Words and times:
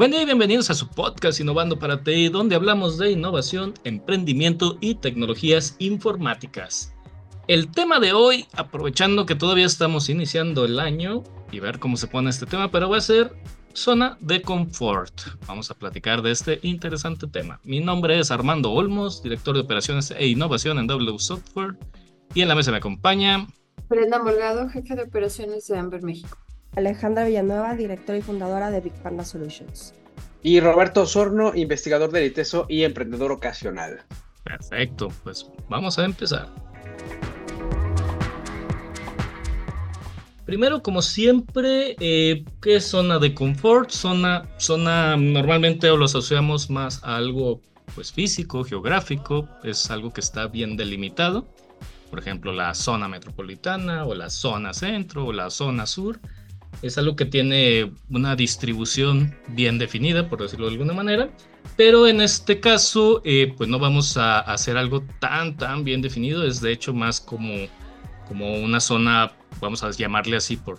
Buen 0.00 0.12
día 0.12 0.22
y 0.22 0.24
bienvenidos 0.24 0.70
a 0.70 0.74
su 0.74 0.88
podcast 0.88 1.40
Innovando 1.40 1.78
para 1.78 2.02
ti, 2.02 2.30
donde 2.30 2.56
hablamos 2.56 2.96
de 2.96 3.10
innovación, 3.10 3.74
emprendimiento 3.84 4.78
y 4.80 4.94
tecnologías 4.94 5.76
informáticas. 5.78 6.94
El 7.48 7.70
tema 7.70 8.00
de 8.00 8.14
hoy, 8.14 8.46
aprovechando 8.54 9.26
que 9.26 9.34
todavía 9.34 9.66
estamos 9.66 10.08
iniciando 10.08 10.64
el 10.64 10.80
año 10.80 11.22
y 11.52 11.60
ver 11.60 11.78
cómo 11.78 11.98
se 11.98 12.06
pone 12.06 12.30
este 12.30 12.46
tema, 12.46 12.70
pero 12.70 12.88
va 12.88 12.96
a 12.96 13.02
ser 13.02 13.34
zona 13.74 14.16
de 14.20 14.40
confort. 14.40 15.12
Vamos 15.46 15.70
a 15.70 15.74
platicar 15.74 16.22
de 16.22 16.30
este 16.30 16.60
interesante 16.62 17.26
tema. 17.26 17.60
Mi 17.62 17.80
nombre 17.80 18.18
es 18.18 18.30
Armando 18.30 18.72
Olmos, 18.72 19.22
director 19.22 19.54
de 19.54 19.60
operaciones 19.60 20.12
e 20.12 20.28
innovación 20.28 20.78
en 20.78 20.86
W 20.86 21.18
Software, 21.18 21.76
y 22.32 22.40
en 22.40 22.48
la 22.48 22.54
mesa 22.54 22.70
me 22.70 22.78
acompaña 22.78 23.46
Brenda 23.90 24.18
Morgado, 24.18 24.66
jefe 24.70 24.96
de 24.96 25.02
operaciones 25.02 25.66
de 25.66 25.76
Amber 25.76 26.02
México. 26.02 26.38
Alejandra 26.76 27.24
Villanueva, 27.24 27.74
directora 27.74 28.18
y 28.18 28.22
fundadora 28.22 28.70
de 28.70 28.80
Big 28.80 28.92
Panda 29.02 29.24
Solutions. 29.24 29.94
Y 30.42 30.60
Roberto 30.60 31.02
Osorno, 31.02 31.54
investigador 31.54 32.12
del 32.12 32.26
ITESO 32.26 32.66
y 32.68 32.84
emprendedor 32.84 33.32
ocasional. 33.32 34.02
Perfecto, 34.44 35.08
pues 35.24 35.50
vamos 35.68 35.98
a 35.98 36.04
empezar. 36.04 36.48
Primero, 40.46 40.82
como 40.82 41.02
siempre, 41.02 41.96
eh, 42.00 42.44
¿qué 42.60 42.76
es 42.76 42.84
zona 42.86 43.18
de 43.18 43.34
confort? 43.34 43.90
Zona, 43.90 44.48
zona 44.58 45.16
normalmente 45.16 45.88
lo 45.88 46.04
asociamos 46.04 46.70
más 46.70 47.04
a 47.04 47.16
algo 47.16 47.60
pues, 47.94 48.12
físico, 48.12 48.64
geográfico, 48.64 49.48
es 49.62 49.90
algo 49.90 50.12
que 50.12 50.20
está 50.20 50.46
bien 50.46 50.76
delimitado. 50.76 51.46
Por 52.10 52.18
ejemplo, 52.18 52.52
la 52.52 52.74
zona 52.74 53.06
metropolitana 53.06 54.04
o 54.04 54.14
la 54.14 54.30
zona 54.30 54.72
centro 54.72 55.26
o 55.26 55.32
la 55.32 55.50
zona 55.50 55.86
sur 55.86 56.18
es 56.82 56.98
algo 56.98 57.16
que 57.16 57.24
tiene 57.24 57.92
una 58.08 58.36
distribución 58.36 59.36
bien 59.48 59.78
definida, 59.78 60.28
por 60.28 60.40
decirlo 60.42 60.66
de 60.66 60.72
alguna 60.72 60.92
manera, 60.92 61.30
pero 61.76 62.06
en 62.06 62.20
este 62.20 62.60
caso, 62.60 63.22
eh, 63.24 63.52
pues 63.56 63.68
no 63.68 63.78
vamos 63.78 64.16
a 64.16 64.40
hacer 64.40 64.76
algo 64.76 65.02
tan, 65.18 65.56
tan 65.56 65.84
bien 65.84 66.02
definido, 66.02 66.44
es 66.46 66.60
de 66.60 66.72
hecho 66.72 66.94
más 66.94 67.20
como, 67.20 67.66
como 68.28 68.54
una 68.54 68.80
zona, 68.80 69.32
vamos 69.60 69.82
a 69.82 69.90
llamarle 69.90 70.36
así 70.36 70.56
por 70.56 70.78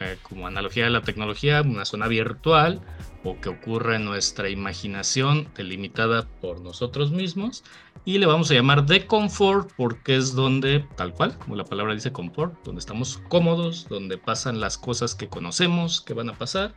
eh, 0.00 0.16
como 0.22 0.46
analogía 0.46 0.84
de 0.84 0.90
la 0.90 1.02
tecnología, 1.02 1.62
una 1.62 1.84
zona 1.84 2.08
virtual 2.08 2.80
o 3.24 3.38
que 3.40 3.48
ocurre 3.48 3.96
en 3.96 4.04
nuestra 4.04 4.48
imaginación 4.48 5.48
delimitada 5.56 6.26
por 6.40 6.60
nosotros 6.60 7.10
mismos 7.10 7.62
y 8.06 8.18
le 8.18 8.26
vamos 8.26 8.50
a 8.52 8.54
llamar 8.54 8.86
de 8.86 9.04
confort 9.04 9.72
porque 9.76 10.16
es 10.16 10.32
donde, 10.32 10.86
tal 10.96 11.12
cual, 11.12 11.36
como 11.38 11.56
la 11.56 11.64
palabra 11.64 11.92
dice 11.92 12.12
confort, 12.12 12.54
donde 12.64 12.78
estamos 12.78 13.20
cómodos, 13.28 13.88
donde 13.88 14.16
pasan 14.16 14.60
las 14.60 14.78
cosas 14.78 15.16
que 15.16 15.28
conocemos 15.28 16.00
que 16.00 16.14
van 16.14 16.30
a 16.30 16.38
pasar. 16.38 16.72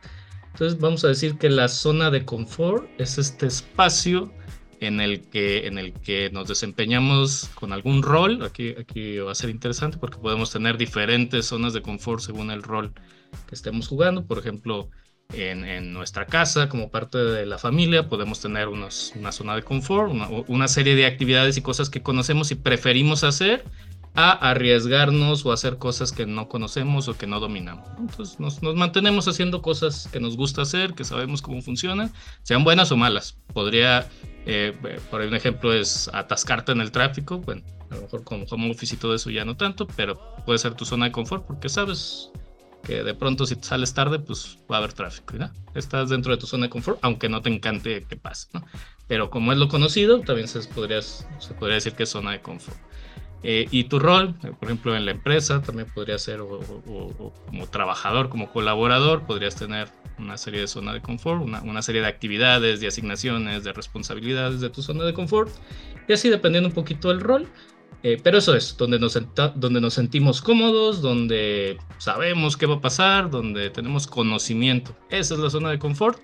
Entonces 0.52 0.80
vamos 0.80 1.04
a 1.04 1.08
decir 1.08 1.38
que 1.38 1.48
la 1.48 1.68
zona 1.68 2.10
de 2.10 2.24
confort 2.24 2.90
es 2.98 3.16
este 3.16 3.46
espacio 3.46 4.32
en 4.80 5.00
el 5.00 5.20
que, 5.20 5.68
en 5.68 5.78
el 5.78 5.92
que 5.92 6.30
nos 6.30 6.48
desempeñamos 6.48 7.48
con 7.54 7.72
algún 7.72 8.02
rol. 8.02 8.42
Aquí, 8.42 8.74
aquí 8.76 9.18
va 9.18 9.30
a 9.30 9.36
ser 9.36 9.50
interesante 9.50 9.98
porque 9.98 10.18
podemos 10.18 10.50
tener 10.50 10.78
diferentes 10.78 11.46
zonas 11.46 11.72
de 11.72 11.80
confort 11.80 12.22
según 12.22 12.50
el 12.50 12.64
rol 12.64 12.92
que 13.46 13.54
estemos 13.54 13.86
jugando. 13.86 14.26
Por 14.26 14.38
ejemplo, 14.38 14.90
en, 15.32 15.92
nuestra 15.92 16.26
casa, 16.26 16.68
como 16.68 16.90
parte 16.90 17.18
de 17.18 17.46
la 17.46 17.58
familia, 17.58 18.08
podemos 18.08 18.40
tener 18.40 18.68
una 18.68 18.90
zona 18.90 19.54
de 19.54 19.62
confort, 19.62 20.12
una, 20.48 20.68
serie 20.68 20.94
de 20.94 21.06
actividades 21.06 21.56
y 21.56 21.62
cosas 21.62 21.90
que 21.90 22.02
conocemos 22.02 22.50
y 22.50 22.54
preferimos 22.54 23.24
hacer 23.24 23.64
a 24.14 24.32
arriesgarnos 24.32 25.46
o 25.46 25.52
hacer 25.52 25.78
cosas 25.78 26.10
que 26.10 26.26
no 26.26 26.48
conocemos 26.48 27.08
o 27.08 27.16
que 27.16 27.26
no 27.26 27.38
dominamos. 27.38 27.88
Entonces 27.98 28.40
nos, 28.40 28.60
mantenemos 28.62 29.28
haciendo 29.28 29.62
cosas 29.62 30.08
que 30.12 30.20
nos 30.20 30.36
gusta 30.36 30.62
hacer, 30.62 30.94
que 30.94 31.04
sabemos 31.04 31.42
cómo 31.42 31.62
funcionan, 31.62 32.12
sean 32.42 32.64
buenas 32.64 32.90
o 32.90 32.96
malas. 32.96 33.36
Podría, 33.52 34.08
eh, 34.46 34.76
por 35.10 35.20
un 35.20 35.34
ejemplo, 35.34 35.72
es 35.72 36.10
atascarte 36.12 36.72
en 36.72 36.80
el 36.80 36.90
tráfico. 36.90 37.38
Bueno, 37.38 37.62
a 37.90 37.94
lo 37.94 38.02
mejor 38.02 38.24
con 38.24 38.44
home 38.50 38.70
office 38.70 38.96
y 38.96 38.98
todo 38.98 39.14
eso 39.14 39.30
ya 39.30 39.44
no 39.44 39.56
tanto, 39.56 39.86
pero 39.96 40.18
puede 40.44 40.58
ser 40.58 40.74
tu 40.74 40.84
zona 40.84 41.06
de 41.06 41.12
confort 41.12 41.46
porque 41.46 41.68
sabes 41.68 42.32
que 42.82 43.02
de 43.02 43.14
pronto 43.14 43.46
si 43.46 43.56
sales 43.60 43.94
tarde, 43.94 44.18
pues 44.18 44.58
va 44.70 44.76
a 44.76 44.78
haber 44.78 44.92
tráfico, 44.92 45.34
¿no? 45.36 45.50
Estás 45.74 46.10
dentro 46.10 46.32
de 46.32 46.38
tu 46.38 46.46
zona 46.46 46.66
de 46.66 46.70
confort, 46.70 46.98
aunque 47.02 47.28
no 47.28 47.42
te 47.42 47.50
encante 47.50 48.04
que 48.08 48.16
pase, 48.16 48.48
¿no? 48.52 48.64
Pero 49.06 49.30
como 49.30 49.52
es 49.52 49.58
lo 49.58 49.68
conocido, 49.68 50.20
también 50.20 50.48
se 50.48 50.60
podría, 50.68 51.02
se 51.02 51.54
podría 51.58 51.74
decir 51.74 51.94
que 51.94 52.04
es 52.04 52.08
zona 52.08 52.32
de 52.32 52.40
confort. 52.40 52.78
Eh, 53.42 53.66
y 53.70 53.84
tu 53.84 53.98
rol, 53.98 54.34
eh, 54.44 54.52
por 54.58 54.68
ejemplo, 54.68 54.94
en 54.94 55.06
la 55.06 55.12
empresa 55.12 55.62
también 55.62 55.88
podría 55.94 56.18
ser, 56.18 56.40
o, 56.40 57.32
como 57.46 57.66
trabajador, 57.68 58.28
como 58.28 58.52
colaborador, 58.52 59.22
podrías 59.26 59.56
tener 59.56 59.88
una 60.18 60.36
serie 60.36 60.60
de 60.60 60.66
zona 60.66 60.92
de 60.92 61.00
confort, 61.00 61.40
una, 61.42 61.62
una, 61.62 61.80
serie 61.80 62.02
de 62.02 62.08
actividades, 62.08 62.80
de 62.80 62.88
asignaciones, 62.88 63.64
de 63.64 63.72
responsabilidades 63.72 64.60
de 64.60 64.68
tu 64.68 64.82
zona 64.82 65.04
de 65.04 65.14
confort. 65.14 65.50
Y 66.06 66.12
así 66.12 66.28
dependiendo 66.28 66.68
un 66.68 66.74
poquito 66.74 67.08
del 67.08 67.20
rol, 67.20 67.48
eh, 68.02 68.18
pero 68.22 68.38
eso 68.38 68.54
es, 68.54 68.76
donde 68.76 68.98
nos, 68.98 69.18
donde 69.56 69.80
nos 69.80 69.94
sentimos 69.94 70.40
cómodos, 70.40 71.02
donde 71.02 71.78
sabemos 71.98 72.56
qué 72.56 72.66
va 72.66 72.76
a 72.76 72.80
pasar, 72.80 73.30
donde 73.30 73.70
tenemos 73.70 74.06
conocimiento. 74.06 74.96
Esa 75.10 75.34
es 75.34 75.40
la 75.40 75.50
zona 75.50 75.70
de 75.70 75.78
confort. 75.78 76.18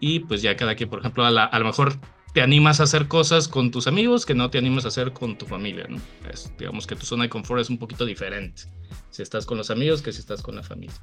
Y 0.00 0.20
pues 0.20 0.42
ya 0.42 0.56
cada 0.56 0.74
quien, 0.74 0.90
por 0.90 1.00
ejemplo, 1.00 1.24
a, 1.24 1.58
lo 1.58 1.64
mejor 1.64 1.94
te 2.34 2.42
animas 2.42 2.80
a 2.80 2.82
hacer 2.82 3.08
cosas 3.08 3.48
con 3.48 3.70
tus 3.70 3.86
amigos 3.86 4.26
que 4.26 4.34
no 4.34 4.50
te 4.50 4.58
animas 4.58 4.84
a 4.84 4.88
hacer 4.88 5.12
con 5.12 5.38
tu 5.38 5.46
familia. 5.46 5.86
¿no? 5.88 5.98
digamos 6.58 6.86
que 6.86 6.96
tu 6.96 7.06
zona 7.06 7.22
de 7.24 7.30
confort 7.30 7.60
es 7.62 7.70
un 7.70 7.78
poquito 7.78 8.04
diferente 8.04 8.64
si 9.10 9.22
estás 9.22 9.46
con 9.46 9.56
los 9.56 9.70
amigos 9.70 10.02
que 10.02 10.12
si 10.12 10.18
estás 10.18 10.42
con 10.42 10.56
la 10.56 10.62
familia. 10.62 10.96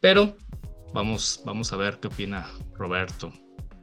Pero 0.00 0.36
vamos, 0.94 1.42
vamos 1.44 1.72
a 1.72 1.76
ver 1.76 1.98
qué 2.00 2.08
opina 2.08 2.48
Roberto 2.78 3.32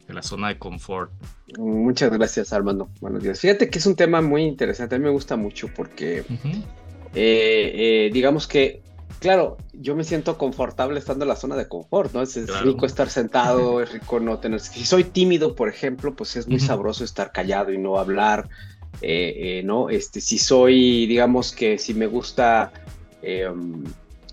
de 0.09 0.15
la 0.15 0.23
zona 0.23 0.49
de 0.49 0.57
confort. 0.57 1.11
Muchas 1.57 2.11
gracias, 2.11 2.51
Armando. 2.51 2.89
Buenos 2.99 3.21
días. 3.21 3.39
Fíjate 3.39 3.69
que 3.69 3.77
es 3.77 3.85
un 3.85 3.95
tema 3.95 4.21
muy 4.21 4.41
interesante. 4.41 4.95
A 4.95 4.97
mí 4.97 5.05
me 5.05 5.11
gusta 5.11 5.37
mucho 5.37 5.69
porque, 5.73 6.19
eh, 6.19 6.25
eh, 7.13 8.09
digamos 8.11 8.47
que, 8.47 8.81
claro, 9.19 9.57
yo 9.71 9.95
me 9.95 10.03
siento 10.03 10.39
confortable 10.39 10.97
estando 10.97 11.25
en 11.25 11.29
la 11.29 11.35
zona 11.35 11.55
de 11.55 11.67
confort, 11.67 12.11
¿no? 12.11 12.23
Es, 12.23 12.35
rico 12.63 12.87
estar 12.87 13.07
sentado, 13.07 13.81
es 13.83 13.91
rico 13.91 14.19
no 14.19 14.39
tener. 14.39 14.59
Si 14.59 14.83
soy 14.83 15.03
tímido, 15.03 15.55
por 15.55 15.69
ejemplo, 15.69 16.15
pues 16.15 16.35
es 16.35 16.47
muy 16.47 16.59
sabroso 16.59 17.03
estar 17.03 17.31
callado 17.31 17.71
y 17.71 17.77
no 17.77 17.99
hablar, 17.99 18.49
eh, 19.03 19.61
¿no? 19.63 19.91
Este, 19.91 20.21
si 20.21 20.39
soy, 20.39 21.05
digamos 21.05 21.51
que 21.51 21.77
si 21.77 21.93
me 21.93 22.07
gusta 22.07 22.71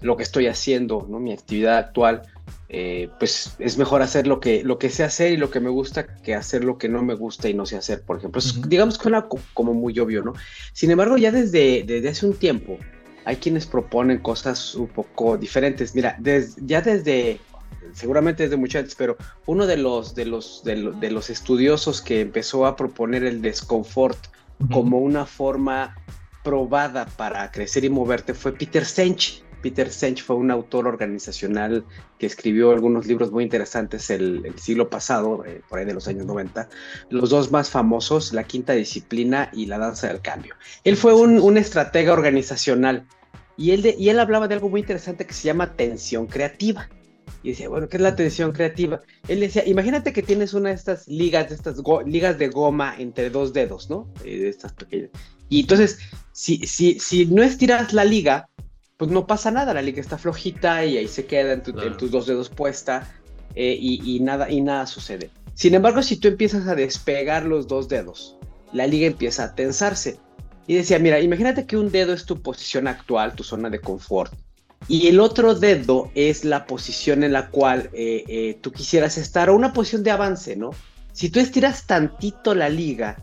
lo 0.00 0.16
que 0.16 0.22
estoy 0.22 0.46
haciendo, 0.46 1.06
¿no? 1.06 1.20
Mi 1.20 1.34
actividad 1.34 1.76
actual 1.76 2.22
eh, 2.68 3.08
pues 3.18 3.56
es 3.58 3.78
mejor 3.78 4.02
hacer 4.02 4.26
lo 4.26 4.40
que, 4.40 4.64
lo 4.64 4.78
que 4.78 4.90
sé 4.90 5.04
hacer 5.04 5.32
y 5.32 5.36
lo 5.36 5.50
que 5.50 5.60
me 5.60 5.70
gusta 5.70 6.06
que 6.06 6.34
hacer 6.34 6.64
lo 6.64 6.78
que 6.78 6.88
no 6.88 7.02
me 7.02 7.14
gusta 7.14 7.48
y 7.48 7.54
no 7.54 7.66
sé 7.66 7.76
hacer, 7.76 8.02
por 8.02 8.18
ejemplo. 8.18 8.40
Digamos 8.66 8.98
que 8.98 9.02
suena 9.02 9.26
como 9.54 9.72
muy 9.74 9.98
obvio, 9.98 10.22
¿no? 10.22 10.34
Sin 10.72 10.90
embargo, 10.90 11.16
ya 11.16 11.30
desde, 11.30 11.84
desde 11.86 12.08
hace 12.08 12.26
un 12.26 12.34
tiempo 12.34 12.78
hay 13.26 13.36
quienes 13.36 13.66
proponen 13.66 14.18
cosas 14.18 14.76
un 14.76 14.86
poco 14.86 15.36
diferentes. 15.36 15.94
Mira, 15.96 16.16
ya 16.62 16.80
desde, 16.80 17.40
seguramente 17.92 18.44
desde 18.44 18.56
mucho 18.56 18.78
antes, 18.78 18.94
pero 18.94 19.16
uno 19.46 19.66
de 19.66 19.76
los, 19.76 20.14
de, 20.14 20.26
los, 20.26 20.62
de, 20.64 21.10
los 21.10 21.28
estudiosos 21.28 22.00
que 22.00 22.20
empezó 22.20 22.66
a 22.66 22.76
proponer 22.76 23.24
el 23.24 23.42
desconfort 23.42 24.18
como 24.70 24.98
una 24.98 25.26
forma 25.26 25.96
probada 26.44 27.06
para 27.06 27.50
crecer 27.50 27.84
y 27.84 27.90
moverte 27.90 28.32
fue 28.32 28.52
Peter 28.52 28.84
Sench. 28.84 29.42
Peter 29.62 29.90
Sench 29.90 30.22
fue 30.22 30.36
un 30.36 30.50
autor 30.50 30.86
organizacional 30.86 31.84
que 32.18 32.26
escribió 32.26 32.70
algunos 32.70 33.06
libros 33.06 33.32
muy 33.32 33.44
interesantes 33.44 34.10
el, 34.10 34.54
siglo 34.56 34.88
pasado, 34.88 35.44
eh, 35.44 35.62
por 35.68 35.78
ahí 35.78 35.84
de 35.84 35.94
los 35.94 36.08
años 36.08 36.26
90. 36.26 36.68
Los 37.10 37.30
dos 37.30 37.50
más 37.50 37.70
famosos, 37.70 38.32
La 38.32 38.44
Quinta 38.44 38.74
Disciplina 38.74 39.50
y 39.52 39.66
La 39.66 39.78
Danza 39.78 40.08
del 40.08 40.20
Cambio. 40.20 40.54
Él 40.84 40.96
fue 40.96 41.14
un, 41.14 41.56
estratega 41.56 42.12
organizacional 42.12 43.06
y 43.56 43.70
él, 43.70 43.94
y 43.98 44.08
él 44.10 44.20
hablaba 44.20 44.46
de 44.46 44.54
algo 44.54 44.68
muy 44.68 44.80
interesante 44.80 45.26
que 45.26 45.32
se 45.32 45.44
llama 45.44 45.74
tensión 45.74 46.26
creativa. 46.26 46.88
Y 47.42 47.50
decía, 47.50 47.68
bueno, 47.68 47.88
¿qué 47.88 47.96
es 47.96 48.02
la 48.02 48.16
tensión 48.16 48.52
creativa? 48.52 49.02
Él 49.28 49.40
decía, 49.40 49.64
imagínate 49.66 50.12
que 50.12 50.22
tienes 50.22 50.52
una 50.52 50.70
de 50.70 50.74
estas 50.74 51.06
ligas, 51.06 51.48
de 51.48 51.54
estas 51.54 51.76
ligas 52.04 52.38
de 52.38 52.48
goma 52.48 52.94
entre 52.98 53.30
dos 53.30 53.52
dedos, 53.52 53.88
¿no? 53.88 54.12
Eh. 54.24 54.54
Y 55.48 55.60
entonces, 55.60 55.98
si, 56.32 56.58
si, 56.66 56.98
si 56.98 57.26
no 57.26 57.42
estiras 57.42 57.92
la 57.92 58.04
liga, 58.04 58.48
pues 58.96 59.10
no 59.10 59.26
pasa 59.26 59.50
nada, 59.50 59.74
la 59.74 59.82
liga 59.82 60.00
está 60.00 60.16
flojita 60.18 60.84
y 60.84 60.96
ahí 60.96 61.08
se 61.08 61.26
queda 61.26 61.52
en, 61.52 61.62
tus 61.62 62.10
dos 62.10 62.26
dedos 62.26 62.48
puesta 62.48 63.14
eh, 63.54 63.76
y, 63.78 64.20
nada, 64.20 64.50
y 64.50 64.60
nada 64.60 64.86
sucede. 64.86 65.30
Sin 65.54 65.74
embargo, 65.74 66.02
si 66.02 66.16
tú 66.16 66.28
empiezas 66.28 66.66
a 66.66 66.74
despegar 66.74 67.44
los 67.44 67.66
dos 67.66 67.88
dedos, 67.88 68.36
la 68.72 68.86
liga 68.86 69.06
empieza 69.06 69.44
a 69.44 69.54
tensarse. 69.54 70.18
Y 70.66 70.74
decía, 70.74 70.98
mira, 70.98 71.20
imagínate 71.20 71.66
que 71.66 71.76
un 71.76 71.90
dedo 71.90 72.12
es 72.12 72.26
tu 72.26 72.42
posición 72.42 72.88
actual, 72.88 73.34
tu 73.34 73.44
zona 73.44 73.70
de 73.70 73.80
confort, 73.80 74.34
y 74.88 75.08
el 75.08 75.20
otro 75.20 75.54
dedo 75.54 76.10
es 76.14 76.44
la 76.44 76.66
posición 76.66 77.22
en 77.22 77.32
la 77.32 77.50
cual 77.50 77.90
eh, 77.92 78.24
eh, 78.28 78.58
tú 78.60 78.72
quisieras 78.72 79.16
estar, 79.18 79.48
o 79.48 79.56
una 79.56 79.72
posición 79.72 80.02
de 80.02 80.10
avance, 80.10 80.56
¿no? 80.56 80.70
Si 81.12 81.30
tú 81.30 81.40
estiras 81.40 81.86
tantito 81.86 82.54
la 82.54 82.68
liga, 82.68 83.22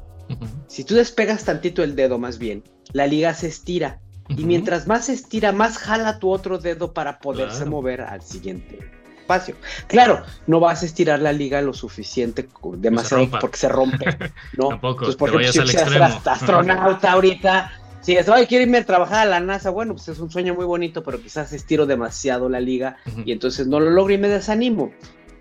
si 0.68 0.84
tú 0.84 0.96
despegas 0.96 1.44
tantito 1.44 1.84
el 1.84 1.96
dedo 1.96 2.18
más 2.18 2.38
bien, 2.38 2.64
la 2.92 3.08
liga 3.08 3.34
se 3.34 3.48
estira 3.48 4.02
y 4.30 4.46
mientras 4.46 4.88
más 4.88 5.10
estira, 5.10 5.52
más 5.52 5.78
jala 5.78 6.20
tu 6.20 6.30
otro 6.30 6.58
dedo 6.58 6.94
para 6.94 7.20
poderse 7.20 7.66
mover 7.66 8.02
al 8.02 8.22
siguiente. 8.22 8.80
espacio. 9.20 9.56
Claro, 9.88 10.24
no 10.48 10.60
vas 10.60 10.84
a 10.84 10.86
estirar 10.86 11.20
la 11.20 11.31
liga 11.31 11.62
lo 11.62 11.74
suficiente, 11.74 12.48
demasiado, 12.78 13.30
porque 13.40 13.58
se 13.58 13.70
rompe, 13.70 14.06
¿no? 14.58 14.70
Tampoco, 14.70 15.06
Entonces, 15.06 15.16
por 15.16 15.30
ejemplo, 15.30 15.68
si 15.68 15.75
quieres 15.75 16.28
astronauta 16.28 17.12
ahorita, 17.12 17.72
si 18.04 18.18
es, 18.18 18.28
oye, 18.28 18.48
quiero 18.48 18.64
irme 18.64 18.80
a 18.80 18.86
trabajar 18.86 19.28
a 19.28 19.30
la 19.30 19.40
NASA, 19.40 19.70
bueno, 19.70 19.94
pues 19.94 20.10
es 20.10 20.20
un 20.20 20.30
sueño 20.30 20.54
muy 20.54 20.66
bonito, 20.66 21.04
pero 21.04 21.22
quizás 21.22 21.54
estiro 21.54 21.86
demasiado 21.86 22.50
la 22.50 22.60
liga 22.60 22.98
y 23.25 23.31
entonces 23.31 23.66
no 23.66 23.80
lo 23.80 23.92
logro 23.92 24.14
y 24.14 24.18
me 24.18 24.28
desanimo. 24.28 24.92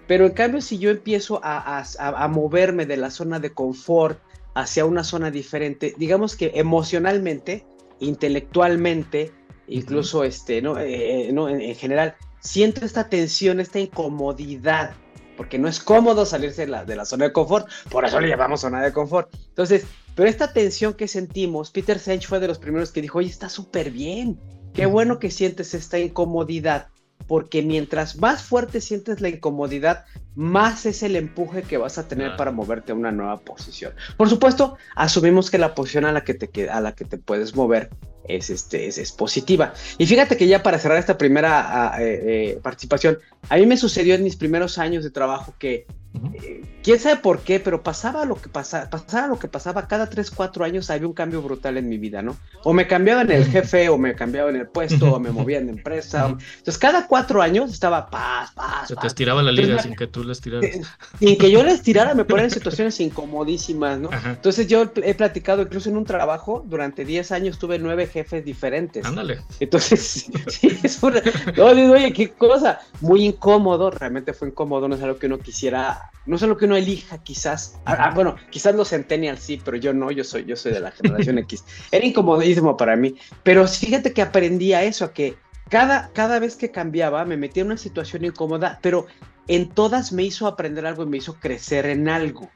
Pero 0.06 0.26
en 0.26 0.32
cambio, 0.32 0.60
si 0.60 0.78
yo 0.78 0.90
empiezo 0.90 1.40
a, 1.42 2.28
moverme 2.28 2.86
de 2.86 2.96
la 2.96 3.10
zona 3.10 3.40
de 3.40 3.52
confort 3.52 4.20
hacia 4.54 4.84
una 4.84 5.02
zona 5.02 5.32
diferente, 5.32 5.94
digamos 5.98 6.36
que 6.36 6.52
emocionalmente, 6.54 7.66
intelectualmente, 8.02 9.32
incluso 9.68 10.24
este, 10.24 10.60
¿no? 10.60 10.78
Eh, 10.78 11.28
eh, 11.28 11.32
¿no? 11.32 11.48
En, 11.48 11.74
general, 11.74 12.14
siento 12.40 12.84
esta 12.84 13.08
tensión, 13.08 13.60
esta 13.60 13.78
incomodidad, 13.78 14.92
porque 15.36 15.58
no 15.58 15.68
es 15.68 15.80
cómodo 15.80 16.26
salirse 16.26 16.62
de 16.62 16.68
la, 16.68 16.84
de 16.84 16.96
la 16.96 17.04
zona 17.04 17.26
de 17.26 17.32
confort, 17.32 17.68
por 17.90 18.04
eso 18.04 18.20
le 18.20 18.28
llamamos 18.28 18.60
zona 18.60 18.82
de 18.82 18.92
confort. 18.92 19.34
Entonces, 19.48 19.84
pero 20.14 20.28
esta 20.28 20.52
tensión 20.52 20.94
que 20.94 21.08
sentimos, 21.08 21.70
Peter 21.70 21.98
Senge 21.98 22.26
fue 22.26 22.40
de 22.40 22.48
los 22.48 22.58
primeros 22.58 22.92
que 22.92 23.00
dijo, 23.00 23.18
oye, 23.18 23.30
está 23.30 23.48
súper 23.48 23.90
bien, 23.90 24.38
qué 24.74 24.86
bueno 24.86 25.18
que 25.18 25.30
sientes 25.30 25.74
esta 25.74 25.98
incomodidad 25.98 26.88
porque 27.26 27.62
mientras 27.62 28.16
más 28.16 28.42
fuerte 28.42 28.80
sientes 28.80 29.20
la 29.20 29.28
incomodidad, 29.28 30.04
más 30.34 30.86
es 30.86 31.02
el 31.02 31.16
empuje 31.16 31.62
que 31.62 31.76
vas 31.76 31.98
a 31.98 32.08
tener 32.08 32.36
para 32.36 32.52
moverte 32.52 32.92
a 32.92 32.94
una 32.94 33.12
nueva 33.12 33.38
posición. 33.40 33.92
Por 34.16 34.28
supuesto, 34.28 34.76
asumimos 34.94 35.50
que 35.50 35.58
la 35.58 35.74
posición 35.74 36.04
a 36.04 36.12
la 36.12 36.24
que 36.24 36.34
te, 36.34 36.70
a 36.70 36.80
la 36.80 36.94
que 36.94 37.04
te 37.04 37.18
puedes 37.18 37.54
mover 37.54 37.90
es, 38.24 38.50
este, 38.50 38.86
es, 38.86 39.12
positiva. 39.12 39.74
Y 39.98 40.06
fíjate 40.06 40.36
que 40.36 40.46
ya 40.46 40.62
para 40.62 40.78
cerrar 40.78 40.98
esta 40.98 41.18
primera 41.18 41.94
ah, 41.94 42.02
eh, 42.02 42.20
eh, 42.24 42.60
participación, 42.62 43.18
a 43.48 43.56
mí 43.56 43.66
me 43.66 43.76
sucedió 43.76 44.14
en 44.14 44.22
mis 44.22 44.36
primeros 44.36 44.78
años 44.78 45.04
de 45.04 45.10
trabajo 45.10 45.54
que 45.58 45.86
eh, 46.34 46.62
quién 46.82 46.98
sabe 46.98 47.16
por 47.16 47.40
qué, 47.40 47.58
pero 47.58 47.82
pasaba 47.82 48.24
lo 48.24 48.36
que 48.36 48.48
pasaba, 48.48 48.90
pasaba 48.90 49.28
lo 49.28 49.38
que 49.38 49.48
pasaba, 49.48 49.88
cada 49.88 50.08
3, 50.08 50.30
4 50.30 50.64
años 50.64 50.90
había 50.90 51.06
un 51.06 51.14
cambio 51.14 51.40
brutal 51.40 51.78
en 51.78 51.88
mi 51.88 51.96
vida, 51.96 52.22
¿no? 52.22 52.36
O 52.64 52.72
me 52.72 52.86
cambiaban 52.86 53.30
el 53.30 53.46
jefe, 53.46 53.88
o 53.88 53.96
me 53.96 54.14
cambiaban 54.14 54.56
el 54.56 54.68
puesto, 54.68 55.14
o 55.14 55.20
me 55.20 55.30
movían 55.30 55.66
de 55.66 55.72
empresa. 55.72 56.26
Entonces, 56.28 56.78
cada 56.78 57.06
4 57.06 57.42
años 57.42 57.72
estaba 57.72 58.10
paz, 58.10 58.52
paz. 58.52 58.88
Se 58.88 58.96
te 58.96 59.06
estiraba 59.06 59.42
la 59.42 59.52
liga 59.52 59.80
sin 59.82 59.96
que 59.96 60.06
tú 60.06 60.21
les 60.24 60.40
tiraras. 60.40 60.64
Eh, 60.64 60.82
sin 61.18 61.38
que 61.38 61.50
yo 61.50 61.62
les 61.62 61.82
tirara, 61.82 62.14
me 62.14 62.24
ponían 62.24 62.46
en 62.46 62.50
situaciones 62.50 62.98
incomodísimas, 63.00 63.98
¿no? 63.98 64.10
Entonces, 64.24 64.66
yo 64.66 64.90
he 65.02 65.14
platicado, 65.14 65.62
incluso 65.62 65.88
en 65.88 65.96
un 65.96 66.04
trabajo, 66.04 66.64
durante 66.66 67.04
10 67.04 67.32
años 67.32 67.58
tuve 67.58 67.78
9 67.78 68.06
jefes 68.06 68.44
diferentes. 68.44 69.04
Ándale. 69.04 69.40
Entonces, 69.60 70.30
sí, 70.48 70.78
es 70.82 71.02
una. 71.02 71.22
No, 71.56 71.74
digo, 71.74 71.92
oye, 71.94 72.12
qué 72.12 72.30
cosa. 72.30 72.80
Muy 73.00 73.24
incómodo, 73.24 73.90
realmente 73.90 74.32
fue 74.32 74.48
incómodo, 74.48 74.88
no 74.88 74.94
es 74.94 75.02
algo 75.02 75.18
que 75.18 75.26
uno 75.26 75.38
quisiera 75.38 76.10
no 76.24 76.38
sé 76.38 76.46
lo 76.46 76.56
que 76.56 76.66
uno 76.66 76.76
elija, 76.76 77.18
quizás. 77.18 77.80
Ah, 77.84 77.96
ah, 77.98 78.12
bueno, 78.14 78.36
quizás 78.50 78.74
los 78.74 78.90
centennials 78.90 79.40
sí, 79.40 79.60
pero 79.62 79.76
yo 79.76 79.92
no, 79.92 80.10
yo 80.10 80.22
soy, 80.22 80.44
yo 80.44 80.54
soy 80.56 80.72
de 80.72 80.80
la 80.80 80.92
generación 80.92 81.38
X. 81.38 81.64
Era 81.90 82.06
incomodísimo 82.06 82.76
para 82.76 82.96
mí. 82.96 83.16
Pero 83.42 83.66
fíjate 83.66 84.12
que 84.12 84.22
aprendí 84.22 84.72
a 84.72 84.84
eso, 84.84 85.04
a 85.04 85.12
que 85.12 85.36
cada, 85.68 86.10
cada 86.12 86.38
vez 86.38 86.56
que 86.56 86.70
cambiaba 86.70 87.24
me 87.24 87.36
metía 87.36 87.62
en 87.62 87.68
una 87.68 87.76
situación 87.76 88.24
incómoda, 88.24 88.78
pero 88.82 89.06
en 89.48 89.68
todas 89.68 90.12
me 90.12 90.22
hizo 90.22 90.46
aprender 90.46 90.86
algo 90.86 91.02
y 91.02 91.06
me 91.06 91.18
hizo 91.18 91.34
crecer 91.34 91.86
en 91.86 92.08
algo. 92.08 92.50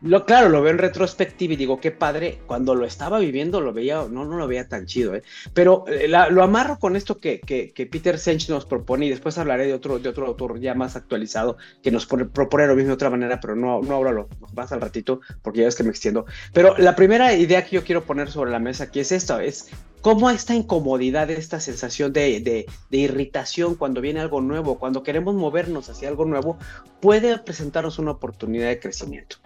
Lo, 0.00 0.26
claro, 0.26 0.48
lo 0.48 0.60
veo 0.60 0.72
en 0.72 0.78
retrospectiva 0.78 1.54
y 1.54 1.56
digo, 1.56 1.80
qué 1.80 1.92
padre, 1.92 2.40
cuando 2.46 2.74
lo 2.74 2.84
estaba 2.84 3.20
viviendo 3.20 3.60
lo 3.60 3.72
veía, 3.72 4.04
no, 4.10 4.24
no 4.24 4.36
lo 4.36 4.48
veía 4.48 4.68
tan 4.68 4.86
chido, 4.86 5.14
¿eh? 5.14 5.22
pero 5.54 5.84
eh, 5.86 6.08
lo 6.08 6.42
amarro 6.42 6.78
con 6.78 6.96
esto 6.96 7.18
que, 7.18 7.40
que, 7.40 7.86
Peter 7.86 8.18
Sench 8.18 8.48
nos 8.48 8.66
propone 8.66 9.06
y 9.06 9.10
después 9.10 9.38
hablaré 9.38 9.66
de 9.66 9.74
otro, 9.74 9.98
de 9.98 10.08
otro 10.08 10.26
autor 10.26 10.58
ya 10.58 10.74
más 10.74 10.96
actualizado 10.96 11.56
que 11.82 11.90
nos 11.90 12.06
propone 12.06 12.66
lo 12.66 12.74
mismo 12.74 12.88
de 12.88 12.94
otra 12.94 13.10
manera, 13.10 13.40
pero 13.40 13.54
no, 13.54 13.80
no 13.82 13.94
ahora 13.94 14.12
lo, 14.12 14.28
más 14.54 14.72
al 14.72 14.80
ratito 14.80 15.20
porque 15.42 15.60
ya 15.60 15.66
ves 15.66 15.76
que 15.76 15.84
me 15.84 15.90
extiendo. 15.90 16.26
Pero 16.52 16.76
la 16.78 16.96
primera 16.96 17.34
idea 17.34 17.64
que 17.64 17.76
yo 17.76 17.84
quiero 17.84 18.04
poner 18.04 18.30
sobre 18.30 18.50
la 18.50 18.58
mesa 18.58 18.84
aquí 18.84 19.00
es 19.00 19.12
esta, 19.12 19.42
es 19.44 19.68
cómo 20.00 20.28
esta 20.30 20.54
incomodidad, 20.54 21.30
esta 21.30 21.60
sensación 21.60 22.12
de, 22.12 22.40
de, 22.40 22.66
de 22.90 22.98
irritación 22.98 23.76
cuando 23.76 24.00
viene 24.00 24.20
algo 24.20 24.40
nuevo, 24.40 24.78
cuando 24.78 25.02
queremos 25.02 25.34
movernos 25.34 25.88
hacia 25.88 26.08
algo 26.08 26.21
nuevo, 26.24 26.58
puede 27.00 27.38
presentarnos 27.38 27.98
una 27.98 28.12
oportunidad 28.12 28.68
de 28.68 28.80
crecimiento. 28.80 29.36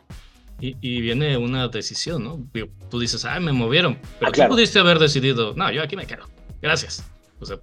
Y, 0.58 1.02
viene 1.02 1.36
una 1.36 1.68
decisión, 1.68 2.24
¿no? 2.24 2.40
Tú 2.88 2.98
dices, 2.98 3.26
ah, 3.26 3.38
me 3.40 3.52
movieron, 3.52 3.98
pero 4.18 4.30
ah, 4.30 4.32
tú 4.32 4.54
pudiste 4.54 4.78
haber 4.78 4.98
decidido, 4.98 5.52
no, 5.54 5.70
yo 5.70 5.82
aquí 5.82 5.96
me 5.96 6.06
quedo. 6.06 6.26
Gracias. 6.62 7.04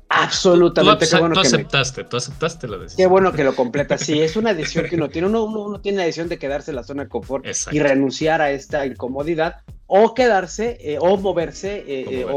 Absolutamente. 0.10 1.08
Tú, 1.08 1.18
bueno 1.18 1.40
aceptaste, 1.40 2.04
tú 2.04 2.18
aceptaste 2.18 2.68
la 2.68 2.78
decisión. 2.78 2.98
Qué 2.98 3.08
bueno 3.08 3.32
que 3.32 3.44
lo 3.44 3.56
completas. 3.56 4.02
Sí, 4.02 4.22
es 4.22 4.36
una 4.36 4.54
decisión 4.54 4.86
que 4.88 4.96
uno 4.96 5.10
tiene. 5.10 5.28
Uno, 5.28 5.44
uno, 5.44 5.82
tiene 5.82 6.00
la 6.00 6.04
decisión 6.04 6.30
de 6.30 6.38
quedarse 6.38 6.72
en 6.72 6.76
la 6.76 6.84
zona 6.84 7.04
de 7.04 7.10
confort 7.10 7.46
y 7.72 7.80
renunciar 7.80 8.42
a 8.42 8.52
esta 8.52 8.86
incomodidad 8.86 9.62
o 9.88 10.14
quedarse 10.14 10.78
eh, 10.80 10.98
o 11.00 11.18
moverse, 11.18 11.84
eh, 11.88 12.06
eh, 12.10 12.26
o, 12.26 12.36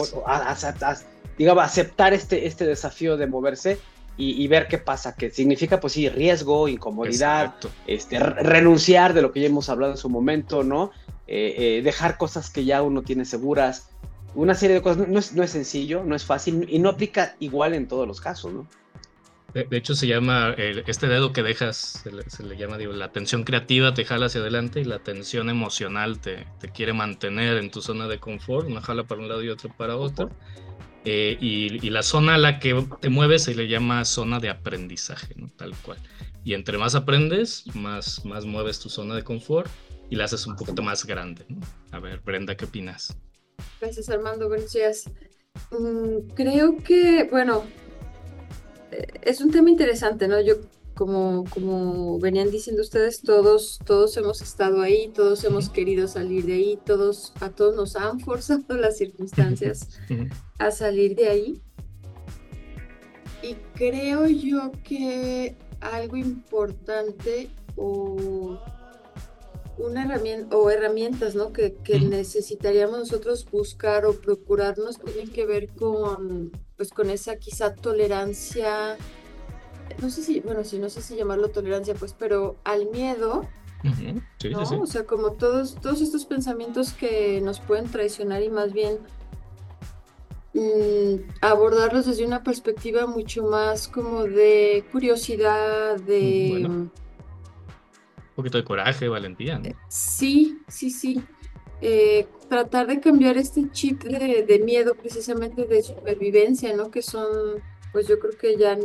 digamos, 1.37 1.64
aceptar 1.64 2.14
este, 2.14 2.46
este 2.46 2.67
desafío 2.67 3.17
de 3.17 3.26
moverse 3.26 3.78
y, 4.18 4.48
ver 4.48 4.66
qué 4.66 4.78
pasa, 4.78 5.14
que 5.14 5.30
significa, 5.30 5.78
pues 5.78 5.92
sí, 5.92 6.08
riesgo, 6.08 6.68
incomodidad, 6.68 7.54
este, 7.86 8.18
renunciar 8.18 9.12
de 9.12 9.20
lo 9.20 9.30
que 9.30 9.40
ya 9.40 9.46
hemos 9.46 9.68
hablado 9.68 9.92
en 9.92 9.98
su 9.98 10.08
momento, 10.08 10.64
¿no? 10.64 10.90
Eh, 11.26 11.54
eh, 11.78 11.82
dejar 11.82 12.16
cosas 12.16 12.48
que 12.48 12.64
ya 12.64 12.82
uno 12.82 13.02
tiene 13.02 13.26
seguras, 13.26 13.90
una 14.34 14.54
serie 14.54 14.76
de 14.76 14.82
cosas, 14.82 15.06
no 15.08 15.18
es, 15.18 15.34
no 15.34 15.42
es 15.42 15.50
sencillo, 15.50 16.02
no 16.04 16.14
es 16.14 16.24
fácil 16.24 16.66
y 16.70 16.78
no 16.78 16.88
aplica 16.88 17.36
igual 17.40 17.74
en 17.74 17.88
todos 17.88 18.08
los 18.08 18.20
casos, 18.20 18.52
¿no? 18.52 18.66
De, 19.54 19.78
hecho, 19.78 19.94
se 19.94 20.06
llama, 20.06 20.54
este 20.58 21.06
dedo 21.06 21.32
que 21.32 21.42
dejas, 21.42 22.04
se 22.26 22.42
le, 22.42 22.56
llama, 22.58 22.76
digo, 22.76 22.92
la 22.92 23.10
tensión 23.10 23.42
creativa 23.42 23.94
te 23.94 24.04
jala 24.04 24.26
hacia 24.26 24.42
adelante 24.42 24.82
y 24.82 24.84
la 24.84 24.98
tensión 24.98 25.48
emocional 25.48 26.20
te, 26.20 26.46
te 26.60 26.68
quiere 26.68 26.92
mantener 26.92 27.56
en 27.56 27.70
tu 27.70 27.80
zona 27.80 28.06
de 28.06 28.18
confort, 28.18 28.68
una 28.68 28.82
jala 28.82 29.04
para 29.04 29.22
un 29.22 29.28
lado 29.28 29.42
y 29.42 29.48
otro 29.48 29.70
para 29.74 29.96
otro. 29.96 30.28
Eh, 31.08 31.38
y, 31.40 31.88
la 31.88 32.02
zona 32.02 32.34
a 32.34 32.38
la 32.38 32.58
que 32.58 32.84
te 33.00 33.10
mueves 33.10 33.44
se 33.44 33.54
le 33.54 33.68
llama 33.68 34.04
zona 34.04 34.40
de 34.40 34.50
aprendizaje, 34.50 35.34
¿no? 35.36 35.48
tal 35.56 35.72
cual. 35.76 35.98
Y 36.44 36.52
entre 36.52 36.78
más 36.78 36.96
aprendes, 36.96 37.64
más, 37.74 38.24
más 38.24 38.44
mueves 38.44 38.80
tu 38.80 38.88
zona 38.88 39.14
de 39.14 39.22
confort 39.22 39.70
y 40.10 40.16
la 40.16 40.24
haces 40.24 40.48
un 40.48 40.56
poquito 40.56 40.82
más 40.82 41.06
grande. 41.06 41.46
A 41.92 42.00
ver, 42.00 42.20
Brenda, 42.24 42.56
¿qué 42.56 42.64
opinas? 42.64 43.16
Gracias, 43.80 44.08
Armando. 44.08 44.48
Buenos 44.48 44.72
días. 44.72 45.08
Mm, 45.70 46.28
creo 46.34 46.78
que, 46.78 47.28
bueno, 47.30 47.62
eh, 48.90 49.06
es 49.22 49.40
un 49.40 49.52
tema 49.52 49.70
interesante, 49.70 50.26
¿no? 50.26 50.40
Yo 50.40 50.56
como, 50.96 51.44
como 51.50 52.18
venían 52.18 52.50
diciendo 52.50 52.82
ustedes, 52.82 53.20
todos, 53.20 53.78
todos 53.85 54.16
hemos 54.16 54.40
estado 54.40 54.80
ahí, 54.80 55.09
todos 55.14 55.44
hemos 55.44 55.68
querido 55.68 56.09
salir 56.09 56.47
de 56.47 56.54
ahí, 56.54 56.78
todos, 56.85 57.32
a 57.40 57.50
todos 57.50 57.76
nos 57.76 57.97
han 57.97 58.18
forzado 58.26 58.76
las 58.76 58.97
circunstancias 58.97 59.88
a 60.59 60.70
salir 60.70 61.14
de 61.14 61.28
ahí. 61.28 61.62
Y 63.42 63.54
creo 63.75 64.26
yo 64.26 64.73
que 64.82 65.54
algo 65.80 66.16
importante 66.16 67.50
o 67.76 68.59
una 69.76 70.04
herramienta 70.04 70.56
o 70.56 70.70
herramientas 70.70 71.35
¿no? 71.35 71.52
que, 71.52 71.75
que 71.75 72.00
necesitaríamos 72.00 72.99
nosotros 72.99 73.47
buscar 73.50 74.06
o 74.06 74.14
procurarnos 74.14 74.99
tienen 74.99 75.30
que 75.30 75.44
ver 75.44 75.68
con 75.68 76.50
pues 76.78 76.90
con 76.90 77.11
esa 77.11 77.37
quizá 77.37 77.75
tolerancia 77.75 78.97
no 80.00 80.11
sé 80.11 80.23
si, 80.23 80.40
bueno, 80.40 80.64
sí, 80.64 80.78
no 80.78 80.88
sé 80.88 81.02
si 81.02 81.16
llamarlo 81.16 81.49
tolerancia, 81.49 81.95
pues, 81.95 82.12
pero 82.12 82.57
al 82.64 82.87
miedo, 82.90 83.49
¿no? 83.83 84.81
O 84.81 84.87
sea, 84.87 85.05
como 85.05 85.33
todos, 85.33 85.76
todos 85.81 86.00
estos 86.00 86.25
pensamientos 86.25 86.93
que 86.93 87.40
nos 87.40 87.61
pueden 87.61 87.87
traicionar 87.87 88.43
y 88.43 88.50
más 88.50 88.73
bien 88.73 88.99
mm, 90.55 91.31
abordarlos 91.40 92.07
desde 92.07 92.26
una 92.26 92.43
perspectiva 92.43 93.07
mucho 93.07 93.45
más 93.45 93.88
como 93.88 94.25
de 94.25 94.85
curiosidad, 94.93 95.97
de... 96.00 96.64
un 96.66 96.90
poquito 98.35 98.59
de 98.59 98.64
coraje, 98.64 99.09
valentía, 99.09 99.59
¿no? 99.59 99.71
Sí, 99.88 100.59
sí, 100.69 100.90
sí. 100.90 101.23
Eh, 101.83 102.26
tratar 102.49 102.87
de 102.87 103.00
cambiar 103.00 103.37
este 103.37 103.71
chip 103.71 104.02
de, 104.02 104.45
de 104.45 104.59
miedo 104.61 104.95
precisamente 104.95 105.66
de 105.66 105.83
supervivencia, 105.83 106.75
¿no? 106.75 106.90
Que 106.90 107.02
son 107.02 107.61
pues 107.93 108.07
yo 108.07 108.19
creo 108.19 108.37
que 108.37 108.57
ya 108.57 108.78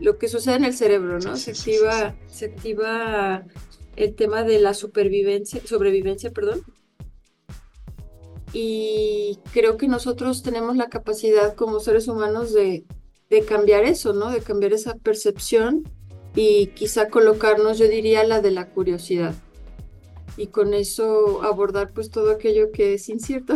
lo 0.00 0.18
que 0.18 0.28
sucede 0.28 0.56
en 0.56 0.64
el 0.64 0.74
cerebro, 0.74 1.18
¿no? 1.18 1.36
se 1.36 1.52
activa, 1.52 2.14
se 2.28 2.46
activa 2.46 3.44
el 3.96 4.14
tema 4.14 4.42
de 4.44 4.58
la 4.58 4.74
supervivencia, 4.74 5.60
sobrevivencia, 5.64 6.30
perdón. 6.30 6.62
Y 8.52 9.40
creo 9.52 9.76
que 9.76 9.88
nosotros 9.88 10.42
tenemos 10.42 10.76
la 10.76 10.88
capacidad 10.88 11.54
como 11.54 11.80
seres 11.80 12.06
humanos 12.06 12.54
de, 12.54 12.84
de 13.30 13.44
cambiar 13.44 13.84
eso, 13.84 14.12
¿no? 14.12 14.30
De 14.30 14.40
cambiar 14.40 14.72
esa 14.72 14.94
percepción 14.94 15.82
y 16.36 16.68
quizá 16.68 17.08
colocarnos, 17.08 17.78
yo 17.78 17.88
diría, 17.88 18.22
la 18.24 18.40
de 18.40 18.52
la 18.52 18.70
curiosidad 18.70 19.34
y 20.36 20.48
con 20.48 20.74
eso 20.74 21.42
abordar 21.42 21.92
pues 21.92 22.10
todo 22.10 22.32
aquello 22.32 22.72
que 22.72 22.94
es 22.94 23.08
incierto. 23.08 23.54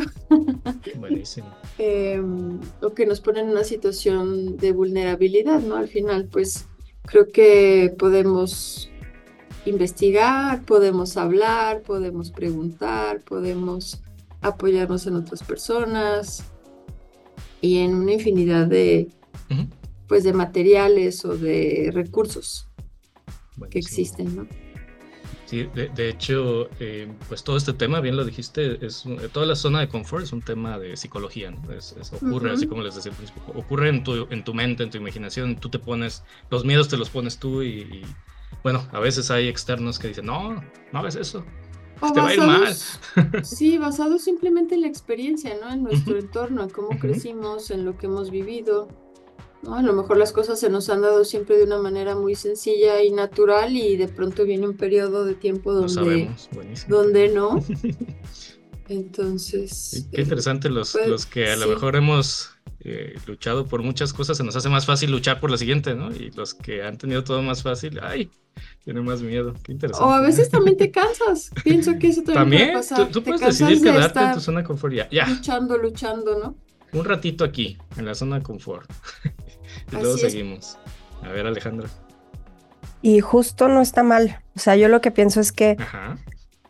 Buenísimo. 0.96 1.48
Em, 1.78 2.58
o 2.82 2.90
que 2.92 3.06
nos 3.06 3.20
pone 3.20 3.40
en 3.40 3.50
una 3.50 3.62
situación 3.62 4.56
de 4.56 4.72
vulnerabilidad, 4.72 5.60
¿no? 5.60 5.76
Al 5.76 5.88
final 5.88 6.26
pues 6.26 6.66
Creo 7.10 7.28
que 7.28 7.94
podemos 7.98 8.90
investigar, 9.64 10.62
podemos 10.64 11.16
hablar, 11.16 11.80
podemos 11.80 12.30
preguntar, 12.30 13.22
podemos 13.22 14.02
apoyarnos 14.42 15.06
en 15.06 15.16
otras 15.16 15.42
personas 15.42 16.44
y 17.62 17.78
en 17.78 17.94
una 17.94 18.12
infinidad 18.12 18.66
de, 18.66 19.08
pues, 20.06 20.22
de 20.22 20.34
materiales 20.34 21.24
o 21.24 21.34
de 21.38 21.90
recursos 21.94 22.68
que 23.70 23.78
existen, 23.78 24.36
¿no? 24.36 24.46
Sí, 25.48 25.66
de, 25.74 26.10
hecho, 26.10 26.68
eh, 26.78 27.10
pues 27.26 27.42
todo 27.42 27.56
este 27.56 27.72
tema, 27.72 28.00
bien 28.00 28.16
lo 28.16 28.24
dijiste, 28.26 28.84
es 28.84 29.04
toda 29.32 29.46
la 29.46 29.56
zona 29.56 29.80
de 29.80 29.88
confort 29.88 30.22
es 30.22 30.34
un 30.34 30.42
tema 30.42 30.78
de 30.78 30.94
psicología, 30.94 31.50
¿no? 31.50 31.72
Es, 31.72 31.96
ocurre, 32.12 32.50
así 32.50 32.66
como 32.66 32.82
les 32.82 32.96
decía 32.96 33.12
al 33.12 33.16
principio, 33.16 33.42
ocurre 33.54 33.88
en 33.88 34.04
tu, 34.04 34.26
en 34.28 34.44
tu 34.44 34.52
mente, 34.52 34.82
en 34.82 34.90
tu 34.90 34.98
imaginación, 34.98 35.56
tú 35.56 35.70
te 35.70 35.78
pones, 35.78 36.22
los 36.50 36.66
miedos 36.66 36.88
te 36.88 36.98
los 36.98 37.08
pones 37.08 37.38
tú 37.38 37.62
y, 37.62 38.04
bueno, 38.62 38.86
a 38.92 39.00
veces 39.00 39.30
hay 39.30 39.48
externos 39.48 39.98
que 39.98 40.08
dicen, 40.08 40.26
no, 40.26 40.62
no 40.92 40.98
hagas 40.98 41.16
eso, 41.16 41.46
te 42.12 42.20
va 42.20 42.28
a 42.28 42.34
ir 42.34 42.40
mal. 42.40 42.74
Sí, 43.42 43.78
basado 43.78 44.18
simplemente 44.18 44.74
en 44.74 44.82
la 44.82 44.88
experiencia, 44.88 45.56
¿no? 45.58 45.72
En 45.72 45.82
nuestro 45.82 46.18
entorno, 46.18 46.62
en 46.62 46.68
cómo 46.68 46.90
crecimos, 46.98 47.70
en 47.70 47.86
lo 47.86 47.96
que 47.96 48.04
hemos 48.04 48.30
vivido. 48.30 49.07
¿No? 49.62 49.74
A 49.74 49.82
lo 49.82 49.92
mejor 49.92 50.16
las 50.16 50.32
cosas 50.32 50.60
se 50.60 50.70
nos 50.70 50.88
han 50.90 51.02
dado 51.02 51.24
siempre 51.24 51.56
de 51.56 51.64
una 51.64 51.78
manera 51.78 52.14
muy 52.14 52.34
sencilla 52.34 53.02
y 53.02 53.10
natural 53.10 53.76
y 53.76 53.96
de 53.96 54.08
pronto 54.08 54.44
viene 54.44 54.68
un 54.68 54.76
periodo 54.76 55.24
de 55.24 55.34
tiempo 55.34 55.72
donde, 55.72 56.30
donde 56.88 57.28
no. 57.28 57.64
Entonces... 58.88 60.08
Qué 60.12 60.22
interesante 60.22 60.70
los, 60.70 60.92
pues, 60.92 61.08
los 61.08 61.26
que 61.26 61.50
a 61.50 61.56
lo 61.56 61.66
mejor 61.66 61.96
hemos 61.96 62.58
eh, 62.80 63.18
luchado 63.26 63.66
por 63.66 63.82
muchas 63.82 64.12
cosas, 64.12 64.36
se 64.36 64.44
nos 64.44 64.56
hace 64.56 64.68
más 64.68 64.86
fácil 64.86 65.10
luchar 65.10 65.40
por 65.40 65.50
la 65.50 65.58
siguiente, 65.58 65.94
¿no? 65.94 66.10
Y 66.10 66.30
los 66.30 66.54
que 66.54 66.82
han 66.82 66.96
tenido 66.96 67.24
todo 67.24 67.42
más 67.42 67.62
fácil, 67.62 67.98
ay, 68.02 68.30
tienen 68.84 69.04
más 69.04 69.20
miedo. 69.20 69.54
Qué 69.62 69.72
interesante. 69.72 70.08
O 70.08 70.12
a 70.12 70.20
veces 70.20 70.48
también 70.48 70.76
te 70.76 70.90
cansas. 70.90 71.50
Pienso 71.64 71.98
que 71.98 72.08
eso 72.08 72.22
también, 72.22 72.68
puede 72.68 72.72
pasar. 72.74 73.10
Tú, 73.10 73.22
puedes 73.22 73.40
decidir 73.40 73.82
quedarte 73.82 74.20
en 74.20 74.32
tu 74.34 74.40
zona 74.40 74.60
de 74.60 74.66
confort 74.66 74.94
ya. 75.10 75.26
Luchando, 75.26 75.76
luchando, 75.76 76.38
¿no? 76.38 76.56
Un 76.92 77.04
ratito 77.04 77.44
aquí, 77.44 77.76
en 77.96 78.06
la 78.06 78.14
zona 78.14 78.38
de 78.38 78.42
confort. 78.42 78.90
Y 79.92 79.96
luego 79.96 80.18
seguimos. 80.18 80.78
A 81.22 81.28
ver, 81.28 81.46
Alejandra. 81.46 81.88
Y 83.02 83.20
justo 83.20 83.68
no 83.68 83.80
está 83.80 84.02
mal. 84.02 84.42
O 84.56 84.58
sea, 84.58 84.76
yo 84.76 84.88
lo 84.88 85.00
que 85.00 85.10
pienso 85.10 85.40
es 85.40 85.52
que 85.52 85.76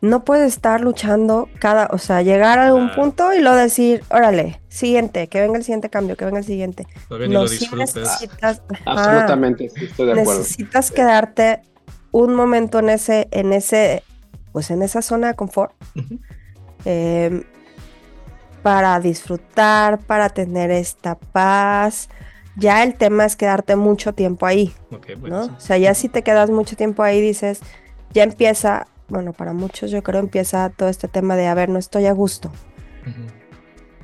no 0.01 0.23
puedes 0.23 0.53
estar 0.53 0.81
luchando 0.81 1.49
cada, 1.59 1.89
o 1.91 1.97
sea, 1.97 2.21
llegar 2.21 2.59
a 2.59 2.67
algún 2.67 2.91
punto 2.93 3.33
y 3.33 3.41
luego 3.41 3.57
decir, 3.57 4.03
órale, 4.09 4.61
siguiente, 4.69 5.27
que 5.27 5.41
venga 5.41 5.57
el 5.57 5.63
siguiente 5.63 5.89
cambio, 5.89 6.15
que 6.15 6.25
venga 6.25 6.39
el 6.39 6.45
siguiente. 6.45 6.87
no, 7.09 7.47
si 7.47 7.67
necesitas, 7.75 8.61
absolutamente, 8.85 9.65
estoy 9.65 10.05
de 10.05 10.11
acuerdo. 10.13 10.39
Necesitas 10.39 10.91
quedarte 10.91 11.61
un 12.11 12.33
momento 12.33 12.79
en 12.79 12.89
ese, 12.89 13.27
en 13.31 13.53
ese, 13.53 14.03
pues 14.51 14.71
en 14.71 14.81
esa 14.81 15.01
zona 15.01 15.27
de 15.29 15.35
confort. 15.35 15.73
Em, 16.85 17.43
para 18.63 18.99
disfrutar, 19.01 19.99
para 19.99 20.29
tener 20.29 20.71
esta 20.71 21.15
paz, 21.15 22.09
ya 22.55 22.83
el 22.83 22.95
tema 22.95 23.25
es 23.25 23.35
quedarte 23.35 23.75
mucho 23.75 24.13
tiempo 24.13 24.45
ahí, 24.45 24.73
¿no? 25.21 25.45
O 25.45 25.59
sea, 25.59 25.77
ya 25.77 25.93
si 25.93 26.09
te 26.09 26.23
quedas 26.23 26.49
mucho 26.49 26.75
tiempo 26.75 27.03
ahí, 27.03 27.21
dices, 27.21 27.61
ya 28.11 28.23
empieza, 28.23 28.87
bueno, 29.07 29.33
para 29.33 29.53
muchos 29.53 29.91
yo 29.91 30.03
creo 30.03 30.19
empieza 30.19 30.69
todo 30.69 30.89
este 30.89 31.07
tema 31.07 31.35
de, 31.35 31.47
a 31.47 31.53
ver, 31.53 31.69
no 31.69 31.79
estoy 31.79 32.05
a 32.05 32.11
gusto. 32.11 32.51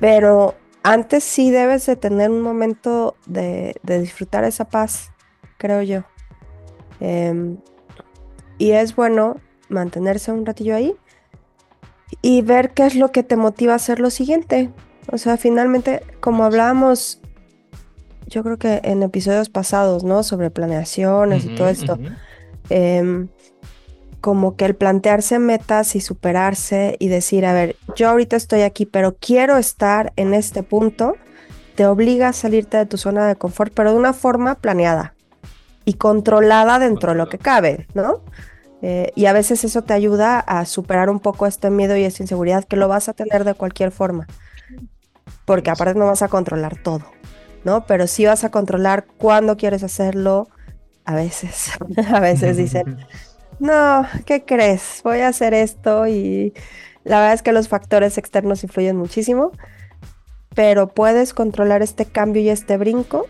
Pero 0.00 0.54
antes 0.82 1.24
sí 1.24 1.50
debes 1.50 1.86
de 1.86 1.96
tener 1.96 2.30
un 2.30 2.42
momento 2.42 3.16
de, 3.26 3.78
disfrutar 3.82 4.44
esa 4.44 4.66
paz, 4.66 5.10
creo 5.58 5.82
yo. 5.82 6.04
Em, 7.00 7.58
y 8.58 8.72
es 8.72 8.96
bueno 8.96 9.40
mantenerse 9.68 10.32
un 10.32 10.46
ratillo 10.46 10.76
ahí 10.76 10.96
y 12.22 12.42
ver 12.42 12.72
qué 12.72 12.86
es 12.86 12.94
lo 12.94 13.10
que 13.10 13.22
te 13.22 13.36
motiva 13.36 13.72
a 13.72 13.76
hacer 13.76 14.00
lo 14.00 14.10
siguiente. 14.10 14.70
O 15.10 15.18
sea, 15.18 15.36
finalmente, 15.36 16.02
como 16.20 16.44
hablábamos 16.44 17.20
yo 18.26 18.42
creo 18.42 18.58
que 18.58 18.80
en 18.84 19.02
episodios 19.02 19.48
pasados, 19.48 20.04
¿no? 20.04 20.22
Sobre 20.22 20.50
planeaciones 20.50 21.44
y 21.44 21.54
todo 21.54 21.68
esto. 21.68 21.98
Em, 22.68 23.28
como 24.20 24.56
que 24.56 24.64
el 24.64 24.74
plantearse 24.74 25.38
metas 25.38 25.94
y 25.94 26.00
superarse 26.00 26.96
y 26.98 27.08
decir, 27.08 27.46
a 27.46 27.52
ver, 27.52 27.76
yo 27.94 28.08
ahorita 28.08 28.34
estoy 28.36 28.62
aquí, 28.62 28.84
pero 28.84 29.16
quiero 29.16 29.56
estar 29.56 30.12
en 30.16 30.34
este 30.34 30.64
punto, 30.64 31.16
te 31.76 31.86
obliga 31.86 32.28
a 32.28 32.32
salirte 32.32 32.76
de 32.76 32.86
tu 32.86 32.96
zona 32.98 33.28
de 33.28 33.36
confort, 33.36 33.72
pero 33.72 33.92
de 33.92 33.98
una 33.98 34.12
forma 34.12 34.56
planeada 34.56 35.14
y 35.84 35.94
controlada 35.94 36.78
dentro 36.78 37.12
de 37.12 37.18
lo 37.18 37.28
que 37.28 37.38
cabe, 37.38 37.86
¿no? 37.94 38.22
Eh, 38.82 39.12
y 39.14 39.26
a 39.26 39.32
veces 39.32 39.62
eso 39.64 39.82
te 39.82 39.94
ayuda 39.94 40.40
a 40.40 40.64
superar 40.64 41.08
un 41.08 41.20
poco 41.20 41.46
este 41.46 41.70
miedo 41.70 41.96
y 41.96 42.04
esta 42.04 42.22
inseguridad 42.22 42.64
que 42.64 42.76
lo 42.76 42.88
vas 42.88 43.08
a 43.08 43.12
tener 43.12 43.44
de 43.44 43.54
cualquier 43.54 43.92
forma, 43.92 44.26
porque 45.44 45.70
aparte 45.70 45.98
no 45.98 46.06
vas 46.06 46.22
a 46.22 46.28
controlar 46.28 46.76
todo. 46.82 47.04
¿No? 47.66 47.84
Pero 47.84 48.06
sí 48.06 48.24
vas 48.24 48.44
a 48.44 48.50
controlar 48.50 49.06
cuándo 49.18 49.56
quieres 49.56 49.82
hacerlo. 49.82 50.48
A 51.04 51.14
veces, 51.16 51.72
a 52.08 52.20
veces 52.20 52.56
dicen, 52.56 52.96
no, 53.58 54.06
¿qué 54.24 54.44
crees? 54.44 55.00
Voy 55.02 55.18
a 55.18 55.28
hacer 55.28 55.52
esto 55.52 56.06
y 56.06 56.54
la 57.02 57.18
verdad 57.18 57.34
es 57.34 57.42
que 57.42 57.52
los 57.52 57.68
factores 57.68 58.18
externos 58.18 58.62
influyen 58.62 58.96
muchísimo, 58.96 59.50
pero 60.54 60.86
puedes 60.88 61.34
controlar 61.34 61.82
este 61.82 62.06
cambio 62.06 62.40
y 62.40 62.50
este 62.50 62.76
brinco 62.76 63.26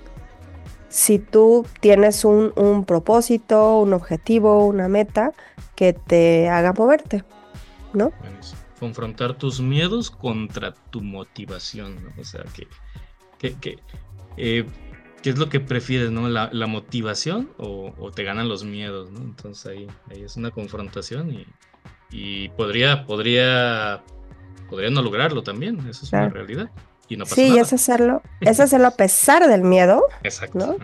si 0.91 1.19
tú 1.19 1.67
tienes 1.81 2.25
un, 2.25 2.53
un 2.57 2.85
propósito, 2.85 3.81
un 3.81 3.95
objetivo, 3.95 4.67
una 4.67 4.89
meta 4.89 5.33
que 5.75 5.93
te 5.95 6.49
haga 6.49 6.73
moverte, 6.75 7.25
¿no? 7.93 8.13
Confrontar 8.81 9.35
tus 9.35 9.61
miedos 9.61 10.11
contra 10.11 10.73
tu 10.91 11.01
motivación, 11.03 11.97
¿no? 12.05 12.11
O 12.21 12.25
sea, 12.25 12.45
que, 12.55 12.69
que, 13.39 13.55
que 13.59 13.79
eh, 14.37 14.67
¿Qué 15.23 15.31
es 15.31 15.39
lo 15.39 15.49
que 15.49 15.59
prefieres, 15.59 16.11
no? 16.11 16.29
¿La, 16.29 16.67
motivación 16.67 17.51
o, 17.59 18.13
te 18.15 18.23
ganan 18.23 18.49
los 18.49 18.65
miedos, 18.65 19.11
no? 19.11 19.21
Entonces 19.21 19.67
ahí, 19.67 19.89
ahí 20.09 20.23
es 20.23 20.37
una 20.37 20.53
confrontación 20.53 21.33
y, 21.33 21.47
y 22.11 22.49
podría, 22.51 23.07
podría, 23.07 24.05
podría 24.71 24.91
no 24.91 25.03
lograrlo 25.03 25.43
también, 25.43 25.81
eso 25.89 26.05
es 26.05 26.13
una 26.13 26.29
realidad. 26.29 26.71
Y 27.09 27.17
no 27.17 27.25
pasa 27.25 27.35
sí, 27.35 27.49
nada. 27.49 27.63
es 27.63 27.73
hacerlo, 27.73 28.23
es 28.41 28.61
hacerlo 28.61 28.87
a 28.87 28.93
pesar 28.93 29.49
del 29.49 29.63
miedo. 29.63 30.05
Exacto. 30.23 30.77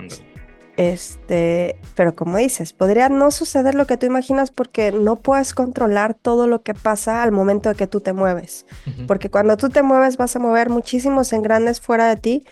Este, 0.77 1.79
pero 1.95 2.17
como 2.17 2.39
dices, 2.39 2.73
podría 2.73 3.11
no 3.11 3.31
suceder 3.31 3.75
lo 3.75 3.87
que 3.87 3.99
tú 3.99 4.07
imaginas 4.07 4.51
porque 4.51 4.91
no 4.91 5.21
puedes 5.21 5.53
controlar 5.53 6.15
todo 6.15 6.47
lo 6.47 6.63
que 6.63 6.73
pasa 6.75 7.23
al 7.23 7.31
momento 7.31 7.69
de 7.69 7.75
que 7.75 7.87
tú 7.87 8.01
te 8.01 8.13
mueves. 8.13 8.67
Porque 9.07 9.31
cuando 9.31 9.57
tú 9.57 9.69
te 9.69 9.83
mueves 9.83 10.17
vas 10.17 10.35
a 10.35 10.39
mover 10.39 10.71
muchísimos 10.71 11.33
engranes 11.33 11.81
fuera 11.81 12.09
de 12.09 12.17
ti 12.17 12.45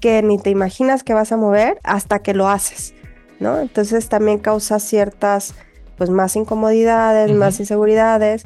que 0.00 0.22
ni 0.22 0.38
te 0.38 0.50
imaginas 0.50 1.02
que 1.02 1.14
vas 1.14 1.32
a 1.32 1.36
mover 1.36 1.78
hasta 1.82 2.20
que 2.20 2.34
lo 2.34 2.48
haces, 2.48 2.94
¿no? 3.40 3.60
Entonces 3.60 4.08
también 4.08 4.38
causa 4.38 4.78
ciertas, 4.78 5.54
pues 5.96 6.10
más 6.10 6.36
incomodidades, 6.36 7.32
más 7.32 7.58
inseguridades, 7.60 8.44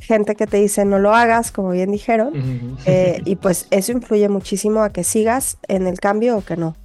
gente 0.00 0.34
que 0.34 0.46
te 0.46 0.56
dice 0.56 0.84
no 0.84 0.98
lo 0.98 1.14
hagas, 1.14 1.52
como 1.52 1.70
bien 1.70 1.90
dijeron, 1.90 2.76
eh, 2.86 3.20
y 3.24 3.36
pues 3.36 3.66
eso 3.70 3.92
influye 3.92 4.28
muchísimo 4.28 4.82
a 4.82 4.90
que 4.90 5.04
sigas 5.04 5.58
en 5.68 5.86
el 5.86 6.00
cambio 6.00 6.38
o 6.38 6.44
que 6.44 6.56
no. 6.56 6.76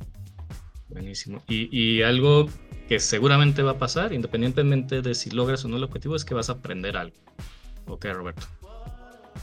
Buenísimo. 0.90 1.42
Y, 1.48 2.02
algo 2.04 2.48
que 2.88 3.00
seguramente 3.00 3.64
va 3.64 3.72
a 3.72 3.78
pasar, 3.78 4.14
independientemente 4.14 5.02
de 5.02 5.16
si 5.16 5.30
logras 5.32 5.66
o 5.66 5.68
no 5.68 5.78
el 5.78 5.84
objetivo, 5.84 6.16
es 6.16 6.24
que 6.24 6.34
vas 6.34 6.50
a 6.50 6.54
aprender 6.54 6.96
algo. 6.96 7.16
Ok, 7.88 8.06
Roberto. 8.14 8.48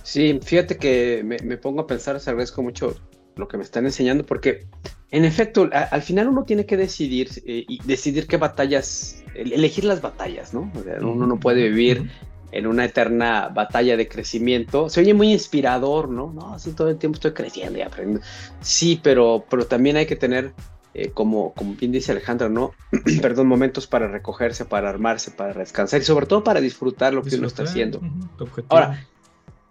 Sí, 0.03 0.39
fíjate 0.43 0.79
que 0.79 1.23
me, 1.25 1.39
me 1.39 1.57
pongo 1.57 1.83
a 1.83 1.87
pensar, 1.87 2.19
se 2.21 2.31
agradezco 2.31 2.63
mucho 2.63 2.97
lo 3.37 3.49
que 3.49 3.57
me 3.57 3.63
están 3.63 3.85
enseñando, 3.87 4.25
porque 4.25 4.67
en 5.11 5.25
efecto, 5.25 5.69
al 5.73 6.03
final 6.03 6.29
uno 6.29 6.45
tiene 6.45 6.65
que 6.65 6.77
decidir 6.77 7.29
eh, 7.45 7.65
y 7.69 7.83
decidir 7.85 8.27
qué 8.27 8.39
batallas, 8.39 9.23
elegir 9.35 9.85
las 9.85 10.01
batallas, 10.01 10.55
¿no? 10.55 10.73
uno 11.03 11.27
no 11.27 11.39
puede 11.39 11.69
vivir 11.69 12.11
en 12.51 12.67
una 12.67 12.85
eterna 12.85 13.49
batalla 13.49 13.97
de 13.97 14.09
crecimiento. 14.09 14.89
Se 14.89 15.01
oye 15.01 15.15
muy 15.15 15.33
inspirador, 15.33 16.09
¿no? 16.09 16.33
No, 16.33 16.55
así 16.55 16.73
todo 16.73 16.91
el 16.91 16.99
tiempo 16.99 17.17
estoy 17.17 17.33
creciendo 17.33 17.79
y 17.79 17.83
aprendiendo. 17.83 18.25
Sí, 18.61 19.01
pero, 19.03 19.45
pero 19.51 19.67
también 19.67 19.97
hay 19.97 20.07
que 20.07 20.17
tener, 20.17 20.53
eh, 20.95 21.11
como, 21.11 21.55
como 21.55 21.75
bien 21.75 21.93
dice 21.93 22.13
Alejandra, 22.13 22.51
¿no? 22.51 22.73
Perdón, 23.23 23.49
momentos 23.49 23.87
para 23.87 24.07
recogerse, 24.07 24.67
para 24.67 24.91
armarse, 24.91 25.31
para 25.31 25.55
descansar 25.55 26.03
y 26.03 26.05
sobre 26.05 26.27
todo 26.27 26.45
para 26.45 26.61
disfrutar 26.61 27.15
lo 27.15 27.23
que 27.23 27.37
uno 27.37 27.47
está 27.47 27.65
haciendo. 27.65 28.01
Ahora, 28.69 29.07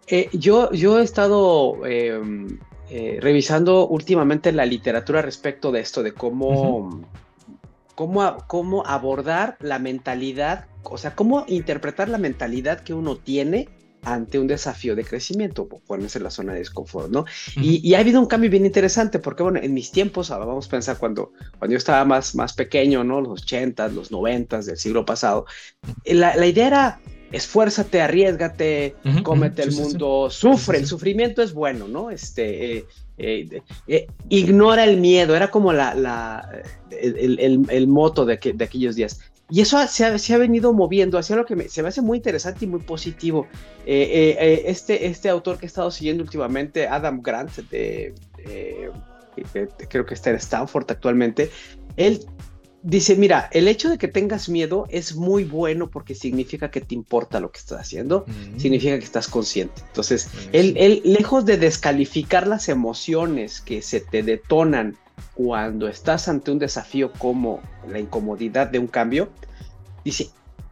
eh, 0.08 0.30
yo, 0.34 0.72
yo 0.72 1.00
he 1.00 1.04
estado 1.04 1.86
em, 1.86 2.60
eh, 2.94 3.20
revisando 3.22 3.88
últimamente 3.88 4.52
la 4.52 4.66
literatura 4.66 5.22
respecto 5.22 5.72
de 5.72 5.80
esto, 5.80 6.04
de 6.04 6.12
cómo, 6.12 7.08
cómo, 7.96 8.38
cómo 8.48 8.86
abordar 8.86 9.56
la 9.62 9.80
mentalidad, 9.80 10.66
o 10.84 10.98
sea, 10.98 11.16
cómo 11.16 11.46
interpretar 11.48 12.10
la 12.10 12.18
mentalidad 12.18 12.82
que 12.82 12.94
uno 12.94 13.16
tiene 13.16 13.70
ante 14.04 14.40
un 14.40 14.48
desafío 14.48 14.94
de 14.94 15.06
crecimiento, 15.06 15.70
ponerse 15.70 16.18
en 16.18 16.26
la 16.26 16.32
zona 16.32 16.52
de 16.52 16.60
desconfort, 16.60 17.10
¿no? 17.10 17.24
y, 17.56 17.94
ha 17.94 18.00
habido 18.00 18.20
un 18.20 18.26
cambio 18.26 18.50
bien 18.50 18.66
interesante, 18.66 19.20
porque 19.20 19.44
bueno, 19.44 19.62
en 19.64 19.74
mis 19.74 19.92
tiempos, 19.92 20.30
vamos 20.30 20.68
a 20.68 20.70
pensar 20.70 20.98
cuando, 20.98 21.32
cuando 21.60 21.72
yo 21.72 21.78
estaba 21.78 22.04
más, 22.04 22.36
más 22.36 22.52
pequeño, 22.52 23.06
¿no? 23.06 23.22
Los 23.22 23.44
80, 23.44 23.88
los 23.88 24.12
90 24.12 24.64
del 24.64 24.78
siglo 24.78 25.06
pasado, 25.06 25.46
la, 26.04 26.36
la 26.36 26.46
idea 26.46 26.68
era 26.68 27.00
esfuérzate, 27.32 28.02
arriesgate, 28.02 28.96
cómete 29.24 29.64
el 29.64 29.72
mundo, 29.74 30.30
sufre, 30.30 30.78
el 30.78 30.86
sufrimiento 30.86 31.42
es 31.42 31.54
bueno, 31.54 31.88
¿no? 31.88 32.12
Este, 32.12 32.78
eh, 32.78 32.86
eh, 33.18 33.62
eh, 33.88 34.08
ignora 34.30 34.84
el 34.84 34.98
miedo, 34.98 35.36
era 35.36 35.50
como 35.50 35.74
la, 35.74 35.94
la 35.94 36.64
el, 36.90 37.66
el, 37.70 37.88
moto 37.88 38.26
de, 38.26 38.38
de, 38.54 38.66
aquellos 38.66 38.96
días. 38.96 39.20
Y 39.50 39.62
eso 39.62 39.86
se 39.88 40.06
ha, 40.06 40.18
se 40.18 40.34
ha, 40.34 40.38
venido 40.38 40.72
moviendo 40.74 41.18
hacia 41.18 41.36
lo 41.36 41.46
que 41.46 41.56
me, 41.56 41.68
se 41.68 41.82
me 41.82 41.90
hace 41.90 42.02
muy 42.02 42.18
interesante 42.18 42.66
y 42.66 42.68
muy 42.68 42.82
positivo. 42.82 43.48
este, 43.86 45.08
este 45.08 45.30
autor 45.30 45.58
que 45.58 45.66
he 45.66 45.68
estado 45.68 45.92
siguiendo 45.92 46.24
últimamente, 46.24 46.88
Adam 46.88 47.22
Grant, 47.22 47.58
de, 47.70 48.14
creo 49.90 50.06
que 50.06 50.14
está 50.14 50.30
en 50.30 50.38
Stanford 50.38 50.86
actualmente, 50.90 51.50
él 51.98 52.26
dice, 52.84 53.16
mira, 53.16 53.50
el 53.52 53.68
hecho 53.68 53.90
de 53.90 53.98
que 53.98 54.08
tengas 54.08 54.50
miedo 54.50 54.88
es 54.90 55.16
muy 55.16 55.44
bueno 55.44 55.90
porque 55.90 56.16
significa 56.16 56.72
que 56.72 56.82
te 56.82 56.96
importa 56.96 57.40
lo 57.40 57.52
que 57.52 57.60
estás 57.60 57.82
haciendo, 57.82 58.26
mm. 58.28 58.60
significa 58.60 58.98
que 58.98 59.06
estás 59.06 59.28
consciente. 59.28 59.82
Entonces, 59.88 60.30
él, 60.52 61.02
lejos 61.04 61.46
de 61.46 61.58
descalificar 61.58 62.48
las 62.48 62.70
emociones 62.70 63.62
que 63.62 63.82
se 63.82 64.00
te 64.00 64.24
detonan 64.24 64.98
cuando 65.36 65.88
estás 65.88 66.28
ante 66.28 66.52
un 66.52 66.60
desafío 66.60 67.12
como 67.14 67.62
la 67.88 68.00
incomodidad 68.00 68.68
de 68.68 68.80
un 68.80 68.88
cambio, 68.88 69.30
dice, 70.04 70.30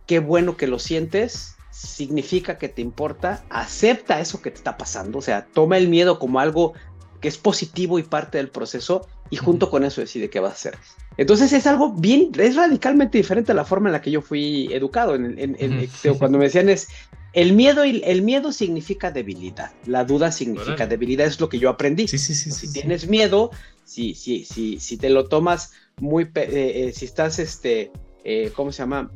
qué 0.07 0.19
bueno 0.19 0.57
que 0.57 0.67
lo 0.67 0.79
sientes, 0.79 1.55
significa 1.71 2.57
que 2.57 2.69
te 2.69 2.81
importa, 2.81 3.43
acepta 3.49 4.19
eso 4.19 4.41
que 4.41 4.51
te 4.51 4.57
está 4.57 4.77
pasando, 4.77 5.19
o 5.19 5.21
sea, 5.21 5.45
toma 5.53 5.77
el 5.77 5.87
miedo 5.87 6.19
como 6.19 6.39
algo 6.39 6.73
que 7.21 7.27
es 7.27 7.37
positivo 7.37 7.99
y 7.99 8.03
parte 8.03 8.37
del 8.37 8.49
proceso 8.49 9.07
y 9.29 9.37
junto 9.37 9.69
con 9.69 9.83
eso 9.83 10.01
decide 10.01 10.29
qué 10.29 10.39
va 10.39 10.49
a 10.49 10.53
hacer. 10.53 10.77
Entonces 11.19 11.51
es 11.51 11.67
algo 11.67 11.91
bien, 11.91 12.31
es 12.37 12.55
radicalmente 12.55 13.17
diferente 13.17 13.51
a 13.51 13.55
la 13.55 13.65
forma 13.65 13.89
en 13.89 13.91
la 13.91 14.01
que 14.01 14.09
yo 14.09 14.21
fui 14.21 14.69
educado. 14.71 15.15
En, 15.15 15.89
cuando 16.17 16.37
me 16.37 16.45
decían 16.45 16.69
es, 16.69 16.87
el 17.33 17.51
miedo, 17.51 17.83
el 17.83 18.21
miedo 18.21 18.53
significa 18.53 19.11
debilidad, 19.11 19.73
la 19.85 20.05
duda 20.05 20.31
significa 20.31 20.87
debilidad, 20.87 21.27
es 21.27 21.41
lo 21.41 21.49
que 21.49 21.59
yo 21.59 21.69
aprendí. 21.69 22.07
Sí, 22.07 22.17
sí, 22.17 22.33
sí, 22.33 22.51
si 22.51 22.71
tienes 22.71 23.09
miedo, 23.09 23.51
si, 23.83 24.15
si, 24.15 24.45
si, 24.45 24.79
si 24.79 24.95
te 24.95 25.09
lo 25.09 25.25
tomas 25.25 25.73
muy, 25.99 26.23
eh, 26.23 26.29
eh, 26.35 26.93
si 26.95 27.03
estás, 27.03 27.37
este, 27.39 27.91
eh, 28.23 28.53
¿cómo 28.55 28.71
se 28.71 28.83
llama? 28.83 29.11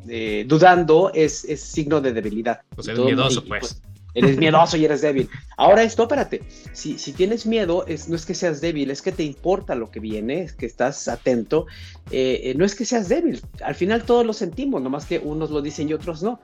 dudando, 0.46 1.10
es, 1.14 1.46
es, 1.46 1.62
signo 1.62 2.02
de 2.02 2.12
debilidad. 2.12 2.64
Pues 2.76 2.90
eres 2.90 3.00
miedoso, 3.00 3.46
pues. 3.46 3.62
pues 3.62 3.93
Eres 4.14 4.38
miedoso 4.38 4.78
y 4.78 4.86
eres 4.86 5.02
débil. 5.02 5.30
Ahora 5.58 5.84
esto, 5.84 6.04
espérate, 6.04 6.42
si, 6.72 7.00
si 7.00 7.14
tienes 7.14 7.46
miedo, 7.46 7.86
es, 7.88 8.10
no 8.10 8.16
es 8.16 8.26
que 8.26 8.36
seas 8.36 8.62
débil, 8.62 8.92
es 8.92 9.02
que 9.02 9.12
te 9.12 9.24
importa 9.24 9.76
lo 9.76 9.90
que 9.90 10.00
viene, 10.00 10.44
es 10.44 10.54
que 10.54 10.66
estás 10.66 11.08
atento, 11.08 11.66
eh, 12.12 12.42
eh, 12.44 12.54
no 12.56 12.64
es 12.66 12.76
que 12.76 12.86
seas 12.86 13.10
débil, 13.10 13.42
al 13.64 13.76
final 13.76 14.04
todos 14.04 14.26
lo 14.26 14.34
sentimos, 14.34 14.82
nomás 14.82 15.06
que 15.06 15.20
unos 15.20 15.50
lo 15.50 15.62
dicen 15.62 15.90
y 15.90 15.94
otros 15.94 16.22
no. 16.22 16.40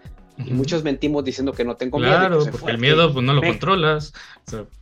Y 0.45 0.53
muchos 0.53 0.83
mentimos 0.83 1.25
diciendo 1.25 1.51
que 1.51 1.65
no 1.65 1.75
tengo 1.75 1.99
miedo. 1.99 2.17
Claro, 2.17 2.45
porque 2.51 2.71
el 2.71 2.77
miedo 2.77 3.11
pues 3.11 3.25
no 3.25 3.33
lo 3.33 3.41
controlas. 3.41 4.13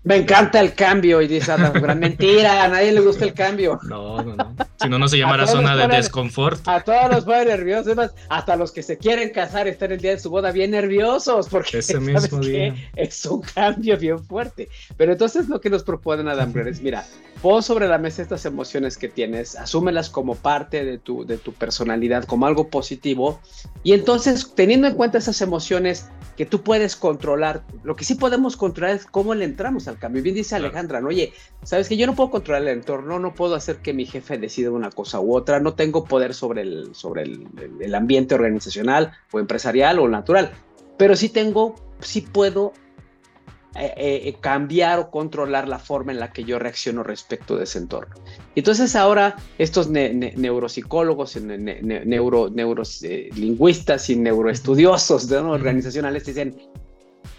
me 0.04 0.18
encanta 0.18 0.60
el 0.60 0.74
cambio 0.74 1.22
y 1.22 1.28
dices, 1.28 1.50
ah, 1.50 1.72
gran 1.72 2.00
mentira, 2.00 2.64
a 2.64 2.68
nadie 2.68 2.92
le 2.92 3.02
gusta 3.02 3.26
el 3.26 3.34
cambio. 3.34 3.80
No, 3.84 4.22
no, 4.22 4.36
no. 4.36 4.56
Si 4.80 4.88
no, 4.88 5.00
no 5.00 5.08
se 5.08 5.18
llamará 5.18 5.48
zona 5.48 5.76
de 5.76 5.88
desconfort. 5.88 6.62
A 6.68 6.82
todos 6.84 7.12
los 7.12 7.26
pone 7.26 7.46
nerviosos, 7.46 7.96
más, 7.96 8.14
hasta 8.30 8.56
los 8.56 8.72
que 8.72 8.84
se 8.84 8.98
quieren 8.98 9.32
casar 9.32 9.68
están 9.68 9.92
el 9.92 10.00
día 10.00 10.12
de 10.12 10.20
su 10.20 10.30
boda 10.30 10.52
bien 10.52 10.72
nerviosos 10.72 11.50
porque 11.50 11.80
Ese 11.80 12.00
mismo 12.00 12.40
día. 12.40 12.76
es 12.96 13.26
un 13.26 13.42
cambio 13.42 13.98
bien 13.98 14.24
fuerte. 14.24 14.70
Pero 14.96 15.14
entonces 15.14 15.50
lo 15.50 15.60
que 15.60 15.72
nos 15.72 15.84
proponen 15.84 16.28
Adam 16.28 16.54
Grant 16.54 16.70
es, 16.70 16.82
mira, 16.82 17.04
pon 17.42 17.64
sobre 17.64 17.88
la 17.88 17.98
mesa 17.98 18.22
estas 18.22 18.46
emociones 18.46 18.98
que 18.98 19.08
tienes, 19.08 19.56
asúmelas 19.56 20.10
como 20.10 20.36
parte 20.36 20.86
de 20.86 21.00
tu, 21.00 21.26
de 21.26 21.38
tu 21.38 21.54
personalidad, 21.54 22.26
como 22.26 22.46
algo 22.46 22.70
positivo, 22.70 23.42
y 23.84 23.94
entonces 23.94 24.54
teniendo 24.56 24.88
en 24.88 24.94
cuenta 24.94 25.18
esas 25.18 25.42
emociones 25.42 25.47
que 26.38 26.46
tú 26.46 26.62
puedes 26.62 26.96
controlar, 26.96 27.64
lo 27.84 27.96
que 27.96 28.06
sí 28.06 28.16
podemos 28.16 28.56
controlar 28.56 28.96
es 28.96 29.06
cómo 29.06 29.34
le 29.34 29.44
entramos 29.44 29.88
al 29.88 29.98
cambio. 29.98 30.22
Bien 30.22 30.36
dice 30.36 30.56
Alejandra, 30.56 31.02
¿no? 31.02 31.08
oye, 31.08 31.34
sabes 31.64 31.90
que 31.90 31.98
yo 31.98 32.06
no 32.06 32.16
puedo 32.16 32.30
controlar 32.30 32.62
el 32.62 32.68
entorno, 32.68 33.18
no 33.18 33.34
puedo 33.34 33.56
hacer 33.56 33.78
que 33.78 33.94
mi 33.94 34.06
jefe 34.06 34.38
decida 34.38 34.70
una 34.70 34.92
cosa 34.92 35.20
u 35.20 35.36
otra, 35.36 35.60
no 35.60 35.74
tengo 35.74 36.06
poder 36.06 36.36
sobre 36.36 36.62
el, 36.62 36.94
sobre 36.94 37.24
el, 37.24 37.48
el 37.80 37.96
ambiente 37.96 38.36
organizacional 38.36 39.14
o 39.32 39.40
empresarial 39.40 39.98
o 40.00 40.08
natural, 40.08 40.52
pero 40.98 41.16
sí 41.16 41.30
tengo, 41.30 41.76
sí 42.02 42.22
puedo 42.22 42.74
eh, 43.76 43.94
eh, 43.98 44.36
cambiar 44.40 44.98
o 44.98 45.12
controlar 45.12 45.68
la 45.68 45.78
forma 45.78 46.12
en 46.12 46.20
la 46.20 46.32
que 46.32 46.44
yo 46.44 46.58
reacciono 46.58 47.04
respecto 47.04 47.58
de 47.58 47.66
ese 47.66 47.78
entorno. 47.78 48.16
Entonces 48.56 48.96
ahora 48.96 49.36
estos 49.58 49.90
neuropsicólogos, 49.90 51.36
neuro, 51.36 52.50
neurolingüistas 52.50 54.10
y 54.10 54.16
neuroestudiosos 54.16 55.28
de 55.28 55.38
organizacionales 55.38 56.26
dicen, 56.26 56.56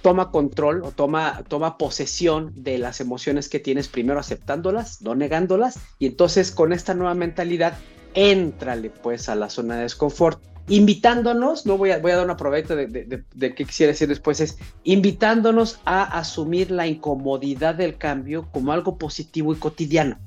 toma 0.03 0.31
control 0.31 0.83
o 0.85 0.93
toma, 0.93 1.43
toma 1.49 1.77
posesión 1.77 2.53
de 2.55 2.79
las 2.79 3.01
emociones 3.01 3.49
que 3.49 3.59
tienes, 3.59 3.89
primero 3.89 4.21
aceptándolas, 4.21 5.03
no 5.03 5.15
negándolas, 5.15 5.79
y 5.99 6.07
entonces 6.07 6.53
con 6.53 6.73
esta 6.73 6.95
nueva 6.95 7.15
mentalidad, 7.15 7.77
éntrale 8.15 8.91
pues 8.91 9.29
a 9.29 9.35
la 9.35 9.51
zona 9.51 9.77
de 9.77 9.83
desconfort 9.83 10.41
invitándonos, 10.69 11.67
no 11.67 11.77
voy 11.77 11.91
a, 11.91 11.99
voy 11.99 12.13
a 12.13 12.17
dar 12.17 12.25
una 12.25 12.37
probeta 12.37 12.77
de, 12.77 12.87
de, 12.87 13.55
qué 13.55 13.65
quisiera 13.65 13.93
decir 13.93 14.09
después, 14.09 14.41
es 14.41 14.59
invitándonos 14.85 15.81
a 15.85 16.03
asumir 16.19 16.71
la 16.71 16.87
incomodidad 16.87 17.75
del 17.75 17.97
cambio 17.97 18.49
como 18.53 18.73
algo 18.73 18.99
positivo 18.99 19.53
y 19.53 19.57
cotidiano. 19.57 20.19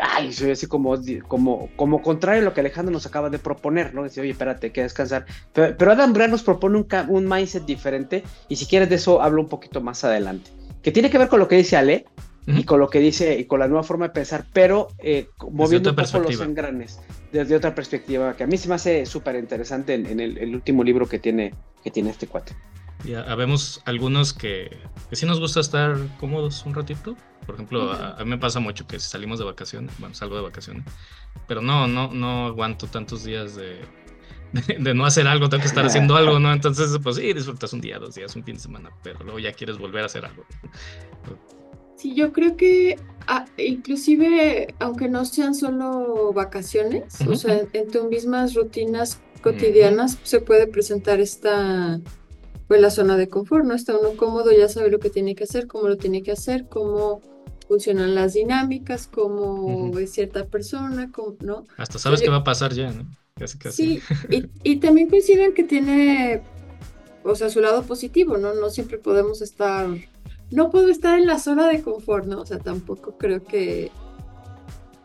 Ay, 0.00 0.32
soy 0.32 0.52
así 0.52 0.66
como, 0.66 0.96
como, 1.26 1.68
como 1.76 2.02
contrario 2.02 2.42
a 2.42 2.44
lo 2.44 2.54
que 2.54 2.60
Alejandro 2.60 2.92
nos 2.92 3.06
acaba 3.06 3.30
de 3.30 3.38
proponer, 3.38 3.94
¿no? 3.94 4.04
Dice, 4.04 4.20
oye, 4.20 4.30
espérate, 4.30 4.68
hay 4.68 4.72
que 4.72 4.82
descansar. 4.82 5.26
Pero, 5.52 5.90
Adam 5.90 6.12
Grant 6.12 6.30
nos 6.30 6.42
propone 6.42 6.78
un, 6.78 6.86
un 7.08 7.28
mindset 7.28 7.64
diferente 7.64 8.22
y 8.48 8.56
si 8.56 8.66
quieres 8.66 8.88
de 8.88 8.96
eso 8.96 9.22
hablo 9.22 9.42
un 9.42 9.48
poquito 9.48 9.80
más 9.80 10.04
adelante. 10.04 10.50
Que 10.82 10.92
tiene 10.92 11.10
que 11.10 11.18
ver 11.18 11.28
con 11.28 11.40
lo 11.40 11.48
que 11.48 11.56
dice 11.56 11.76
Ale, 11.76 12.06
y 12.46 12.64
con 12.64 12.78
lo 12.78 12.88
que 12.88 13.00
dice 13.00 13.38
y 13.38 13.44
con 13.46 13.60
la 13.60 13.66
nueva 13.66 13.82
forma 13.82 14.08
de 14.08 14.14
pensar, 14.14 14.46
pero 14.52 14.88
eh, 14.98 15.28
moviendo 15.50 15.90
un 15.90 15.96
poco 15.96 16.18
los 16.20 16.40
engranes 16.40 17.00
desde 17.32 17.56
otra 17.56 17.74
perspectiva, 17.74 18.36
que 18.36 18.44
a 18.44 18.46
mí 18.46 18.56
se 18.56 18.68
me 18.68 18.76
hace 18.76 19.04
súper 19.04 19.36
interesante 19.36 19.94
en, 19.94 20.20
el, 20.20 20.54
último 20.54 20.84
libro 20.84 21.08
que 21.08 21.18
tiene, 21.18 21.54
que 21.82 21.90
tiene 21.90 22.10
este 22.10 22.26
cuate. 22.26 22.54
Ya 23.04 23.22
habemos 23.22 23.82
algunos 23.84 24.32
que, 24.32 24.76
que 25.10 25.16
sí 25.16 25.26
nos 25.26 25.38
gusta 25.38 25.60
estar 25.60 25.96
cómodos 26.18 26.64
un 26.64 26.74
ratito. 26.74 27.16
Por 27.44 27.56
ejemplo, 27.56 27.92
a, 27.92 28.16
mí 28.20 28.30
me 28.30 28.38
pasa 28.38 28.58
mucho 28.58 28.86
que 28.86 28.98
si 28.98 29.08
salimos 29.08 29.38
de 29.38 29.44
vacaciones, 29.44 29.92
bueno, 29.98 30.14
salgo 30.14 30.36
de 30.36 30.42
vacaciones, 30.42 30.84
pero 31.46 31.60
no, 31.60 31.86
no, 31.86 32.12
no 32.12 32.46
aguanto 32.46 32.86
tantos 32.86 33.24
días 33.24 33.54
de, 33.54 33.80
de, 34.78 34.94
no 34.94 35.04
hacer 35.04 35.28
algo, 35.28 35.48
tengo 35.48 35.62
que 35.62 35.68
estar 35.68 35.84
haciendo 35.84 36.16
algo, 36.16 36.38
¿no? 36.38 36.52
Entonces, 36.52 36.98
pues 37.02 37.16
sí, 37.16 37.32
disfrutas 37.32 37.72
un 37.72 37.80
día, 37.80 37.98
dos 37.98 38.14
días, 38.14 38.34
un 38.34 38.44
fin 38.44 38.54
de 38.54 38.60
semana, 38.60 38.90
pero 39.02 39.22
luego 39.22 39.38
ya 39.38 39.52
quieres 39.52 39.78
volver 39.78 40.02
a 40.02 40.06
hacer 40.06 40.24
algo. 40.24 40.44
Sí, 41.96 42.14
yo 42.14 42.32
creo 42.32 42.56
que 42.56 42.98
ah, 43.26 43.46
inclusive, 43.56 44.74
aunque 44.78 45.08
no 45.08 45.24
sean 45.24 45.54
solo 45.54 46.32
vacaciones, 46.32 47.20
o 47.26 47.34
sea, 47.34 47.62
en 47.72 47.90
tus 47.90 48.04
mismas 48.04 48.54
rutinas 48.54 49.20
cotidianas 49.42 50.18
se 50.22 50.40
puede 50.40 50.66
presentar 50.66 51.20
esta, 51.20 52.00
pues 52.68 52.80
la 52.80 52.90
zona 52.90 53.16
de 53.16 53.28
confort, 53.28 53.64
¿no? 53.64 53.74
Está 53.74 53.96
uno 53.96 54.16
cómodo, 54.16 54.50
ya 54.52 54.68
sabe 54.68 54.90
lo 54.90 54.98
que 54.98 55.10
tiene 55.10 55.34
que 55.34 55.44
hacer, 55.44 55.66
cómo 55.66 55.88
lo 55.88 55.96
tiene 55.96 56.22
que 56.22 56.32
hacer, 56.32 56.66
cómo 56.68 57.22
funcionan 57.68 58.14
las 58.14 58.34
dinámicas, 58.34 59.06
cómo 59.06 59.96
es 59.98 60.12
cierta 60.12 60.46
persona, 60.46 61.10
¿no? 61.40 61.64
Hasta 61.76 61.98
sabes 61.98 62.20
qué 62.20 62.28
va 62.28 62.36
a 62.36 62.44
pasar 62.44 62.72
ya, 62.72 62.92
¿no? 62.92 63.08
Casi, 63.36 63.58
casi. 63.58 64.00
Sí, 64.00 64.02
y, 64.30 64.48
y 64.72 64.76
también 64.76 65.08
coinciden 65.08 65.54
que 65.54 65.64
tiene, 65.64 66.42
o 67.24 67.34
sea, 67.34 67.50
su 67.50 67.60
lado 67.60 67.82
positivo, 67.82 68.36
¿no? 68.36 68.54
No 68.54 68.70
siempre 68.70 68.98
podemos 68.98 69.42
estar 69.42 69.88
no 70.50 70.70
puedo 70.70 70.88
estar 70.88 71.18
en 71.18 71.26
la 71.26 71.38
zona 71.38 71.68
de 71.68 71.82
confort, 71.82 72.26
¿no? 72.26 72.40
O 72.40 72.46
sea, 72.46 72.58
tampoco 72.58 73.16
creo 73.18 73.42
que, 73.42 73.90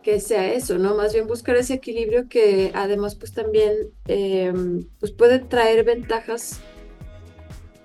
que 0.03 0.19
sea 0.19 0.53
eso, 0.53 0.77
¿no? 0.77 0.95
Más 0.95 1.13
bien 1.13 1.27
buscar 1.27 1.55
ese 1.55 1.75
equilibrio 1.75 2.27
que 2.27 2.71
además 2.73 3.15
pues 3.15 3.33
también 3.33 3.73
em, 4.07 4.85
pues 4.99 5.11
puede 5.11 5.39
traer 5.39 5.83
ventajas, 5.83 6.59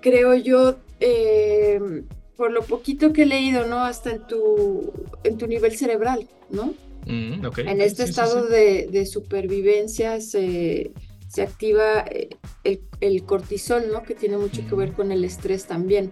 creo 0.00 0.34
yo, 0.34 0.76
em, 1.00 2.04
por 2.36 2.52
lo 2.52 2.62
poquito 2.62 3.12
que 3.12 3.22
he 3.22 3.26
leído, 3.26 3.66
¿no? 3.66 3.84
Hasta 3.84 4.10
en 4.10 4.26
tu, 4.26 4.92
en 5.24 5.38
tu 5.38 5.46
nivel 5.46 5.76
cerebral, 5.76 6.28
¿no? 6.50 6.74
Mm, 7.06 7.46
en 7.58 7.80
este 7.80 8.02
estado 8.02 8.46
De, 8.46 9.06
supervivencia 9.06 10.20
se, 10.20 10.90
se 11.28 11.42
activa 11.42 12.04
eh, 12.10 12.30
el, 12.64 12.80
el, 13.00 13.24
cortisol, 13.24 13.84
¿no? 13.92 14.02
Que 14.02 14.14
tiene 14.14 14.36
mucho 14.36 14.66
que 14.68 14.74
ver 14.74 14.90
mm. 14.90 14.94
con 14.94 15.12
el 15.12 15.24
estrés 15.24 15.66
también. 15.66 16.10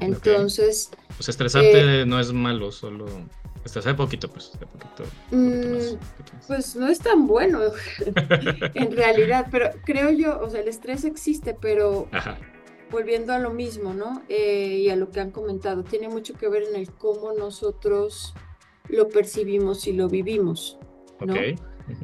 Entonces. 0.00 0.90
Pues 1.16 1.28
estresarte 1.28 2.02
eh, 2.02 2.06
no 2.06 2.20
es 2.20 2.32
malo, 2.32 2.70
solo. 2.70 3.06
Estresar 3.64 3.96
poquito, 3.96 4.28
pues. 4.28 4.52
Poquito, 4.72 5.04
mm, 5.30 5.96
pues 6.48 6.74
no 6.74 6.88
es 6.88 6.98
tan 6.98 7.26
bueno, 7.26 7.60
en 8.74 8.96
realidad, 8.96 9.46
pero 9.50 9.70
creo 9.84 10.10
yo, 10.10 10.40
o 10.40 10.50
sea, 10.50 10.60
el 10.60 10.68
estrés 10.68 11.04
existe, 11.04 11.56
pero 11.60 12.08
volviendo 12.90 13.32
a 13.32 13.38
lo 13.38 13.50
mismo, 13.50 13.94
¿no? 13.94 14.22
Eh, 14.28 14.80
y 14.80 14.90
a 14.90 14.96
lo 14.96 15.10
que 15.10 15.20
han 15.20 15.30
comentado, 15.30 15.84
tiene 15.84 16.08
mucho 16.08 16.34
que 16.34 16.48
ver 16.48 16.64
en 16.64 16.76
el 16.76 16.90
cómo 16.90 17.32
nosotros 17.32 18.34
lo 18.88 19.08
percibimos 19.08 19.86
y 19.86 19.92
lo 19.92 20.08
vivimos, 20.08 20.78
¿no? 21.20 21.34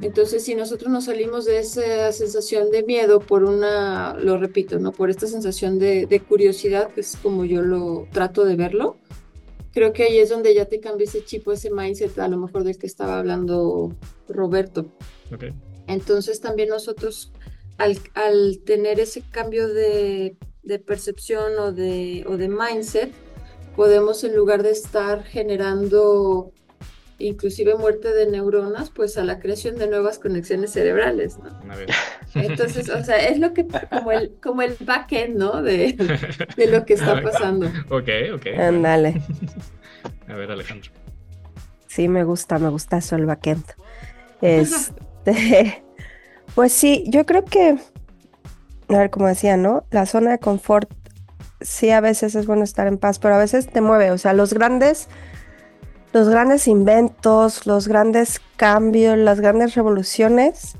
Entonces, 0.01 0.45
si 0.45 0.55
nosotros 0.55 0.91
nos 0.91 1.05
salimos 1.05 1.45
de 1.45 1.59
esa 1.59 2.13
sensación 2.13 2.71
de 2.71 2.83
miedo 2.83 3.21
por 3.21 3.45
una, 3.45 4.15
lo 4.15 4.39
repito, 4.39 4.79
¿no? 4.79 4.93
Por 4.93 5.11
esta 5.11 5.27
sensación 5.27 5.79
de, 5.79 6.23
curiosidad, 6.29 6.91
que 6.93 7.01
es 7.01 7.17
como 7.17 7.45
yo 7.45 7.63
lo 7.63 8.07
trato 8.13 8.45
de 8.45 8.57
verlo, 8.57 8.97
creo 9.73 9.93
que 9.93 10.05
ahí 10.05 10.19
es 10.19 10.29
donde 10.29 10.55
ya 10.55 10.67
te 10.67 10.81
cambia 10.81 11.05
ese 11.05 11.25
chip 11.25 11.49
ese 11.49 11.71
mindset, 11.71 12.19
a 12.19 12.29
lo 12.29 12.39
mejor 12.39 12.65
del 12.65 12.79
que 12.79 12.87
estaba 12.87 13.19
hablando 13.19 13.95
Roberto. 14.29 14.87
Entonces, 15.87 16.41
también 16.41 16.69
nosotros, 16.69 17.33
al, 17.77 17.99
al 18.15 18.61
tener 18.65 19.01
ese 19.01 19.23
cambio 19.31 19.69
de, 19.69 20.37
de 20.63 20.79
percepción 20.79 21.59
o 21.59 21.73
de, 21.73 22.25
o 22.29 22.37
de 22.37 22.49
mindset, 22.49 23.11
podemos 23.75 24.25
en 24.25 24.35
lugar 24.35 24.63
de 24.63 24.73
estar 24.73 25.23
generando 25.25 26.53
inclusive 27.19 27.75
muerte 27.75 28.13
de 28.13 28.31
neuronas, 28.31 28.91
pues 28.91 29.19
a 29.19 29.25
la 29.25 29.41
creación 29.41 29.77
de 29.77 29.89
nuevas 29.89 30.19
conexiones 30.19 30.73
cerebrales, 30.73 31.39
¿no? 31.39 31.51
Entonces, 32.35 32.89
o 32.89 33.03
sea, 33.05 33.17
es 33.17 33.39
lo 33.39 33.53
que, 33.53 33.67
como 33.67 34.13
el, 34.13 34.37
como 34.41 34.63
el 34.63 34.77
backend, 34.81 35.37
¿no? 35.37 35.63
De, 35.63 35.95
de 36.57 36.67
lo 36.69 36.85
que 36.85 36.95
está 36.95 37.21
pasando. 37.21 37.67
Ok, 37.91 38.09
ok. 38.35 38.47
Ándale. 38.59 39.21
A 40.29 40.35
ver, 40.35 40.51
Alejandro. 40.51 40.91
Sí, 41.89 42.07
me 42.09 42.23
gusta, 42.23 42.59
me 42.59 42.69
gusta 42.69 42.99
eso 42.99 43.17
el 43.17 43.27
backend. 43.27 43.65
Este, 44.41 45.83
pues 46.55 46.73
sí, 46.73 47.03
yo 47.09 47.27
creo 47.27 47.45
que, 47.45 47.77
a 48.89 48.99
ver, 48.99 49.11
como 49.11 49.27
decía, 49.27 49.57
¿no? 49.57 49.85
La 49.91 50.07
zona 50.07 50.31
de 50.31 50.39
confort, 50.39 50.89
sí, 51.61 51.91
a 51.91 52.01
veces 52.01 52.37
es 52.37 52.47
bueno 52.47 52.63
estar 52.63 52.87
en 52.87 52.99
paz, 52.99 53.19
pero 53.19 53.35
a 53.35 53.39
veces 53.39 53.67
te 53.67 53.81
mueve, 53.81 54.13
o 54.13 54.19
sea, 54.19 54.33
los 54.33 54.55
grandes 54.55 55.09
los 56.13 56.29
grandes 56.29 56.69
inventos, 56.69 57.67
los 57.67 57.89
grandes 57.89 58.41
cambios, 58.57 59.19
las 59.19 59.41
grandes 59.41 59.75
revoluciones 59.75 60.77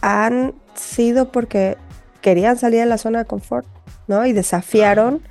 han 0.00 0.54
sido 0.74 1.32
porque 1.32 1.76
querían 2.20 2.56
salir 2.56 2.80
de 2.80 2.86
la 2.86 2.98
zona 2.98 3.20
de 3.20 3.24
confort, 3.24 3.66
¿no? 4.06 4.24
Y 4.26 4.32
desafiaron 4.32 5.22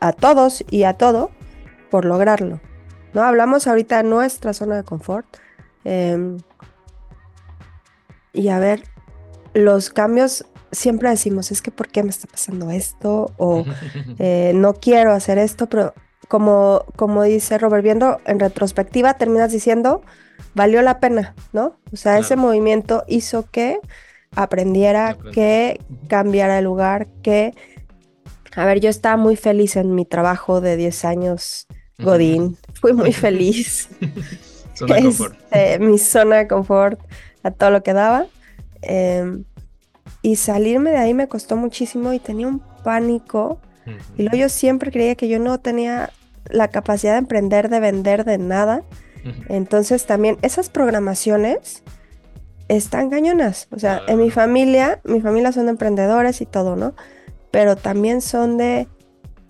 a 0.00 0.12
todos 0.12 0.64
y 0.70 0.84
a 0.84 0.94
todo 0.94 1.30
por 1.90 2.04
lograrlo, 2.04 2.60
¿no? 3.12 3.22
Hablamos 3.22 3.66
ahorita 3.66 3.98
de 3.98 4.08
nuestra 4.08 4.52
zona 4.52 4.76
de 4.76 4.84
confort. 4.84 5.26
Em, 5.84 6.38
y 8.32 8.48
a 8.48 8.58
ver, 8.58 8.84
los 9.54 9.90
cambios 9.90 10.46
siempre 10.72 11.08
decimos, 11.10 11.50
es 11.50 11.62
que 11.62 11.70
¿por 11.70 11.88
qué 11.88 12.02
me 12.02 12.10
está 12.10 12.26
pasando 12.26 12.70
esto? 12.70 13.32
O 13.36 13.64
eh, 14.18 14.52
no 14.54 14.74
quiero 14.74 15.12
hacer 15.12 15.38
esto, 15.38 15.68
pero 15.68 15.94
como, 16.28 16.84
como 16.96 17.22
dice 17.22 17.58
Robert, 17.58 17.82
viendo 17.82 18.20
en 18.26 18.40
retrospectiva, 18.40 19.14
terminas 19.14 19.52
diciendo, 19.52 20.02
valió 20.54 20.82
la 20.82 21.00
pena, 21.00 21.34
¿no? 21.52 21.76
O 21.92 21.96
sea, 21.96 22.18
ese 22.18 22.36
movimiento 22.36 23.04
hizo 23.06 23.50
que 23.50 23.80
aprendiera, 24.34 25.16
que 25.32 25.80
cambiara 26.08 26.58
el 26.58 26.64
lugar, 26.64 27.08
que... 27.22 27.54
A 28.56 28.64
ver, 28.64 28.78
yo 28.78 28.88
estaba 28.88 29.16
muy 29.16 29.34
feliz 29.34 29.74
en 29.76 29.94
mi 29.96 30.04
trabajo 30.04 30.60
de 30.60 30.76
10 30.76 31.04
años, 31.04 31.66
Godín. 31.98 32.56
Fui 32.80 32.92
muy 32.92 33.12
feliz. 33.12 33.88
zona 34.74 35.00
confort. 35.02 35.34
Este, 35.50 35.78
mi 35.80 35.98
zona 35.98 36.36
de 36.36 36.48
confort, 36.48 37.00
a 37.42 37.50
todo 37.50 37.70
lo 37.70 37.82
que 37.82 37.92
daba. 37.92 38.26
Em, 38.82 39.44
y 40.22 40.36
salirme 40.36 40.90
de 40.90 40.98
ahí 40.98 41.14
me 41.14 41.28
costó 41.28 41.56
muchísimo 41.56 42.12
y 42.12 42.18
tenía 42.18 42.46
un 42.46 42.60
pánico 42.84 43.58
y 44.16 44.22
luego 44.22 44.36
yo 44.36 44.48
siempre 44.48 44.90
creía 44.90 45.14
que 45.14 45.28
yo 45.28 45.38
no 45.38 45.58
tenía 45.60 46.10
la 46.50 46.68
capacidad 46.68 47.12
de 47.12 47.18
emprender, 47.18 47.68
de 47.68 47.80
vender, 47.80 48.24
de 48.24 48.38
nada. 48.38 48.82
Entonces 49.48 50.04
también 50.04 50.36
esas 50.42 50.68
programaciones 50.68 51.82
están 52.68 53.10
cañonas. 53.10 53.68
O 53.70 53.78
sea, 53.78 54.02
en 54.06 54.18
mi 54.18 54.30
familia, 54.30 55.00
mi 55.04 55.20
familia 55.20 55.52
son 55.52 55.68
emprendedores 55.68 56.40
y 56.40 56.46
todo, 56.46 56.76
¿no? 56.76 56.94
Pero 57.50 57.76
también 57.76 58.20
son 58.20 58.58
de, 58.58 58.88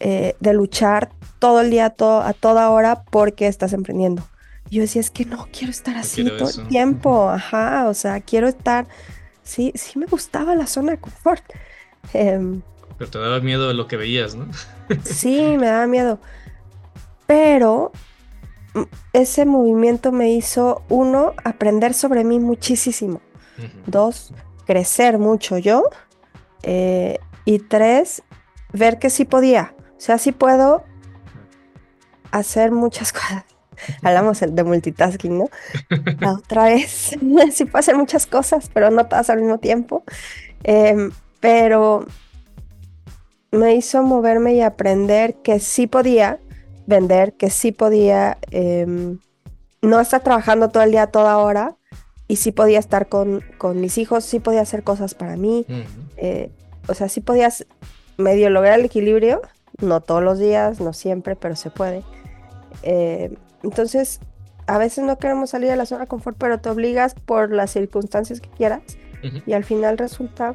eh, 0.00 0.36
de 0.40 0.52
luchar 0.52 1.10
todo 1.38 1.60
el 1.60 1.70
día, 1.70 1.90
todo, 1.90 2.22
a 2.22 2.32
toda 2.32 2.70
hora 2.70 3.04
porque 3.10 3.46
estás 3.46 3.72
emprendiendo. 3.72 4.22
yo 4.70 4.80
decía, 4.80 5.00
es 5.00 5.10
que 5.10 5.24
no 5.24 5.46
quiero 5.52 5.70
estar 5.70 5.96
así 5.96 6.24
todo 6.24 6.48
el 6.48 6.68
tiempo. 6.68 7.28
Ajá, 7.28 7.88
o 7.88 7.94
sea, 7.94 8.20
quiero 8.20 8.48
estar... 8.48 8.86
Sí, 9.42 9.72
sí 9.74 9.98
me 9.98 10.06
gustaba 10.06 10.54
la 10.54 10.66
zona 10.66 10.92
de 10.92 10.98
confort. 10.98 11.44
Em, 12.12 12.60
pero 13.04 13.10
te 13.10 13.18
daba 13.18 13.40
miedo 13.40 13.68
de 13.68 13.74
lo 13.74 13.86
que 13.86 13.96
veías, 13.96 14.34
¿no? 14.34 14.46
sí, 15.04 15.56
me 15.58 15.66
daba 15.66 15.86
miedo. 15.86 16.18
Pero 17.26 17.92
mm, 18.74 18.82
ese 19.12 19.44
movimiento 19.44 20.10
me 20.10 20.32
hizo, 20.32 20.82
uno, 20.88 21.34
aprender 21.44 21.92
sobre 21.92 22.24
mí 22.24 22.38
muchísimo. 22.38 23.20
Dos, 23.86 24.32
crecer 24.66 25.18
mucho 25.18 25.58
yo. 25.58 25.90
Eh, 26.62 27.18
y 27.44 27.58
tres, 27.58 28.22
ver 28.72 28.98
que 28.98 29.10
sí 29.10 29.24
podía. 29.24 29.74
O 29.96 30.00
sea, 30.00 30.16
sí 30.18 30.32
puedo 30.32 30.84
hacer 32.30 32.72
muchas 32.72 33.12
cosas. 33.12 33.44
Hablamos 34.02 34.40
de 34.40 34.64
multitasking, 34.64 35.36
¿no? 35.36 35.50
La 36.20 36.32
otra 36.38 36.64
vez, 36.64 37.16
sí 37.52 37.64
puedo 37.64 37.78
hacer 37.78 37.96
muchas 37.96 38.26
cosas, 38.26 38.70
pero 38.72 38.90
no 38.90 39.06
todas 39.06 39.28
al 39.28 39.40
mismo 39.40 39.58
tiempo. 39.58 40.04
Em, 40.62 41.10
pero 41.40 42.06
me 43.54 43.74
hizo 43.74 44.02
moverme 44.02 44.54
y 44.54 44.60
aprender 44.60 45.36
que 45.36 45.60
sí 45.60 45.86
podía 45.86 46.40
vender, 46.86 47.34
que 47.34 47.50
sí 47.50 47.72
podía 47.72 48.38
em, 48.50 49.18
no 49.80 50.00
estar 50.00 50.22
trabajando 50.22 50.68
todo 50.68 50.82
el 50.82 50.90
día, 50.90 51.06
toda 51.06 51.38
hora, 51.38 51.76
y 52.28 52.36
sí 52.36 52.52
podía 52.52 52.78
estar 52.78 53.08
con, 53.08 53.42
con 53.58 53.80
mis 53.80 53.98
hijos, 53.98 54.24
sí 54.24 54.40
podía 54.40 54.62
hacer 54.62 54.82
cosas 54.82 55.14
para 55.14 55.36
mí, 55.36 55.66
eh, 56.16 56.50
o 56.88 56.94
sea, 56.94 57.08
sí 57.08 57.20
podías 57.20 57.66
medio 58.16 58.50
lograr 58.50 58.78
el 58.78 58.86
equilibrio, 58.86 59.42
no 59.80 60.00
todos 60.00 60.22
los 60.22 60.38
días, 60.38 60.80
no 60.80 60.92
siempre, 60.92 61.36
pero 61.36 61.56
se 61.56 61.70
puede. 61.70 62.02
Eh, 62.82 63.34
entonces, 63.62 64.20
a 64.66 64.78
veces 64.78 65.04
no 65.04 65.18
queremos 65.18 65.50
salir 65.50 65.68
de 65.68 65.76
la 65.76 65.86
zona 65.86 66.02
de 66.02 66.06
confort, 66.06 66.36
pero 66.38 66.60
te 66.60 66.70
obligas 66.70 67.14
por 67.14 67.52
las 67.52 67.70
circunstancias 67.70 68.40
que 68.40 68.48
quieras, 68.50 68.82
y 69.46 69.54
al 69.54 69.64
final 69.64 69.96
resulta 69.96 70.54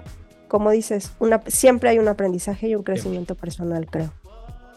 como 0.50 0.72
dices, 0.72 1.14
una, 1.20 1.42
siempre 1.48 1.90
hay 1.90 2.00
un 2.00 2.10
aprendizaje 2.10 2.68
y 2.68 2.76
un 2.76 2.84
crecimiento 2.84 3.36
personal, 3.36 3.88
creo. 3.90 4.12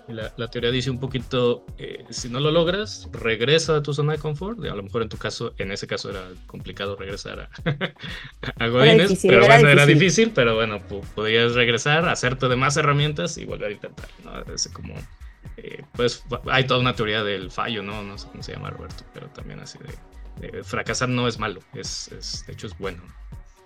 La, 0.09 0.51
teoría 0.51 0.71
dice 0.71 0.91
un 0.91 1.01
poquito, 1.01 1.65
eh, 1.79 2.05
si 2.11 2.29
no 2.29 2.41
lo 2.41 2.51
logras, 2.51 3.09
regresa 3.13 3.77
a 3.77 3.83
tu 3.83 3.95
zona 3.95 4.13
de 4.13 4.19
confort. 4.19 4.59
A 4.65 4.75
lo 4.75 4.83
mejor 4.83 5.03
en 5.03 5.09
tu 5.09 5.17
caso, 5.17 5.55
en 5.59 5.73
ese 5.73 5.87
caso 5.87 6.11
era 6.11 6.23
complicado 6.47 6.97
regresar 6.97 7.41
a, 7.41 7.51
a 8.65 8.69
Godines, 8.69 9.19
pero 9.23 9.47
bueno, 9.47 9.69
era 9.69 9.87
difícil, 9.87 10.33
pero 10.35 10.55
bueno, 10.55 10.81
podías 11.15 11.55
regresar, 11.55 12.07
hacerte 12.09 12.49
de 12.49 12.57
más 12.57 12.77
herramientas 12.77 13.39
y 13.39 13.47
volver 13.47 13.71
a 13.71 13.73
intentar. 13.73 14.09
¿no? 14.25 14.53
Es 14.53 14.69
como, 14.69 14.95
eh, 15.57 15.83
pues 15.93 16.25
hay 16.51 16.67
toda 16.67 16.81
una 16.81 16.95
teoría 16.95 17.23
del 17.23 17.51
fallo, 17.51 17.83
¿no? 17.83 18.03
No 18.03 18.19
sé 18.19 18.29
cómo 18.31 18.43
se 18.43 18.53
llama 18.53 18.71
Roberto, 18.71 19.05
pero 19.15 19.29
también 19.29 19.61
así 19.61 19.79
de, 20.41 20.63
fracasar 20.65 21.09
no 21.09 21.29
es 21.29 21.39
malo, 21.39 21.61
es, 21.75 22.11
es, 22.13 22.45
de 22.47 22.53
hecho 22.53 22.67
es 22.67 22.77
bueno. 22.77 23.03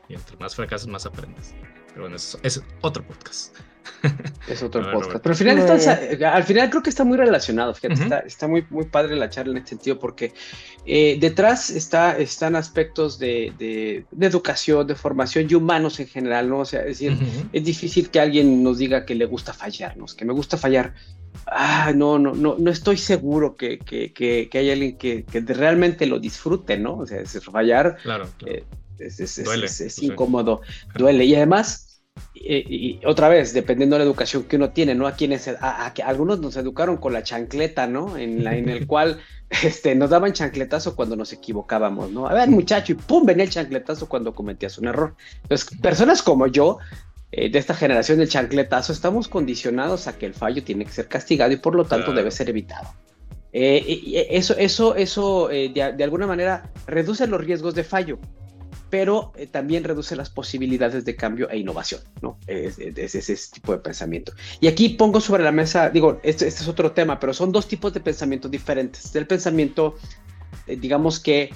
Y 0.08 0.14
entre 0.14 0.36
más 0.36 0.54
fracasas, 0.54 0.86
más 0.86 1.06
aprendes. 1.06 1.54
Pero 1.88 2.02
bueno, 2.02 2.16
es, 2.16 2.62
otro 2.82 3.04
podcast. 3.06 3.56
Es 4.48 4.62
otro 4.62 4.82
podcast. 4.92 5.22
Pero 5.22 5.32
al 5.32 5.36
final, 5.36 6.24
al 6.24 6.44
final 6.44 6.70
creo 6.70 6.82
que 6.82 6.90
está 6.90 7.04
muy 7.04 7.16
relacionado. 7.16 7.74
Fíjate, 7.74 8.26
está, 8.26 8.46
muy, 8.46 8.64
muy 8.68 8.84
padre 8.84 9.16
la 9.16 9.30
charla 9.30 9.52
en 9.52 9.58
este 9.58 9.70
sentido 9.70 9.98
porque 9.98 10.34
eh, 10.84 11.16
detrás 11.18 11.70
está, 11.70 12.16
están 12.18 12.54
aspectos 12.54 13.18
de, 13.18 13.52
de, 13.58 14.04
educación, 14.20 14.86
de 14.86 14.94
formación 14.94 15.46
y 15.48 15.54
humanos 15.54 15.98
en 15.98 16.06
general, 16.06 16.48
¿no? 16.48 16.58
O 16.58 16.64
sea, 16.64 16.80
es 16.80 16.98
decir, 16.98 17.16
es 17.52 17.64
difícil 17.64 18.10
que 18.10 18.20
alguien 18.20 18.62
nos 18.62 18.78
diga 18.78 19.06
que 19.06 19.14
le 19.14 19.24
gusta 19.24 19.52
fallarnos, 19.52 20.14
que 20.14 20.24
me 20.24 20.32
gusta 20.32 20.56
fallar. 20.56 20.94
Ah, 21.46 21.92
no, 21.94 22.18
no, 22.18 22.34
no, 22.34 22.56
no 22.58 22.70
estoy 22.70 22.98
seguro 22.98 23.56
que, 23.56 23.78
que, 23.78 24.12
que, 24.12 24.48
que 24.50 24.58
hay 24.58 24.70
alguien 24.70 24.98
que, 24.98 25.24
realmente 25.46 26.06
lo 26.06 26.18
disfrute, 26.18 26.76
¿no? 26.76 26.98
O 26.98 27.06
sea, 27.06 27.20
es 27.20 27.42
fallar. 27.44 27.96
Claro. 28.02 28.28
Eh, 28.44 28.64
es, 28.98 29.20
es, 29.20 29.80
es, 29.80 30.02
incómodo, 30.02 30.60
duele. 30.94 31.24
Y 31.24 31.34
además, 31.34 32.02
y, 32.34 33.00
otra 33.04 33.28
vez, 33.28 33.52
dependiendo 33.52 33.94
de 33.94 34.00
la 34.00 34.04
educación 34.04 34.44
que 34.44 34.56
uno 34.56 34.70
tiene, 34.70 34.94
¿no? 34.94 35.06
A 35.06 35.12
quienes, 35.12 35.48
a, 35.48 35.92
algunos 36.04 36.40
nos 36.40 36.56
educaron 36.56 36.96
con 36.96 37.12
la 37.12 37.22
chancleta, 37.22 37.86
¿no? 37.86 38.16
En, 38.16 38.44
la, 38.44 38.56
en 38.56 38.68
el 38.68 38.86
cual 38.88 39.20
este, 39.62 39.94
nos 39.94 40.10
daban 40.10 40.32
chancletazo 40.32 40.96
cuando 40.96 41.16
nos 41.16 41.32
equivocábamos, 41.32 42.10
¿no? 42.10 42.28
A 42.28 42.34
ver, 42.34 42.48
muchacho, 42.48 42.92
y 42.92 42.94
pum, 42.96 43.24
venía 43.24 43.44
el 43.44 43.50
chancletazo 43.50 44.08
cuando 44.08 44.34
cometías 44.34 44.78
un 44.78 44.88
error. 44.88 45.14
Entonces, 45.42 45.78
personas 45.80 46.22
como 46.22 46.46
yo, 46.46 46.78
eh, 47.32 47.50
de 47.50 47.58
esta 47.58 47.74
generación 47.74 48.18
del 48.18 48.28
chancletazo, 48.28 48.92
estamos 48.92 49.28
condicionados 49.28 50.06
a 50.06 50.16
que 50.16 50.26
el 50.26 50.34
fallo 50.34 50.62
tiene 50.62 50.84
que 50.84 50.92
ser 50.92 51.08
castigado 51.08 51.52
y 51.52 51.56
por 51.56 51.74
lo 51.74 51.84
tanto 51.84 52.12
debe 52.12 52.30
ser 52.30 52.48
evitado. 52.48 52.88
Eh, 53.52 53.82
y 53.86 54.16
eso, 54.30 54.54
eso, 54.58 54.94
eso 54.96 55.50
eh, 55.50 55.70
de, 55.70 55.92
de 55.92 56.04
alguna 56.04 56.26
manera 56.26 56.70
reduce 56.86 57.26
los 57.26 57.40
riesgos 57.40 57.74
de 57.74 57.84
fallo. 57.84 58.18
Pero 58.90 59.32
eh, 59.36 59.46
también 59.46 59.84
reduce 59.84 60.14
las 60.14 60.30
posibilidades 60.30 61.04
de 61.04 61.16
cambio 61.16 61.50
e 61.50 61.58
innovación, 61.58 62.00
¿no? 62.22 62.38
Es, 62.46 62.78
ese 62.78 63.36
tipo 63.52 63.72
de 63.72 63.78
pensamiento. 63.78 64.32
Y 64.60 64.68
aquí 64.68 64.90
pongo 64.90 65.20
sobre 65.20 65.42
la 65.42 65.52
mesa, 65.52 65.90
digo, 65.90 66.20
este, 66.22 66.46
este, 66.46 66.62
es 66.62 66.68
otro 66.68 66.92
tema, 66.92 67.18
pero 67.18 67.34
son 67.34 67.52
dos 67.52 67.66
tipos 67.66 67.92
de 67.92 68.00
pensamiento 68.00 68.48
diferentes. 68.48 69.14
El 69.16 69.26
pensamiento, 69.26 69.96
eh, 70.66 70.76
digamos 70.76 71.18
que, 71.18 71.52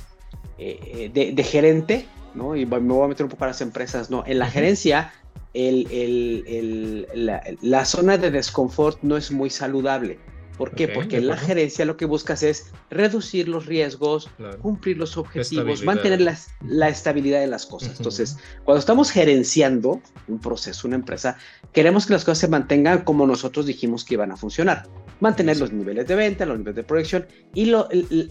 eh, 0.59 1.11
de, 1.13 1.45
gerente, 1.45 2.07
¿no? 2.35 2.57
Y 2.57 2.67
me 2.67 2.79
voy 2.79 3.05
a 3.05 3.09
meter 3.09 3.25
un 3.25 3.31
poco 3.31 3.45
a 3.45 3.49
las 3.49 3.61
empresas, 3.61 4.11
¿no? 4.11 4.25
En 4.27 4.39
la 4.39 4.47
gerencia, 4.47 5.13
el, 5.55 5.87
el, 5.91 7.09
la, 7.15 7.43
la 7.63 7.85
zona 7.85 8.19
de 8.19 8.31
desconfort 8.31 9.03
no 9.03 9.17
es 9.17 9.31
muy 9.31 9.51
saludable 9.51 10.19
¿Por 10.57 10.75
qué? 10.75 10.89
Porque 10.89 11.21
la 11.21 11.37
gerencia 11.37 11.85
lo 11.85 11.97
que 11.97 12.05
buscas 12.05 12.43
es 12.43 12.71
reducir 12.91 13.49
los 13.49 13.67
riesgos, 13.67 14.29
cumplir 14.61 14.99
los 14.99 15.17
objetivos, 15.17 15.83
mantener 15.85 16.21
la, 16.21 16.89
estabilidad 16.89 17.41
de 17.41 17.47
las 17.47 17.67
cosas. 17.67 17.97
Entonces, 17.97 18.37
cuando 18.65 18.79
estamos 18.79 19.11
gerenciando 19.11 20.03
un 20.29 20.39
proceso, 20.39 20.87
una 20.87 20.97
empresa, 20.97 21.39
queremos 21.73 22.07
que 22.07 22.13
las 22.13 22.25
cosas 22.25 22.39
se 22.39 22.49
mantengan 22.49 23.05
como 23.05 23.27
nosotros 23.27 23.67
dijimos 23.67 24.05
que 24.05 24.15
iban 24.15 24.33
a 24.33 24.37
funcionar. 24.37 24.89
Mantener 25.21 25.59
los 25.59 25.73
niveles 25.73 26.07
de 26.07 26.15
venta, 26.15 26.47
los 26.47 26.59
niveles 26.59 26.77
de 26.77 26.85
proyección 26.85 27.27
y 27.55 27.73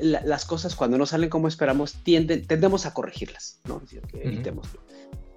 las 0.01 0.45
cosas 0.45 0.75
cuando 0.75 0.97
no 0.97 1.05
salen 1.05 1.29
como 1.29 1.47
esperamos 1.47 1.93
tienden, 2.03 2.45
tendemos 2.45 2.85
a 2.85 2.93
corregirlas, 2.93 3.59
¿no? 3.65 3.81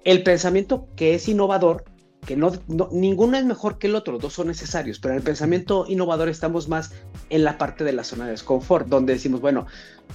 El 0.03 0.23
pensamiento 0.23 0.89
que 0.95 1.15
es 1.15 1.27
innovador 1.27 1.85
que 2.25 2.35
no, 2.35 2.51
ninguno 2.91 3.37
es 3.37 3.45
mejor 3.45 3.77
que 3.77 3.87
el 3.87 3.95
otro, 3.95 4.13
los 4.13 4.21
dos 4.21 4.33
son 4.33 4.47
necesarios, 4.47 4.99
pero 4.99 5.13
en 5.13 5.19
el 5.19 5.23
pensamiento 5.23 5.85
innovador 5.87 6.29
estamos 6.29 6.67
más 6.67 6.91
en 7.29 7.43
la 7.43 7.57
parte 7.57 7.83
de 7.83 7.93
la 7.93 8.03
zona 8.03 8.25
de 8.25 8.31
desconfort, 8.31 8.87
donde 8.87 9.13
decimos, 9.13 9.41
bueno, 9.41 9.65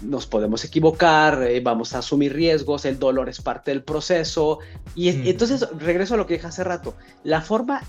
nos 0.03 0.27
podemos 0.27 0.65
equivocar, 0.65 1.43
eh, 1.43 1.61
vamos 1.61 1.95
a 1.95 1.99
asumir 1.99 2.33
riesgos, 2.33 2.85
el 2.85 2.99
dolor 2.99 3.29
es 3.29 3.41
parte 3.41 3.71
del 3.71 3.83
proceso, 3.83 4.59
y, 4.95 5.13
mm. 5.13 5.27
entonces 5.27 5.69
regreso 5.79 6.15
a 6.15 6.17
lo 6.17 6.27
que 6.27 6.35
dije 6.35 6.47
hace 6.47 6.65
rato, 6.65 6.97
la 7.25 7.43
forma, 7.43 7.83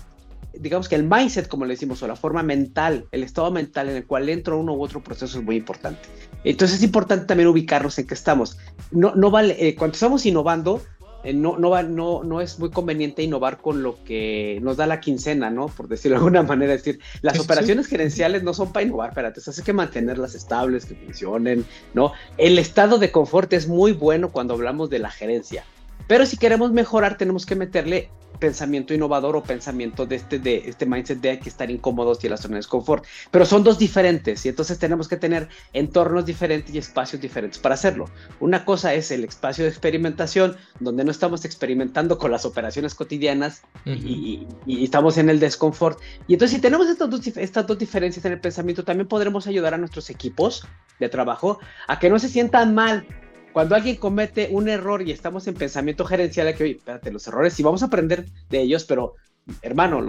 digamos 0.52 0.88
que 0.88 0.96
el 0.96 1.04
mindset, 1.04 1.48
como 1.48 1.64
le 1.64 1.74
decimos, 1.74 2.02
o 2.02 2.06
la 2.06 2.16
forma 2.16 2.42
mental, 2.42 3.06
el 3.12 3.22
estado 3.22 3.50
mental 3.50 3.88
en 3.88 3.96
el 3.96 4.06
cual 4.06 4.28
entra 4.28 4.54
uno 4.54 4.74
u 4.74 4.82
otro 4.82 5.02
proceso 5.02 5.38
es 5.38 5.44
muy 5.44 5.56
importante. 5.56 6.00
Entonces 6.44 6.78
es 6.78 6.82
importante 6.82 7.26
también 7.26 7.48
ubicarnos 7.48 7.98
en 7.98 8.06
qué 8.06 8.14
estamos. 8.14 8.58
No, 8.90 9.14
no 9.14 9.30
vale, 9.30 9.56
eh, 9.58 9.74
cuando 9.74 9.94
estamos 9.94 10.24
innovando, 10.24 10.82
no, 11.24 11.58
no, 11.58 11.70
va, 11.70 11.82
no, 11.82 12.24
no 12.24 12.40
es 12.40 12.58
muy 12.58 12.70
conveniente 12.70 13.22
innovar 13.22 13.58
con 13.58 13.82
lo 13.82 14.02
que 14.04 14.58
nos 14.62 14.76
da 14.76 14.86
la 14.86 15.00
quincena, 15.00 15.50
¿no? 15.50 15.68
Por 15.68 15.88
decirlo 15.88 16.16
de 16.16 16.18
alguna 16.18 16.42
manera, 16.42 16.74
es 16.74 16.84
decir, 16.84 17.00
las 17.22 17.38
operaciones 17.38 17.86
gerenciales 17.86 18.42
no 18.42 18.54
son 18.54 18.72
para 18.72 18.86
innovar, 18.86 19.10
espérate, 19.10 19.40
hay 19.46 19.62
que 19.62 19.72
mantenerlas 19.72 20.34
estables, 20.34 20.86
que 20.86 20.94
funcionen, 20.94 21.64
¿no? 21.94 22.12
El 22.38 22.58
estado 22.58 22.98
de 22.98 23.10
confort 23.10 23.52
es 23.52 23.68
muy 23.68 23.92
bueno 23.92 24.30
cuando 24.30 24.54
hablamos 24.54 24.88
de 24.90 24.98
la 24.98 25.10
gerencia, 25.10 25.64
pero 26.06 26.26
si 26.26 26.36
queremos 26.36 26.72
mejorar 26.72 27.18
tenemos 27.18 27.46
que 27.46 27.54
meterle 27.54 28.08
pensamiento 28.40 28.94
innovador 28.94 29.36
o 29.36 29.42
pensamiento 29.42 30.06
de 30.06 30.16
este, 30.16 30.38
de 30.38 30.64
este 30.66 30.86
mindset 30.86 31.20
de 31.20 31.30
hay 31.30 31.38
que 31.38 31.48
estar 31.48 31.70
incómodos 31.70 32.24
y 32.24 32.28
la 32.28 32.36
zona 32.36 32.56
de 32.56 32.64
confort. 32.64 33.04
Pero 33.30 33.46
son 33.46 33.62
dos 33.62 33.78
diferentes 33.78 34.44
y 34.44 34.48
entonces 34.48 34.78
tenemos 34.78 35.06
que 35.06 35.16
tener 35.16 35.48
entornos 35.72 36.26
diferentes 36.26 36.74
y 36.74 36.78
espacios 36.78 37.20
diferentes 37.22 37.58
para 37.58 37.74
hacerlo. 37.74 38.06
Una 38.40 38.64
cosa 38.64 38.94
es 38.94 39.10
el 39.10 39.22
espacio 39.24 39.64
de 39.64 39.70
experimentación, 39.70 40.56
donde 40.80 41.04
no 41.04 41.10
estamos 41.10 41.44
experimentando 41.44 42.18
con 42.18 42.30
las 42.30 42.44
operaciones 42.44 42.94
cotidianas 42.94 43.62
y, 43.84 44.46
estamos 44.66 45.18
en 45.18 45.28
el 45.28 45.38
desconfort. 45.38 46.00
Y 46.26 46.32
entonces 46.32 46.56
si 46.56 46.62
tenemos 46.62 46.88
estas 46.88 47.10
dos, 47.10 47.26
estas 47.26 47.66
dos 47.66 47.78
diferencias 47.78 48.24
en 48.24 48.32
el 48.32 48.40
pensamiento, 48.40 48.82
también 48.82 49.06
podremos 49.06 49.46
ayudar 49.46 49.74
a 49.74 49.78
nuestros 49.78 50.10
equipos 50.10 50.66
de 50.98 51.08
trabajo 51.08 51.60
a 51.86 51.98
que 51.98 52.08
no 52.08 52.18
se 52.18 52.28
sientan 52.28 52.74
mal 52.74 53.06
cuando 53.52 53.74
alguien 53.74 53.96
comete 53.96 54.48
un 54.50 54.68
error 54.68 55.02
y 55.02 55.12
estamos 55.12 55.46
en 55.46 55.54
pensamiento 55.54 56.04
gerencial 56.04 56.54
que, 56.54 56.64
oye, 56.64 56.76
espérate, 56.76 57.10
los 57.10 57.26
errores 57.26 57.54
sí 57.54 57.62
vamos 57.62 57.82
a 57.82 57.86
aprender 57.86 58.26
de 58.48 58.60
ellos, 58.60 58.84
pero 58.84 59.14
hermano, 59.62 60.00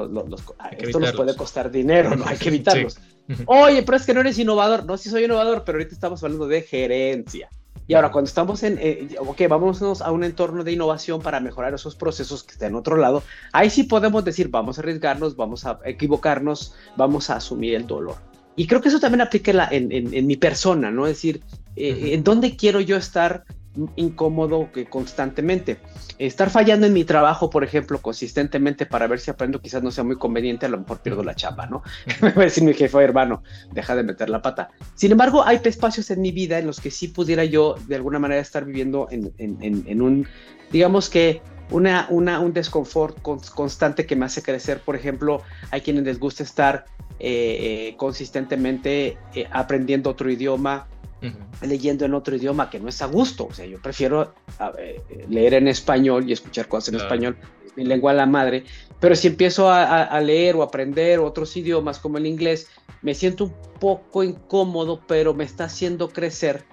esto 0.78 1.00
nos 1.00 1.14
puede 1.14 1.36
costar 1.36 1.72
dinero, 1.72 2.16
¿no? 2.16 2.26
Hay 2.26 2.38
que 2.38 2.50
evitarlos. 2.50 3.00
Oye, 3.46 3.84
pero 3.84 3.98
es 3.98 4.06
que 4.06 4.14
no 4.14 4.20
eres 4.20 4.38
innovador. 4.40 4.86
No, 4.86 4.98
sí 4.98 5.10
soy 5.10 5.24
innovador, 5.24 5.64
pero 5.66 5.78
ahorita 5.78 5.94
estamos 5.94 6.22
hablando 6.24 6.48
de 6.48 6.62
gerencia. 6.64 7.50
Y 7.88 7.94
ahora, 7.94 8.12
cuando 8.12 8.28
estamos 8.28 8.64
en, 8.64 8.78
eh, 8.80 9.16
ok, 9.20 9.42
vámonos 9.50 10.02
a 10.02 10.12
un 10.12 10.24
entorno 10.24 10.64
de 10.64 10.72
innovación 10.72 11.22
para 11.22 11.40
mejorar 11.40 11.74
esos 11.74 11.96
procesos 11.96 12.44
que 12.44 12.54
están 12.54 12.70
en 12.70 12.76
otro 12.76 12.96
lado, 12.96 13.24
ahí 13.52 13.70
sí 13.70 13.84
podemos 13.84 14.24
decir, 14.24 14.50
vamos 14.50 14.78
a 14.78 14.82
arriesgarnos, 14.82 15.36
vamos 15.36 15.66
a 15.66 15.80
equivocarnos, 15.86 16.76
vamos 16.96 17.30
a 17.30 17.36
asumir 17.36 17.76
el 17.76 17.88
dolor. 17.88 18.16
Y 18.56 18.68
creo 18.68 18.82
que 18.82 18.90
eso 18.90 19.00
también 19.00 19.22
aplica 19.22 19.68
en, 19.72 19.92
en 19.92 20.28
mi 20.28 20.36
persona, 20.36 20.92
¿no? 20.92 21.08
Es 21.08 21.14
decir, 21.14 21.42
eh, 21.76 22.14
¿en 22.14 22.24
dónde 22.24 22.56
quiero 22.56 22.82
yo 22.82 22.98
estar 22.98 23.46
incómodo 23.96 24.72
que 24.72 24.86
constantemente? 24.86 25.80
Estar 26.18 26.50
fallando 26.50 26.86
en 26.86 26.94
mi 26.94 27.06
trabajo, 27.06 27.50
por 27.50 27.64
ejemplo, 27.64 28.02
consistentemente 28.02 28.86
para 28.86 29.08
ver 29.08 29.20
si 29.20 29.32
aprendo, 29.32 29.62
quizás 29.62 29.82
no 29.82 29.92
sea 29.92 30.04
muy 30.04 30.18
conveniente, 30.18 30.66
a 30.66 30.70
lo 30.70 30.80
mejor 30.80 31.00
pierdo 31.00 31.24
la 31.24 31.36
chamba, 31.36 31.68
¿no? 31.68 31.82
Me 32.22 32.32
va 32.32 32.42
a 32.42 32.46
decir 32.46 32.64
mi 32.64 32.74
jefe, 32.74 32.98
hermano, 33.00 33.44
deja 33.72 33.96
de 33.96 34.04
meter 34.04 34.30
la 34.30 34.42
pata. 34.42 34.70
Sin 34.96 35.12
embargo, 35.12 35.46
hay 35.46 35.60
espacios 35.64 36.12
en 36.12 36.22
mi 36.22 36.32
vida 36.32 36.60
en 36.60 36.68
los 36.68 36.80
que 36.80 36.92
sí 36.92 37.08
pudiera 37.08 37.46
yo, 37.46 37.76
de 37.88 37.96
alguna 37.96 38.20
manera, 38.20 38.42
estar 38.42 38.66
viviendo 38.66 39.08
en, 39.10 40.02
un, 40.02 40.28
digamos 40.72 41.10
que, 41.10 41.42
una, 41.70 42.06
una, 42.10 42.42
un 42.42 42.52
desconfort 42.52 43.22
constante 43.22 44.06
que 44.06 44.18
me 44.18 44.26
hace 44.26 44.44
crecer. 44.44 44.82
Por 44.82 44.98
ejemplo, 44.98 45.42
hay 45.72 45.80
quienes 45.80 46.04
les 46.04 46.20
gusta 46.20 46.44
estar 46.44 46.84
eh, 47.24 47.90
eh, 47.90 47.94
consistentemente 47.98 49.18
aprendiendo 49.52 50.10
otro 50.10 50.32
idioma, 50.32 50.88
leyendo 51.62 52.04
en 52.06 52.16
otro 52.16 52.36
idioma 52.36 52.70
que 52.70 52.80
no 52.80 52.90
es 52.90 53.02
a 53.02 53.06
gusto. 53.06 53.46
O 53.46 53.54
sea, 53.54 53.66
yo 53.68 53.80
prefiero 53.80 54.34
leer 55.30 55.54
en 55.54 55.68
español 55.68 56.28
y 56.28 56.34
escuchar 56.34 56.68
cosas 56.68 56.96
en 56.96 57.00
español, 57.00 57.38
mi 57.76 57.86
lengua 57.86 58.12
la 58.14 58.26
madre. 58.26 58.64
Pero 59.00 59.16
si 59.16 59.28
empiezo 59.28 59.72
a, 59.72 60.20
leer 60.22 60.56
o 60.56 60.64
aprender 60.64 61.20
otros 61.20 61.56
idiomas 61.58 62.00
como 62.00 62.18
el 62.18 62.26
inglés, 62.26 62.70
me 63.02 63.16
siento 63.16 63.46
un 63.46 63.54
poco 63.80 64.24
incómodo, 64.24 65.02
pero 65.08 65.34
me 65.34 65.44
está 65.44 65.66
haciendo 65.66 66.10
crecer. 66.10 66.64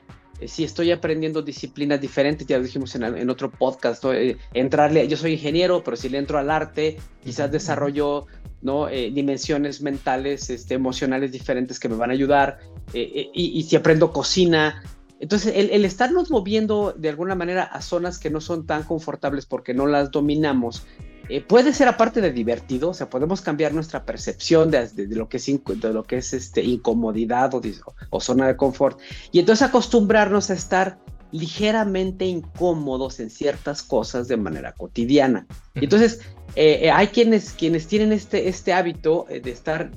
Eh, 0.41 0.47
si 0.47 0.65
estoy 0.65 0.93
aprendiendo 0.93 1.43
disciplinas 1.43 2.01
diferentes, 2.01 2.47
ya 2.47 2.59
lo 2.59 2.65
dijimos 2.65 2.95
en, 2.95 3.31
otro 3.31 3.51
podcast, 3.51 4.05
eh, 4.13 4.37
entrarle, 4.53 5.09
yo 5.09 5.17
soy 5.17 5.33
ingeniero, 5.33 5.83
pero 5.83 5.97
si 5.97 6.09
le 6.09 6.19
entro 6.19 6.39
al 6.39 6.51
arte, 6.51 6.99
quizás 7.25 7.51
desarrollo 7.51 8.27
¿no? 8.63 8.89
Eh, 8.89 9.11
dimensiones 9.11 9.81
mentales, 9.83 10.51
este, 10.51 10.75
emocionales 10.75 11.33
diferentes 11.33 11.79
que 11.79 11.89
me 11.89 11.97
van 11.97 12.11
a 12.11 12.13
ayudar. 12.13 12.59
Eh, 12.93 13.11
eh, 13.15 13.31
y, 13.35 13.63
si 13.65 13.77
aprendo 13.77 14.13
cocina. 14.13 14.83
Entonces, 15.21 15.53
el, 15.57 15.85
estarnos 15.85 16.31
moviendo 16.31 16.95
de 16.97 17.09
alguna 17.09 17.35
manera 17.35 17.65
a 17.65 17.83
zonas 17.83 18.19
que 18.19 18.31
no 18.31 18.41
son 18.41 18.67
tan 18.67 18.85
confortables 18.85 19.47
porque 19.47 19.75
no 19.75 19.87
las 19.87 20.11
dominamos, 20.11 20.87
puede 21.47 21.75
ser 21.75 21.89
aparte 21.89 22.23
de 22.23 22.33
divertido, 22.33 22.91
o 22.91 22.95
sea, 22.95 23.11
podemos 23.11 23.43
cambiar 23.43 23.75
nuestra 23.75 24.07
percepción 24.07 24.71
de, 24.71 24.89
lo 25.11 25.29
que 25.29 25.37
es, 25.37 25.47
de 25.47 25.93
lo 25.93 26.05
que 26.05 26.19
es 26.19 26.33
este, 26.33 26.63
incomodidad 26.63 27.53
o, 27.53 27.61
o 28.11 28.21
zona 28.21 28.47
de 28.47 28.57
confort. 28.57 28.99
Y 29.33 29.41
entonces 29.41 29.69
acostumbrarnos 29.69 30.51
a 30.51 30.55
estar 30.55 30.99
ligeramente 31.33 32.25
incómodos 32.25 33.21
en 33.21 33.31
ciertas 33.31 33.83
cosas 33.83 34.29
de 34.29 34.37
manera 34.37 34.73
cotidiana. 34.73 35.47
Entonces, 35.75 36.21
eh, 36.55 36.81
eh, 36.83 36.91
hay 36.91 37.09
quienes, 37.09 37.53
quienes 37.53 37.87
tienen 37.87 38.13
este, 38.13 38.49
este 38.49 38.73
hábito 38.73 39.27
eh, 39.29 39.41
de 39.41 39.51
estar 39.51 39.91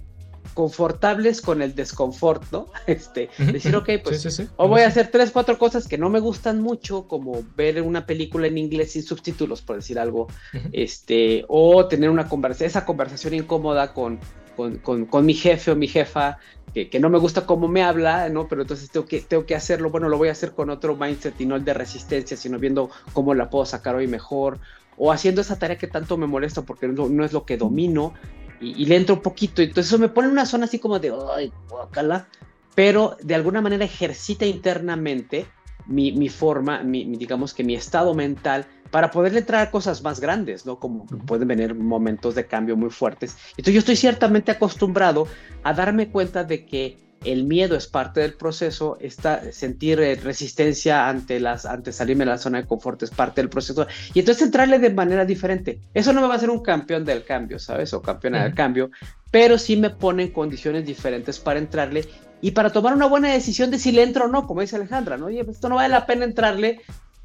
confortables 0.53 1.41
con 1.41 1.61
el 1.61 1.75
desconfort, 1.75 2.43
¿no? 2.51 2.67
Este, 2.87 3.29
decir, 3.37 3.75
ok, 3.75 3.89
pues, 4.03 4.51
o 4.57 4.67
voy 4.67 4.81
a 4.81 4.87
hacer 4.87 5.09
tres, 5.09 5.31
cuatro 5.31 5.57
cosas 5.57 5.87
que 5.87 5.97
no 5.97 6.09
me 6.09 6.19
gustan 6.19 6.61
mucho, 6.61 7.07
como 7.07 7.43
ver 7.55 7.81
una 7.81 8.05
película 8.05 8.47
en 8.47 8.57
inglés 8.57 8.91
sin 8.91 9.03
subtítulos, 9.03 9.61
por 9.61 9.77
decir 9.77 9.97
algo, 9.97 10.27
este, 10.73 11.45
o 11.47 11.87
tener 11.87 12.09
una 12.09 12.27
conversación, 12.27 12.67
esa 12.67 12.85
conversación 12.85 13.33
incómoda 13.33 13.93
con, 13.93 14.19
con, 14.55 15.05
con, 15.05 15.25
mi 15.25 15.33
jefe 15.33 15.71
o 15.71 15.75
mi 15.75 15.87
jefa, 15.87 16.37
que, 16.73 16.89
que, 16.89 16.99
no 16.99 17.09
me 17.09 17.17
gusta 17.17 17.45
cómo 17.45 17.67
me 17.67 17.83
habla, 17.83 18.29
¿no? 18.29 18.47
Pero 18.47 18.61
entonces 18.61 18.89
tengo 18.89 19.05
que, 19.05 19.21
tengo 19.21 19.45
que 19.45 19.55
hacerlo, 19.55 19.89
bueno, 19.89 20.09
lo 20.09 20.17
voy 20.17 20.29
a 20.29 20.33
hacer 20.33 20.51
con 20.51 20.69
otro 20.69 20.95
mindset 20.95 21.39
y 21.39 21.45
no 21.45 21.55
el 21.55 21.63
de 21.63 21.73
resistencia, 21.73 22.35
sino 22.35 22.59
viendo 22.59 22.89
cómo 23.13 23.33
la 23.33 23.49
puedo 23.49 23.65
sacar 23.65 23.95
hoy 23.95 24.07
mejor, 24.07 24.59
o 24.97 25.11
haciendo 25.11 25.41
esa 25.41 25.57
tarea 25.57 25.77
que 25.77 25.87
tanto 25.87 26.17
me 26.17 26.27
molesta 26.27 26.61
porque 26.61 26.87
no, 26.87 27.25
es 27.25 27.33
lo 27.33 27.45
que 27.45 27.57
domino, 27.57 28.13
y, 28.59 28.85
le 28.85 28.95
entro 28.95 29.15
un 29.15 29.21
poquito, 29.21 29.63
entonces 29.63 29.87
eso 29.87 29.97
me 29.97 30.09
pone 30.09 30.27
en 30.27 30.33
una 30.33 30.45
zona 30.45 30.65
así 30.65 30.77
como 30.77 30.99
de, 30.99 31.11
ay, 31.35 31.51
guacala, 31.67 32.27
pero 32.75 33.17
de 33.23 33.33
alguna 33.33 33.59
manera 33.59 33.85
ejercita 33.85 34.45
internamente 34.45 35.47
mi, 35.87 36.11
mi 36.11 36.29
forma, 36.29 36.83
mi, 36.83 37.03
digamos 37.17 37.55
que 37.55 37.63
mi 37.63 37.73
estado 37.73 38.13
mental 38.13 38.67
para 38.91 39.09
poderle 39.09 39.39
entrar 39.39 39.67
a 39.67 39.71
cosas 39.71 40.03
más 40.03 40.19
grandes, 40.19 40.65
¿no? 40.65 40.77
Como 40.77 41.05
pueden 41.05 41.47
venir 41.47 41.73
momentos 41.73 42.35
de 42.35 42.45
cambio 42.45 42.75
muy 42.75 42.89
fuertes. 42.89 43.37
Entonces 43.51 43.73
yo 43.73 43.79
estoy 43.79 43.95
ciertamente 43.95 44.51
acostumbrado 44.51 45.27
a 45.63 45.73
darme 45.73 46.11
cuenta 46.11 46.43
de 46.43 46.65
que 46.65 47.10
el 47.23 47.43
miedo 47.43 47.75
es 47.75 47.87
parte 47.87 48.21
del 48.21 48.33
proceso, 48.33 48.97
está, 48.99 49.51
sentir 49.51 49.99
eh, 49.99 50.15
resistencia 50.15 51.07
ante, 51.07 51.39
las, 51.39 51.65
ante 51.65 51.91
salirme 51.91 52.25
de 52.25 52.31
la 52.31 52.37
zona 52.37 52.61
de 52.61 52.67
confort 52.67 53.03
es 53.03 53.11
parte 53.11 53.41
del 53.41 53.49
proceso, 53.49 53.85
y 54.13 54.19
entonces 54.19 54.43
entrarle 54.43 54.79
de 54.79 54.91
manera 54.91 55.25
diferente. 55.25 55.79
Eso 55.93 56.13
no 56.13 56.21
me 56.21 56.27
va 56.27 56.33
a 56.33 56.37
hacer 56.37 56.49
un 56.49 56.63
campeón 56.63 57.05
del 57.05 57.23
cambio, 57.23 57.59
¿sabes? 57.59 57.93
O 57.93 58.01
campeona 58.01 58.43
del 58.43 58.55
cambio, 58.55 58.91
pero 59.29 59.57
sí 59.57 59.77
me 59.77 59.89
pone 59.89 60.23
en 60.23 60.31
condiciones 60.31 60.85
diferentes 60.85 61.39
para 61.39 61.59
entrarle 61.59 62.05
y 62.41 62.51
para 62.51 62.71
tomar 62.71 62.93
una 62.93 63.05
buena 63.05 63.31
decisión 63.31 63.69
de 63.69 63.77
si 63.77 63.91
le 63.91 64.03
entro 64.03 64.25
o 64.25 64.27
no, 64.27 64.47
como 64.47 64.61
dice 64.61 64.75
Alejandra, 64.75 65.17
¿no? 65.17 65.27
Oye, 65.27 65.45
esto 65.47 65.69
no 65.69 65.75
vale 65.75 65.89
la 65.89 66.05
pena 66.05 66.25
entrarle, 66.25 66.81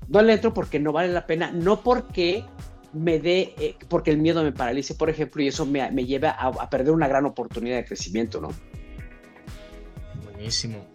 no 0.08 0.20
le 0.20 0.34
entro 0.34 0.52
porque 0.52 0.78
no 0.78 0.92
vale 0.92 1.12
la 1.12 1.26
pena, 1.26 1.50
no 1.50 1.80
porque 1.80 2.44
me 2.92 3.18
dé, 3.18 3.54
eh, 3.58 3.76
porque 3.88 4.10
el 4.10 4.18
miedo 4.18 4.42
me 4.42 4.52
paralice, 4.52 4.94
por 4.94 5.10
ejemplo, 5.10 5.42
y 5.42 5.48
eso 5.48 5.66
me, 5.66 5.90
lleva 6.04 6.30
a, 6.30 6.70
perder 6.70 6.92
una 6.92 7.08
gran 7.08 7.26
oportunidad 7.26 7.76
de 7.76 7.84
crecimiento, 7.84 8.40
¿no? 8.40 8.48
Buenísimo. 10.46 10.86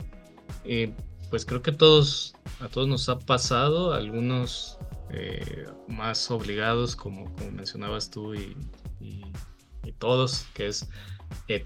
Eh, 0.64 0.94
pues 1.30 1.46
creo 1.46 1.62
que 1.62 1.74
todos, 1.74 2.36
a 2.62 2.70
todos 2.70 2.88
nos 2.88 3.10
ha 3.10 3.20
pasado, 3.20 3.94
algunos 3.94 4.80
eh, 5.10 5.66
más 5.90 6.32
obligados, 6.32 6.96
como, 6.96 7.30
mencionabas 7.52 8.10
tú, 8.10 8.34
y, 8.34 8.56
todos, 10.00 10.46
que 10.54 10.68
es, 10.68 10.88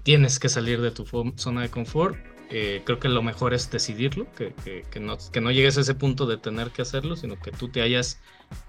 tienes 0.02 0.40
que 0.40 0.48
salir 0.48 0.80
de 0.80 0.90
tu 0.90 1.06
zona 1.36 1.62
de 1.62 1.70
confort 1.70 2.18
eh, 2.50 2.82
creo 2.84 3.00
que 3.00 3.08
lo 3.08 3.22
mejor 3.22 3.54
es 3.54 3.70
decidirlo, 3.70 4.26
que, 4.32 4.52
no, 5.00 5.16
que 5.32 5.40
no 5.40 5.50
llegues 5.50 5.78
a 5.78 5.80
ese 5.80 5.94
punto 5.94 6.26
de 6.26 6.36
tener 6.36 6.70
que 6.70 6.82
hacerlo, 6.82 7.16
sino 7.16 7.40
que 7.40 7.50
tú 7.50 7.68
te 7.68 7.82
hayas 7.82 8.20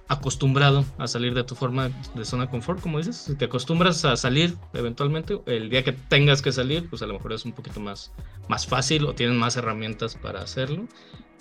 acostumbrado 0.07 0.85
a 0.97 1.07
salir 1.07 1.33
de 1.33 1.43
tu 1.43 1.55
forma 1.55 1.89
de 2.15 2.25
zona 2.25 2.49
confort, 2.49 2.81
como 2.81 2.97
dices, 2.97 3.17
si 3.17 3.35
te 3.35 3.45
acostumbras 3.45 4.05
a 4.05 4.15
salir 4.15 4.55
eventualmente, 4.73 5.39
el 5.45 5.69
día 5.69 5.83
que 5.83 5.91
tengas 5.91 6.41
que 6.41 6.51
salir, 6.51 6.89
pues 6.89 7.01
a 7.01 7.07
lo 7.07 7.13
mejor 7.13 7.33
es 7.33 7.45
un 7.45 7.51
poquito 7.51 7.79
más, 7.79 8.13
más 8.47 8.65
fácil 8.65 9.05
o 9.05 9.13
tienes 9.13 9.35
más 9.35 9.57
herramientas 9.57 10.15
para 10.15 10.41
hacerlo. 10.41 10.87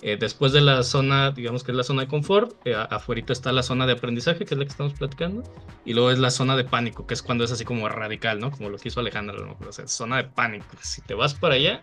Eh, 0.03 0.15
después 0.19 0.51
de 0.51 0.61
la 0.61 0.83
zona, 0.83 1.31
digamos 1.31 1.63
que 1.63 1.71
es 1.71 1.77
la 1.77 1.83
zona 1.83 2.03
de 2.03 2.07
confort, 2.07 2.55
eh, 2.65 2.75
afuera 2.75 3.23
está 3.29 3.51
la 3.51 3.63
zona 3.63 3.87
de 3.87 3.93
aprendizaje, 3.93 4.45
que 4.45 4.53
es 4.53 4.57
la 4.57 4.65
que 4.65 4.71
estamos 4.71 4.93
platicando, 4.93 5.43
y 5.85 5.93
luego 5.93 6.11
es 6.11 6.19
la 6.19 6.29
zona 6.29 6.55
de 6.55 6.65
pánico, 6.65 7.07
que 7.07 7.15
es 7.15 7.23
cuando 7.23 7.45
es 7.45 7.51
así 7.51 7.65
como 7.65 7.89
radical, 7.89 8.39
¿no? 8.39 8.51
Como 8.51 8.69
lo 8.69 8.77
que 8.77 8.89
hizo 8.89 8.99
Alejandra, 8.99 9.35
mejor, 9.43 9.69
o 9.69 9.71
sea, 9.71 9.87
zona 9.87 10.17
de 10.17 10.25
pánico. 10.25 10.67
Si 10.81 11.01
te 11.01 11.15
vas 11.15 11.33
para 11.33 11.55
allá, 11.55 11.81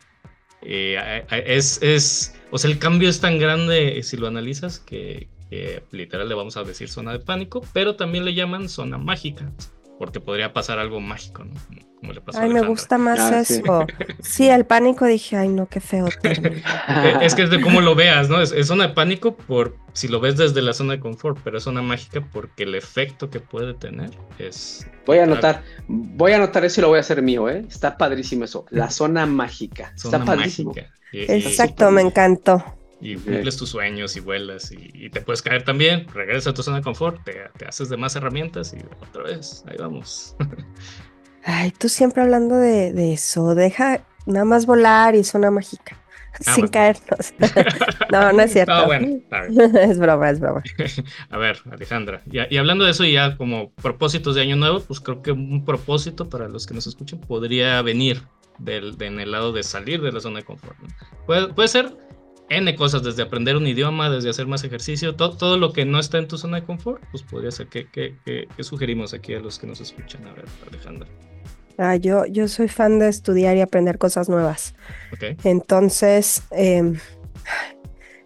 eh, 0.63 1.25
es, 1.31 1.83
es, 1.83 2.37
o 2.53 2.59
sea, 2.59 2.71
el 2.71 2.79
cambio 2.79 3.09
es 3.09 3.21
tan 3.21 3.39
grande 3.39 4.01
si 4.05 4.17
lo 4.17 4.29
analizas 4.29 4.79
que, 4.79 5.29
literal 5.91 6.29
le 6.29 6.35
vamos 6.35 6.57
a 6.57 6.65
decir 6.65 6.89
zona 6.89 7.13
de 7.13 7.21
pánico, 7.21 7.63
pero 7.73 7.97
también 7.97 8.25
le 8.25 8.35
llaman 8.35 8.69
zona 8.69 8.99
mágica, 8.99 9.51
porque 9.99 10.21
podría 10.21 10.53
pasar 10.53 10.79
algo 10.79 11.01
mágico, 11.01 11.45
¿no? 11.45 11.55
ay, 12.35 12.51
me 12.51 12.63
gusta 12.63 12.99
más 12.99 13.19
ah, 13.19 13.41
eso. 13.41 13.87
Sí. 14.21 14.49
el 14.49 14.67
pánico 14.67 15.07
dije, 15.07 15.37
ay, 15.37 15.49
no, 15.49 15.67
qué 15.67 15.81
feo. 15.81 16.07
es 17.23 17.35
que 17.35 17.43
es 17.43 17.51
de 17.51 17.61
cómo 17.61 17.81
lo 17.81 17.95
veas, 17.95 18.29
¿no? 18.29 18.41
Es, 18.41 18.55
zona 18.67 18.89
de 18.89 18.95
pánico 18.95 19.37
por 19.37 19.77
si 19.93 20.09
lo 20.09 20.21
ves 20.21 20.37
desde 20.37 20.61
la 20.63 20.73
zona 20.73 20.95
de 20.95 21.01
confort, 21.01 21.39
pero 21.43 21.59
es 21.59 21.65
zona 21.65 21.83
mágica 21.83 22.27
porque 22.33 22.65
el 22.65 22.75
efecto 22.75 23.31
que 23.31 23.41
puede 23.41 23.75
tener 23.75 24.11
es. 24.39 24.87
Voy 25.07 25.19
a 25.19 25.25
anotar, 25.25 25.63
voy 25.89 26.33
a 26.33 26.37
anotar 26.37 26.65
eso 26.65 26.81
y 26.81 26.83
lo 26.83 26.89
voy 26.89 26.99
a 26.99 27.01
hacer 27.01 27.23
mío, 27.23 27.49
¿eh? 27.49 27.65
Está 27.69 27.97
padrísimo 27.97 28.45
eso. 28.45 28.67
La 28.71 28.91
zona 28.91 29.27
mágica. 29.27 29.93
Está 29.97 30.25
padrísimo. 30.25 30.75
Exacto, 31.13 31.91
me 31.91 32.03
encantó. 32.03 32.65
Y 33.05 33.17
cumples 33.17 33.59
tus 33.59 33.69
sueños 33.69 34.17
y 34.17 34.21
vuelas 34.21 34.73
y, 34.73 35.11
te 35.11 35.21
puedes 35.21 35.43
caer 35.43 35.63
también, 35.63 36.09
regresas 36.09 36.49
a 36.49 36.55
tu 36.55 36.63
zona 36.63 36.79
de 36.79 36.83
confort, 36.83 37.23
te, 37.23 37.35
te 37.59 37.67
haces 37.67 37.91
de 37.91 37.99
más 37.99 38.17
herramientas 38.17 38.73
y 38.73 38.79
otra 39.07 39.25
vez, 39.25 39.63
ahí 39.69 39.77
vamos. 39.79 40.35
Ay, 41.45 41.71
tú 41.73 41.91
siempre 41.91 42.23
hablando 42.23 42.57
de, 42.57 43.13
eso, 43.13 43.55
deja 43.55 44.03
nada 44.25 44.47
más 44.47 44.65
volar 44.65 45.15
y 45.15 45.23
zona 45.23 45.51
mágica. 45.51 45.99
Ah, 46.47 46.55
sin 46.55 46.69
caernos. 46.69 47.35
no, 48.11 48.33
no 48.33 48.41
es 48.41 48.53
cierto. 48.53 48.75
No, 48.75 48.87
bueno, 48.87 49.21
es 49.81 49.99
broma, 49.99 50.31
es 50.31 50.41
broma. 50.41 50.63
a 51.29 51.37
ver, 51.37 51.59
Alejandra, 51.71 52.23
y, 52.31 52.57
hablando 52.57 52.87
de 52.87 52.93
eso, 52.93 53.05
ya 53.05 53.37
como 53.37 53.71
propósitos 53.73 54.35
de 54.35 54.41
año 54.41 54.57
nuevo, 54.57 54.81
pues 54.81 55.01
creo 55.01 55.21
que 55.21 55.33
un 55.33 55.63
propósito 55.67 56.31
para 56.31 56.49
los 56.49 56.67
que 56.67 56.73
nos 56.73 56.87
escuchan 56.87 57.21
podría 57.21 57.83
venir 57.83 58.23
del, 58.59 58.97
en 59.01 59.21
el 59.21 59.33
lado 59.33 59.53
de 59.53 59.63
salir 59.63 60.01
de 60.01 60.13
la 60.13 60.21
zona 60.21 60.39
de 60.39 60.45
confort. 60.45 60.77
Puede, 61.27 61.53
puede, 61.53 61.69
ser 61.69 61.95
N 62.51 62.75
cosas, 62.77 63.03
desde 63.03 63.23
aprender 63.23 63.57
un 63.57 63.67
idioma, 63.67 64.11
desde 64.11 64.31
hacer 64.31 64.47
más 64.47 64.65
ejercicio, 64.65 65.17
todo, 65.17 65.37
todo 65.37 65.57
lo 65.57 65.73
que 65.73 65.85
no 65.85 65.99
está 65.99 66.19
en 66.19 66.29
tu 66.29 66.37
zona 66.39 66.61
de 66.61 66.67
confort, 66.67 67.03
pues 67.11 67.23
podría 67.23 67.51
ser 67.51 67.69
que, 67.69 67.89
que, 67.91 68.17
que 68.25 68.63
sugerimos 68.63 69.15
aquí 69.15 69.35
a 69.35 69.41
los 69.41 69.59
que 69.59 69.67
nos 69.67 69.81
escuchan. 69.81 70.27
A 70.27 70.33
ver, 70.33 70.45
Alejandra. 70.69 71.09
Ah, 71.77 71.97
yo, 71.97 72.25
yo 72.27 72.47
soy 72.47 72.69
fan 72.69 72.99
de 72.99 73.09
estudiar 73.09 73.57
y 73.57 73.61
aprender 73.61 73.99
cosas 73.99 74.29
nuevas. 74.29 74.75
Entonces, 75.43 76.43
em, 76.51 76.99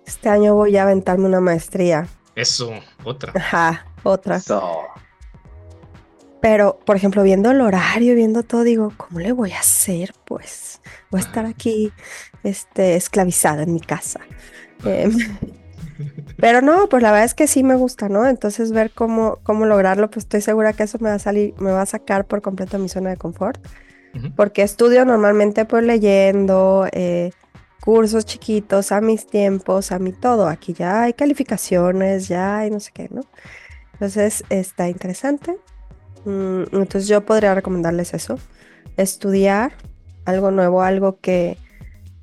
este 0.07 0.29
año 0.29 0.55
voy 0.55 0.77
a 0.77 0.83
aventarme 0.83 1.27
una 1.27 1.41
maestría. 1.41 2.09
Eso, 2.35 2.73
otra. 3.05 3.33
Ajá, 3.35 3.87
otra. 4.03 4.41
Pero, 6.41 6.79
por 6.85 6.97
ejemplo, 6.97 7.23
viendo 7.23 7.51
el 7.51 7.61
horario, 7.61 8.15
viendo 8.15 8.43
todo, 8.43 8.63
digo, 8.63 8.93
¿cómo 8.97 9.21
le 9.21 9.33
voy 9.33 9.53
a 9.53 9.61
hacer? 9.61 10.13
Pues 10.25 10.81
voy 11.11 11.21
a 11.21 11.25
estar 11.25 11.47
aquí 11.47 11.93
este, 12.45 12.97
esclavizada 12.97 13.65
en 13.65 13.75
mi 13.75 13.81
casa. 13.81 14.21
Em, 14.85 15.17
pero 16.37 16.63
no, 16.63 16.89
pues 16.89 17.03
la 17.03 17.11
verdad 17.11 17.25
es 17.25 17.35
que 17.35 17.47
sí 17.49 17.65
me 17.65 17.75
gusta, 17.75 18.09
¿no? 18.09 18.27
Entonces 18.27 18.71
ver 18.73 18.93
cómo, 18.93 19.39
cómo 19.43 19.67
lograrlo, 19.67 20.11
pues 20.11 20.25
estoy 20.25 20.41
segura 20.41 20.73
que 20.73 20.85
eso 20.85 20.99
me 21.01 21.09
va 21.09 21.17
a 21.17 21.19
salir, 21.19 21.55
me 21.59 21.73
va 21.73 21.83
a 21.83 21.87
sacar 21.87 22.27
por 22.27 22.41
completo 22.41 22.79
mi 22.79 22.89
zona 22.89 23.11
de 23.11 23.17
confort. 23.17 23.61
Porque 24.35 24.63
estudio 24.63 25.05
normalmente 25.05 25.65
pues 25.65 25.85
leyendo, 25.85 26.89
eh, 26.91 27.31
cursos 27.81 28.27
chiquitos 28.27 28.93
a 28.93 29.01
mis 29.01 29.27
tiempos, 29.27 29.93
a 29.93 29.99
mi 29.99 30.13
todo. 30.13 30.49
Aquí 30.49 30.73
ya 30.73 31.03
hay 31.03 31.13
calificaciones, 31.13 32.29
ya 32.29 32.59
hay 32.59 32.71
no 32.71 32.81
sé 32.81 32.91
qué, 32.93 33.09
¿no? 33.11 33.23
Entonces 33.93 34.45
está 34.51 34.89
interesante. 34.89 35.57
Mm, 36.25 36.63
entonces 36.73 37.09
yo 37.09 37.21
podría 37.23 37.55
recomendarles 37.55 38.15
eso. 38.15 38.39
Estudiar 38.97 39.73
algo 40.25 40.51
nuevo, 40.51 40.83
algo 40.83 41.21
que... 41.21 41.59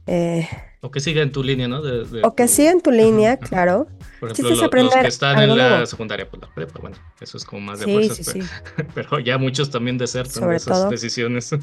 Eh, 0.08 0.48
o 0.82 0.92
que 0.92 1.00
siga 1.00 1.24
en 1.24 1.32
tu 1.32 1.44
línea, 1.44 1.68
¿no? 1.68 1.82
o 2.24 2.36
que 2.36 2.48
siga 2.48 2.72
en 2.72 2.80
tu 2.80 2.92
línea, 2.92 3.38
claro. 3.38 3.88
Por 4.20 4.32
ejemplo, 4.32 4.56
los 4.56 4.94
que 4.94 5.08
están 5.08 5.42
en 5.42 5.58
la 5.58 5.84
secundaria, 5.88 6.30
pues 6.30 6.44
la 6.44 6.54
prepa, 6.54 6.80
bueno, 6.80 6.96
eso 7.20 7.38
es 7.38 7.46
como 7.46 7.62
más 7.62 7.80
de 7.80 7.86
fuerza. 7.86 8.14
fuerzas, 8.14 8.34
sí, 8.34 8.40
pero, 8.76 8.90
sí. 8.90 8.92
pero, 8.94 9.20
ya 9.20 9.40
muchos 9.40 9.72
también 9.72 9.98
desertan 9.98 10.48
de 10.48 10.58
esas 10.58 10.88
decisiones. 10.92 11.50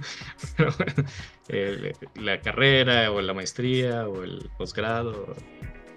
la 2.17 2.41
carrera 2.41 3.13
o 3.13 3.21
la 3.21 3.33
maestría 3.33 4.09
o 4.09 4.25
el 4.25 4.51
posgrado, 4.59 5.37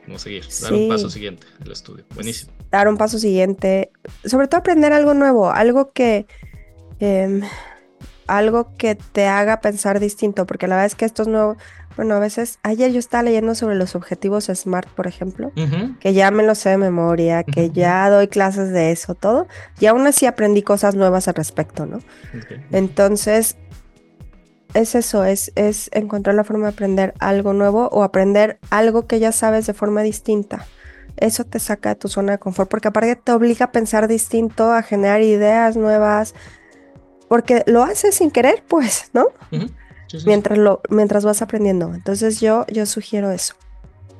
no 0.08 0.20
seguir, 0.20 0.46
dar 0.62 0.74
un 0.74 0.90
paso 0.90 1.10
siguiente 1.10 1.48
el 1.64 1.72
estudio. 1.72 2.06
Buenísimo. 2.14 2.52
Dar 2.72 2.88
un 2.88 2.98
paso 2.98 3.20
siguiente, 3.20 3.92
sobre 4.26 4.48
todo 4.48 4.60
aprender 4.60 4.94
algo 4.94 5.14
nuevo, 5.14 5.52
algo 5.52 5.92
que... 5.92 6.26
Em, 7.00 7.42
algo 8.28 8.76
que 8.76 8.96
te 8.96 9.28
haga 9.28 9.62
pensar 9.62 10.00
distinto, 10.00 10.48
porque 10.48 10.68
la 10.68 10.78
verdad 10.78 10.88
es 10.88 10.96
que 10.96 11.06
esto 11.06 11.22
es 11.22 11.28
nuevo 11.28 11.58
bueno, 11.96 12.16
a 12.16 12.20
veces, 12.20 12.60
ayer 12.64 12.92
yo 12.92 13.00
estaba 13.00 13.24
leyendo 13.24 13.56
sobre 13.56 13.76
los 13.76 13.96
objetivos 13.96 14.50
SMART, 14.54 14.90
por 14.90 15.08
ejemplo, 15.08 15.52
que 16.00 16.14
ya 16.14 16.30
me 16.30 16.44
lo 16.44 16.54
sé 16.54 16.70
de 16.70 16.78
memoria, 16.78 17.44
que 17.44 17.70
ya 17.72 18.10
doy 18.10 18.28
clases 18.28 18.72
de 18.72 18.92
eso, 18.92 19.16
todo, 19.16 19.48
y 19.80 19.86
aún 19.86 20.06
así 20.06 20.26
aprendí 20.26 20.62
cosas 20.62 20.96
nuevas 20.96 21.28
al 21.28 21.36
respecto, 21.36 21.86
¿no? 21.86 22.00
Entonces, 22.72 23.56
es 24.76 24.94
eso, 24.94 25.24
es, 25.24 25.52
es 25.56 25.90
encontrar 25.94 26.36
la 26.36 26.44
forma 26.44 26.68
de 26.68 26.74
aprender 26.74 27.14
algo 27.20 27.54
nuevo 27.54 27.88
o 27.92 28.04
aprender 28.04 28.60
algo 28.70 29.08
que 29.08 29.20
ya 29.20 29.32
sabes 29.32 29.66
de 29.66 29.74
forma 29.74 30.02
distinta. 30.02 30.68
Eso 31.18 31.46
te 31.46 31.60
saca 31.60 31.90
de 31.90 31.96
tu 31.96 32.10
zona 32.10 32.34
de 32.34 32.40
confort, 32.40 32.70
porque 32.70 32.90
aparte 32.90 33.16
te 33.16 33.32
obliga 33.32 33.68
a 33.68 33.72
pensar 33.72 34.08
distinto, 34.08 34.74
a 34.74 34.84
generar 34.84 35.22
ideas 35.22 35.78
nuevas, 35.78 36.36
porque 37.30 37.64
lo 37.68 37.84
haces 37.84 38.16
sin 38.16 38.32
querer, 38.32 38.64
pues, 38.68 39.10
¿no? 39.14 39.28
mientras, 40.26 40.60
lo, 40.60 40.82
mientras 40.90 41.24
vas 41.24 41.42
aprendiendo. 41.42 41.94
Entonces 41.94 42.42
yo, 42.42 42.66
yo 42.68 42.86
sugiero 42.86 43.32
eso. 43.32 43.56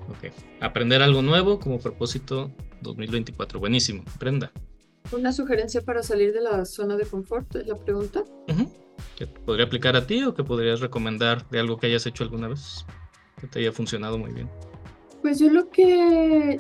Ok. 0.10 0.32
Aprender 0.62 1.02
algo 1.02 1.22
nuevo 1.22 1.60
como 1.60 1.80
propósito 1.80 2.50
2024. 2.82 3.60
Buenísimo. 3.60 4.04
Aprenda. 4.16 4.52
¿Una 5.12 5.34
sugerencia 5.34 5.82
para 5.82 6.02
salir 6.02 6.34
de 6.34 6.42
la 6.42 6.66
zona 6.66 6.96
de 6.96 7.06
confort? 7.06 7.56
Es 7.58 7.68
la 7.68 7.76
pregunta. 7.76 8.24
¿Que 9.16 9.28
podría 9.28 9.66
aplicar 9.66 9.96
a 9.96 10.06
ti 10.06 10.24
o 10.24 10.34
que 10.34 10.44
podrías 10.44 10.82
recomendar 10.82 11.48
de 11.50 11.60
algo 11.60 11.78
que 11.78 11.88
hayas 11.88 12.06
hecho 12.06 12.24
alguna 12.24 12.48
vez? 12.48 12.86
Que 13.40 13.48
te 13.48 13.60
haya 13.60 13.72
funcionado 13.72 14.18
muy 14.18 14.32
bien. 14.32 14.50
Pues 15.22 15.40
yo 15.40 15.50
lo 15.50 15.70
que 15.70 16.60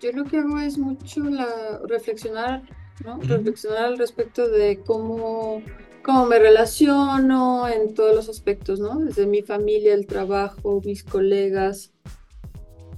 yo 0.00 0.12
lo 0.12 0.24
que 0.24 0.38
hago 0.38 0.58
es 0.58 0.78
mucho 0.78 1.22
la 1.24 1.80
reflexionar, 1.86 2.62
¿no? 3.04 3.18
Reflexionar 3.18 3.84
al 3.84 3.98
respecto 3.98 4.48
de 4.48 4.80
cómo 4.84 5.62
cómo 6.02 6.26
me 6.26 6.38
relaciono 6.38 7.68
en 7.68 7.94
todos 7.94 8.14
los 8.14 8.28
aspectos, 8.28 8.80
¿no? 8.80 8.98
Desde 8.98 9.26
mi 9.26 9.42
familia, 9.42 9.94
el 9.94 10.06
trabajo, 10.06 10.80
mis 10.84 11.04
colegas, 11.04 11.92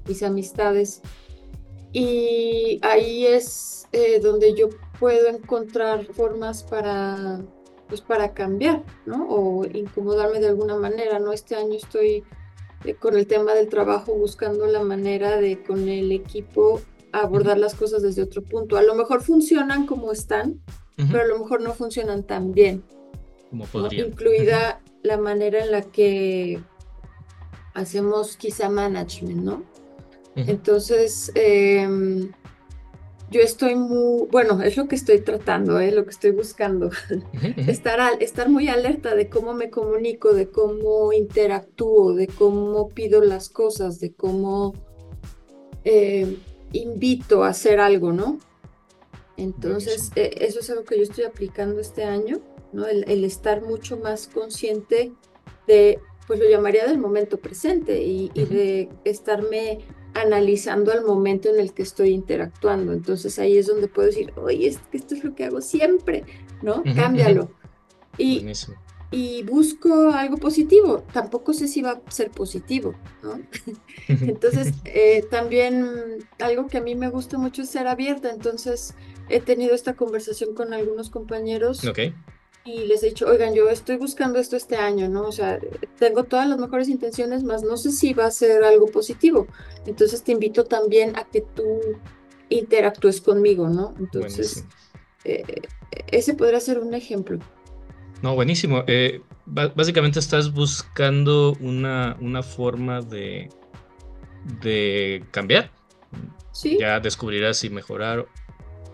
mis 0.07 0.23
amistades. 0.23 1.03
Y 1.93 2.79
ahí 2.83 3.27
es 3.27 3.87
eh, 3.93 4.21
donde 4.21 4.55
yo 4.55 4.69
puedo 4.99 5.29
encontrar 5.29 6.07
formas 6.07 6.63
para, 6.63 7.41
pues 7.93 8.01
para 8.01 8.33
cambiar, 8.33 8.83
¿no? 9.05 9.27
O 9.29 9.67
incomodarme 9.67 10.41
de 10.41 10.49
alguna 10.49 10.77
manera, 10.77 11.19
¿no? 11.19 11.31
Este 11.31 11.57
año 11.57 11.75
estoy 11.75 12.25
eh, 12.87 12.95
con 12.95 13.19
el 13.19 13.27
tema 13.27 13.53
del 13.53 13.69
trabajo 13.69 14.15
buscando 14.15 14.67
la 14.67 14.83
manera 14.83 15.37
de 15.37 15.63
con 15.63 15.91
el 15.91 16.11
equipo 16.11 16.81
abordar 17.13 17.59
las 17.59 17.75
cosas 17.75 18.03
desde 18.03 18.23
otro 18.23 18.41
punto. 18.41 18.79
A 18.79 18.83
lo 18.83 18.95
mejor 18.95 19.23
funcionan 19.23 19.85
como 19.85 20.11
están, 20.11 20.59
pero 20.97 21.21
a 21.21 21.27
lo 21.27 21.41
mejor 21.41 21.61
no 21.61 21.75
funcionan 21.75 22.23
tan 22.23 22.53
bien. 22.53 22.83
Como 23.51 23.67
podría. 23.67 24.07
Incluida 24.07 24.81
la 25.03 25.19
manera 25.19 25.63
en 25.63 25.71
la 25.71 25.83
que 25.83 26.63
hacemos 27.75 28.39
quizá 28.39 28.71
management, 28.71 29.43
¿no? 29.43 29.65
Entonces, 30.35 31.31
em, 31.35 32.33
yo 33.33 33.41
estoy 33.41 33.75
muy, 33.75 34.29
bueno, 34.31 34.63
es 34.63 34.77
lo 34.77 34.87
que 34.87 34.95
estoy 34.95 35.21
tratando, 35.21 35.81
¿eh? 35.81 35.91
lo 35.91 36.05
que 36.05 36.11
estoy 36.11 36.31
buscando, 36.33 36.91
estar, 37.57 38.23
estar 38.23 38.49
muy 38.49 38.69
alerta 38.69 39.15
de 39.15 39.29
cómo 39.29 39.55
me 39.55 39.71
comunico, 39.71 40.35
de 40.35 40.49
cómo 40.49 41.13
interactúo, 41.13 42.15
de 42.15 42.27
cómo 42.29 42.91
pido 42.91 43.23
las 43.23 43.49
cosas, 43.49 43.99
de 44.01 44.13
cómo 44.13 44.75
eh, 45.85 46.37
invito 46.73 47.43
a 47.43 47.49
hacer 47.49 47.81
algo, 47.81 48.13
¿no? 48.13 48.39
Entonces, 49.39 50.13
eh, 50.15 50.35
eso 50.43 50.61
es 50.61 50.69
algo 50.69 50.85
que 50.85 50.99
yo 50.99 51.03
estoy 51.03 51.25
aplicando 51.25 51.81
este 51.81 52.05
año, 52.05 52.41
¿no? 52.73 52.87
El, 52.87 53.25
estar 53.25 53.63
mucho 53.63 53.97
más 53.97 54.27
consciente 54.29 55.13
de, 55.67 55.99
pues 56.27 56.39
lo 56.39 56.49
llamaría 56.49 56.87
del 56.87 56.99
momento 56.99 57.39
presente 57.39 58.03
y, 58.03 58.31
y 58.35 58.45
de 58.45 58.89
estarme 59.05 59.79
analizando 60.15 60.93
el 60.93 61.03
momento 61.05 61.49
en 61.49 61.61
el 61.61 61.73
que 61.73 61.83
estoy 61.83 62.11
interactuando. 62.11 62.93
Entonces 62.93 63.39
ahí 63.39 63.57
es 63.57 63.67
donde 63.67 63.89
puedo 63.89 64.07
decir, 64.07 64.33
oye, 64.37 64.69
esto 64.93 65.15
es 65.15 65.25
lo 65.25 65.35
que 65.35 65.45
hago 65.45 65.61
siempre, 65.61 66.25
¿no? 66.63 66.83
Cámbialo. 66.95 67.51
Y, 68.19 68.47
y 69.11 69.43
busco 69.43 70.11
algo 70.11 70.37
positivo. 70.37 71.05
Tampoco 71.13 71.53
sé 71.53 71.69
si 71.69 71.83
va 71.83 72.03
a 72.07 72.11
ser 72.11 72.31
positivo, 72.31 72.95
¿no? 73.23 73.41
Entonces, 74.09 74.75
eh, 74.85 75.25
también 75.31 76.27
algo 76.39 76.67
que 76.67 76.79
a 76.79 76.83
mí 76.83 76.95
me 76.95 77.09
gusta 77.09 77.39
mucho 77.39 77.63
es 77.63 77.71
ser 77.71 77.87
abierta. 77.87 78.31
Entonces, 78.31 78.95
he 79.29 79.41
tenido 79.41 79.75
esta 79.75 79.95
conversación 79.95 80.55
con 80.55 80.75
algunos 80.75 81.11
compañeros. 81.11 81.87
Okay 81.87 82.15
y 82.65 82.87
les 82.87 83.03
he 83.03 83.07
dicho, 83.07 83.27
oigan, 83.27 83.55
yo 83.55 83.69
estoy 83.69 83.97
buscando 83.97 84.39
esto 84.39 84.57
este 84.57 84.77
año, 84.77 85.09
¿no? 85.09 85.23
O 85.23 85.33
sea, 85.33 85.59
tengo 85.99 86.25
todas 86.25 86.49
las 86.49 86.59
mejores 86.59 86.89
intenciones, 86.89 87.43
más 87.43 87.65
no 87.65 87.77
sé 87.77 87.91
si 87.91 88.15
va 88.15 88.27
a 88.27 88.31
ser 88.31 88.63
algo 88.63 88.87
positivo. 88.87 89.49
Entonces 89.85 90.23
te 90.23 90.33
invito 90.33 90.65
también 90.65 91.17
a 91.17 91.25
que 91.25 91.41
tú 91.41 91.81
interactúes 92.49 93.21
conmigo, 93.21 93.69
¿no? 93.69 93.95
Entonces, 93.99 94.65
eh, 95.25 95.63
ese 96.09 96.35
podría 96.35 96.61
ser 96.61 96.79
un 96.79 96.95
ejemplo. 96.95 97.41
No, 98.23 98.37
buenísimo. 98.37 98.85
Eh, 98.87 99.21
básicamente 99.47 100.21
estás 100.21 100.53
buscando 100.53 101.57
una, 101.59 102.17
una 102.21 102.45
forma 102.45 103.01
de, 103.01 103.49
de 104.63 105.25
cambiar. 105.33 105.73
Sí. 106.53 106.79
Ya 106.79 107.01
descubrirás 107.01 107.57
si 107.57 107.71
mejorar 107.71 108.27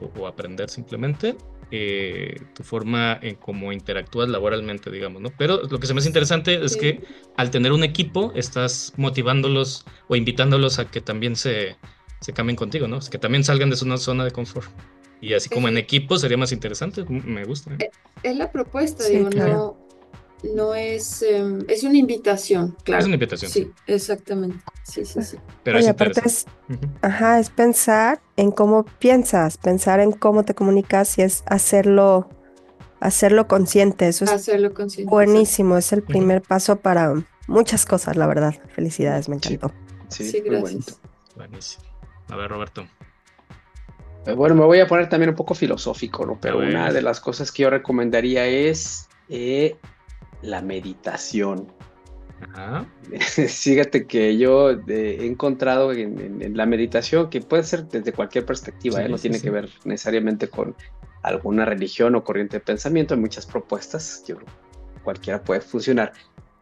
o 0.00 0.26
aprender 0.26 0.70
simplemente 0.70 1.36
eh, 1.70 2.40
tu 2.54 2.62
forma 2.62 3.18
en 3.20 3.34
cómo 3.34 3.72
interactúas 3.72 4.28
laboralmente, 4.28 4.90
digamos, 4.90 5.20
¿no? 5.20 5.30
Pero 5.36 5.62
lo 5.62 5.78
que 5.78 5.86
se 5.86 5.94
me 5.94 6.00
hace 6.00 6.08
interesante 6.08 6.64
es 6.64 6.76
que 6.76 7.00
al 7.36 7.50
tener 7.50 7.72
un 7.72 7.84
equipo 7.84 8.32
estás 8.34 8.94
motivándolos 8.96 9.84
o 10.08 10.16
invitándolos 10.16 10.78
a 10.78 10.90
que 10.90 11.00
también 11.00 11.36
se, 11.36 11.76
se 12.20 12.32
cambien 12.32 12.56
contigo, 12.56 12.88
¿no? 12.88 12.98
que 13.00 13.18
también 13.18 13.44
salgan 13.44 13.70
de 13.70 13.76
su 13.76 13.98
zona 13.98 14.24
de 14.24 14.30
confort. 14.30 14.68
Y 15.20 15.34
así 15.34 15.48
como 15.48 15.68
en 15.68 15.76
equipo 15.76 16.16
sería 16.16 16.36
más 16.36 16.52
interesante, 16.52 17.04
me 17.08 17.44
gusta. 17.44 17.74
¿eh? 17.74 17.90
Es 18.22 18.36
la 18.36 18.52
propuesta, 18.52 19.04
digo, 19.08 19.30
no, 19.30 19.78
no 20.43 20.74
es, 20.74 21.22
em, 21.22 21.64
es 21.68 21.82
una 21.82 21.97
invitación, 21.97 22.76
claro. 22.84 23.01
Es 23.01 23.07
una 23.07 23.14
invitación. 23.14 23.51
Sí, 23.51 23.72
exactamente. 23.86 24.59
Sí, 24.84 25.05
sí, 25.05 25.22
sí. 25.22 25.36
Pero 25.64 25.78
aparte 25.89 26.22
es, 26.24 26.47
ajá, 27.03 27.41
es 27.41 27.51
pensar 27.51 28.20
en 28.36 28.51
cómo 28.51 28.84
piensas, 28.84 29.59
pensar 29.59 30.01
en 30.01 30.12
cómo 30.12 30.45
te 30.45 30.55
comunicas 30.55 31.18
y 31.18 31.22
es 31.22 31.43
hacerlo, 31.47 32.28
hacerlo 33.01 33.49
consciente. 33.49 34.09
Eso 34.09 34.24
es 34.24 34.30
hacerlo 34.30 34.72
consciente, 34.72 35.11
buenísimo. 35.11 35.76
Es 35.76 35.93
el 35.93 36.03
primer 36.03 36.43
paso 36.43 36.76
para 36.76 37.14
muchas 37.49 37.84
cosas, 37.84 38.16
la 38.16 38.26
verdad. 38.26 38.55
Felicidades, 38.74 39.28
me 39.28 39.36
encantó. 39.36 39.72
Sí, 40.09 40.41
gracias. 40.45 41.01
Buenísimo. 41.36 41.84
A 42.28 42.36
ver, 42.36 42.49
Roberto. 42.51 42.86
Eh, 44.26 44.32
bueno, 44.34 44.55
me 44.55 44.64
voy 44.64 44.80
a 44.80 44.86
poner 44.86 45.09
también 45.09 45.30
un 45.30 45.36
poco 45.36 45.55
filosófico, 45.55 46.26
¿no? 46.26 46.39
Pero 46.41 46.59
una 46.59 46.93
de 46.93 47.03
las 47.03 47.20
cosas 47.20 47.51
que 47.51 47.62
yo 47.62 47.70
recomendaría 47.70 48.47
es 48.47 49.09
eh, 49.28 49.76
la 50.43 50.62
meditación. 50.62 51.68
Fíjate 53.49 54.07
que 54.07 54.36
yo 54.36 54.70
eh, 54.70 55.18
he 55.20 55.26
encontrado 55.26 55.93
en, 55.93 56.57
la 56.57 56.66
meditación 56.66 57.30
que 57.30 57.41
puede 57.41 57.64
ser 57.64 57.86
desde 57.89 58.12
cualquier 58.12 58.45
perspectiva, 58.45 59.03
¿eh? 59.03 59.09
no 59.09 59.18
tiene 59.18 59.41
que 59.41 59.51
ver 59.51 59.68
necesariamente 59.84 60.49
con 60.49 60.74
alguna 61.22 61.64
religión 61.64 62.14
o 62.14 62.22
corriente 62.22 62.59
de 62.59 62.61
pensamiento, 62.61 63.14
hay 63.14 63.20
muchas 63.20 63.45
propuestas, 63.45 64.22
yo 64.26 64.36
cualquiera 65.03 65.43
puede 65.43 65.61
funcionar. 65.61 66.12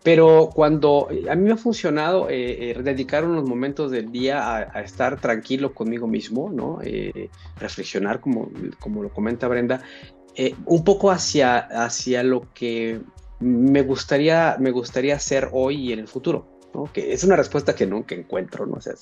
Pero 0.02 0.50
cuando 0.54 1.08
eh, 1.10 1.28
a 1.28 1.34
mí 1.34 1.44
me 1.44 1.52
ha 1.52 1.56
funcionado 1.56 2.26
dedicar 2.28 3.24
unos 3.24 3.44
momentos 3.44 3.90
del 3.90 4.12
día 4.12 4.70
a, 4.72 4.80
estar 4.80 5.20
tranquilo 5.20 5.74
conmigo 5.74 6.06
mismo, 6.06 6.50
¿no? 6.50 6.78
reflexionar, 7.58 8.20
como, 8.20 8.50
como 8.78 9.02
lo 9.02 9.10
comenta 9.10 9.48
Brenda, 9.48 9.82
un 10.64 10.84
poco 10.84 11.10
hacia, 11.10 11.58
hacia 11.58 12.22
lo 12.22 12.42
que 12.54 13.00
me 13.40 13.82
gustaría, 13.82 14.56
me 14.58 14.70
gustaría 14.70 15.16
hacer 15.16 15.50
hoy 15.52 15.88
y 15.88 15.92
en 15.92 15.98
el 16.00 16.08
futuro? 16.08 16.46
¿no? 16.74 16.90
Que 16.92 17.12
es 17.12 17.24
una 17.24 17.36
respuesta 17.36 17.74
que 17.74 17.86
nunca 17.86 18.14
encuentro, 18.14 18.66
¿no? 18.66 18.74
O 18.74 18.80
sea, 18.80 18.94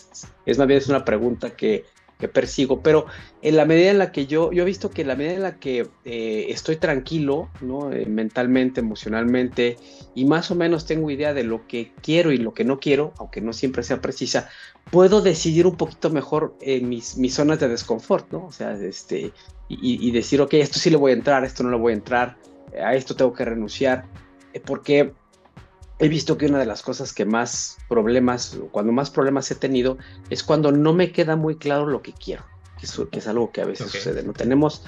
es, 0.46 0.58
más 0.58 0.66
bien 0.66 0.78
es 0.78 0.88
una 0.88 1.04
pregunta 1.04 1.50
que, 1.50 1.84
que, 2.18 2.28
persigo, 2.28 2.80
pero 2.82 3.06
en 3.42 3.56
la 3.56 3.64
medida 3.64 3.90
en 3.90 3.98
la 3.98 4.12
que 4.12 4.26
yo, 4.26 4.52
yo 4.52 4.62
he 4.62 4.66
visto 4.66 4.90
que 4.90 5.02
en 5.02 5.08
la 5.08 5.16
medida 5.16 5.34
en 5.34 5.42
la 5.42 5.58
que 5.58 5.88
eh, 6.04 6.46
estoy 6.48 6.76
tranquilo, 6.76 7.50
¿no? 7.60 7.92
Eh, 7.92 8.06
mentalmente, 8.06 8.80
emocionalmente, 8.80 9.76
y 10.14 10.24
más 10.24 10.50
o 10.50 10.54
menos 10.54 10.86
tengo 10.86 11.10
idea 11.10 11.34
de 11.34 11.44
lo 11.44 11.66
que 11.66 11.92
quiero 12.02 12.32
y 12.32 12.38
lo 12.38 12.54
que 12.54 12.64
no 12.64 12.78
quiero, 12.78 13.12
aunque 13.18 13.40
no 13.40 13.52
siempre 13.52 13.82
sea 13.82 14.00
precisa, 14.00 14.48
puedo 14.90 15.20
decidir 15.20 15.66
un 15.66 15.76
poquito 15.76 16.10
mejor 16.10 16.56
en 16.60 16.88
mis, 16.88 17.16
mis 17.16 17.34
zonas 17.34 17.58
de 17.60 17.68
desconfort, 17.68 18.30
¿no? 18.32 18.46
O 18.46 18.52
sea, 18.52 18.72
este, 18.72 19.32
y, 19.68 20.08
y 20.08 20.10
decir, 20.12 20.40
ok, 20.40 20.54
esto 20.54 20.78
sí 20.78 20.90
le 20.90 20.96
voy 20.96 21.12
a 21.12 21.14
entrar, 21.14 21.44
esto 21.44 21.64
no 21.64 21.70
le 21.70 21.78
voy 21.78 21.92
a 21.92 21.96
entrar, 21.96 22.36
a 22.80 22.94
esto 22.94 23.14
tengo 23.14 23.32
que 23.32 23.44
renunciar 23.44 24.04
eh, 24.04 24.23
porque 24.60 25.12
he 25.98 26.08
visto 26.08 26.36
que 26.36 26.46
una 26.46 26.58
de 26.58 26.66
las 26.66 26.82
cosas 26.82 27.12
que 27.12 27.24
más 27.24 27.78
problemas, 27.88 28.58
cuando 28.72 28.92
más 28.92 29.10
problemas 29.10 29.50
he 29.50 29.54
tenido, 29.54 29.98
es 30.30 30.42
cuando 30.42 30.72
no 30.72 30.92
me 30.92 31.12
queda 31.12 31.36
muy 31.36 31.56
claro 31.56 31.86
lo 31.86 32.02
que 32.02 32.12
quiero, 32.12 32.44
que 32.78 33.18
es, 33.18 33.28
algo 33.28 33.52
que 33.52 33.60
a 33.60 33.64
veces 33.66 33.90
sucede, 33.90 34.22
¿no? 34.22 34.32
Tenemos, 34.32 34.82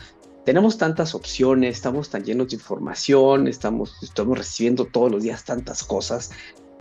tenemos 0.44 0.78
tantas 0.78 1.14
opciones, 1.14 1.76
estamos 1.76 2.10
tan 2.10 2.24
llenos 2.24 2.48
de 2.48 2.56
información, 2.56 3.46
estamos, 3.46 4.02
estamos 4.02 4.38
recibiendo 4.38 4.86
todos 4.86 5.10
los 5.10 5.22
días 5.22 5.44
tantas 5.44 5.84
cosas, 5.84 6.30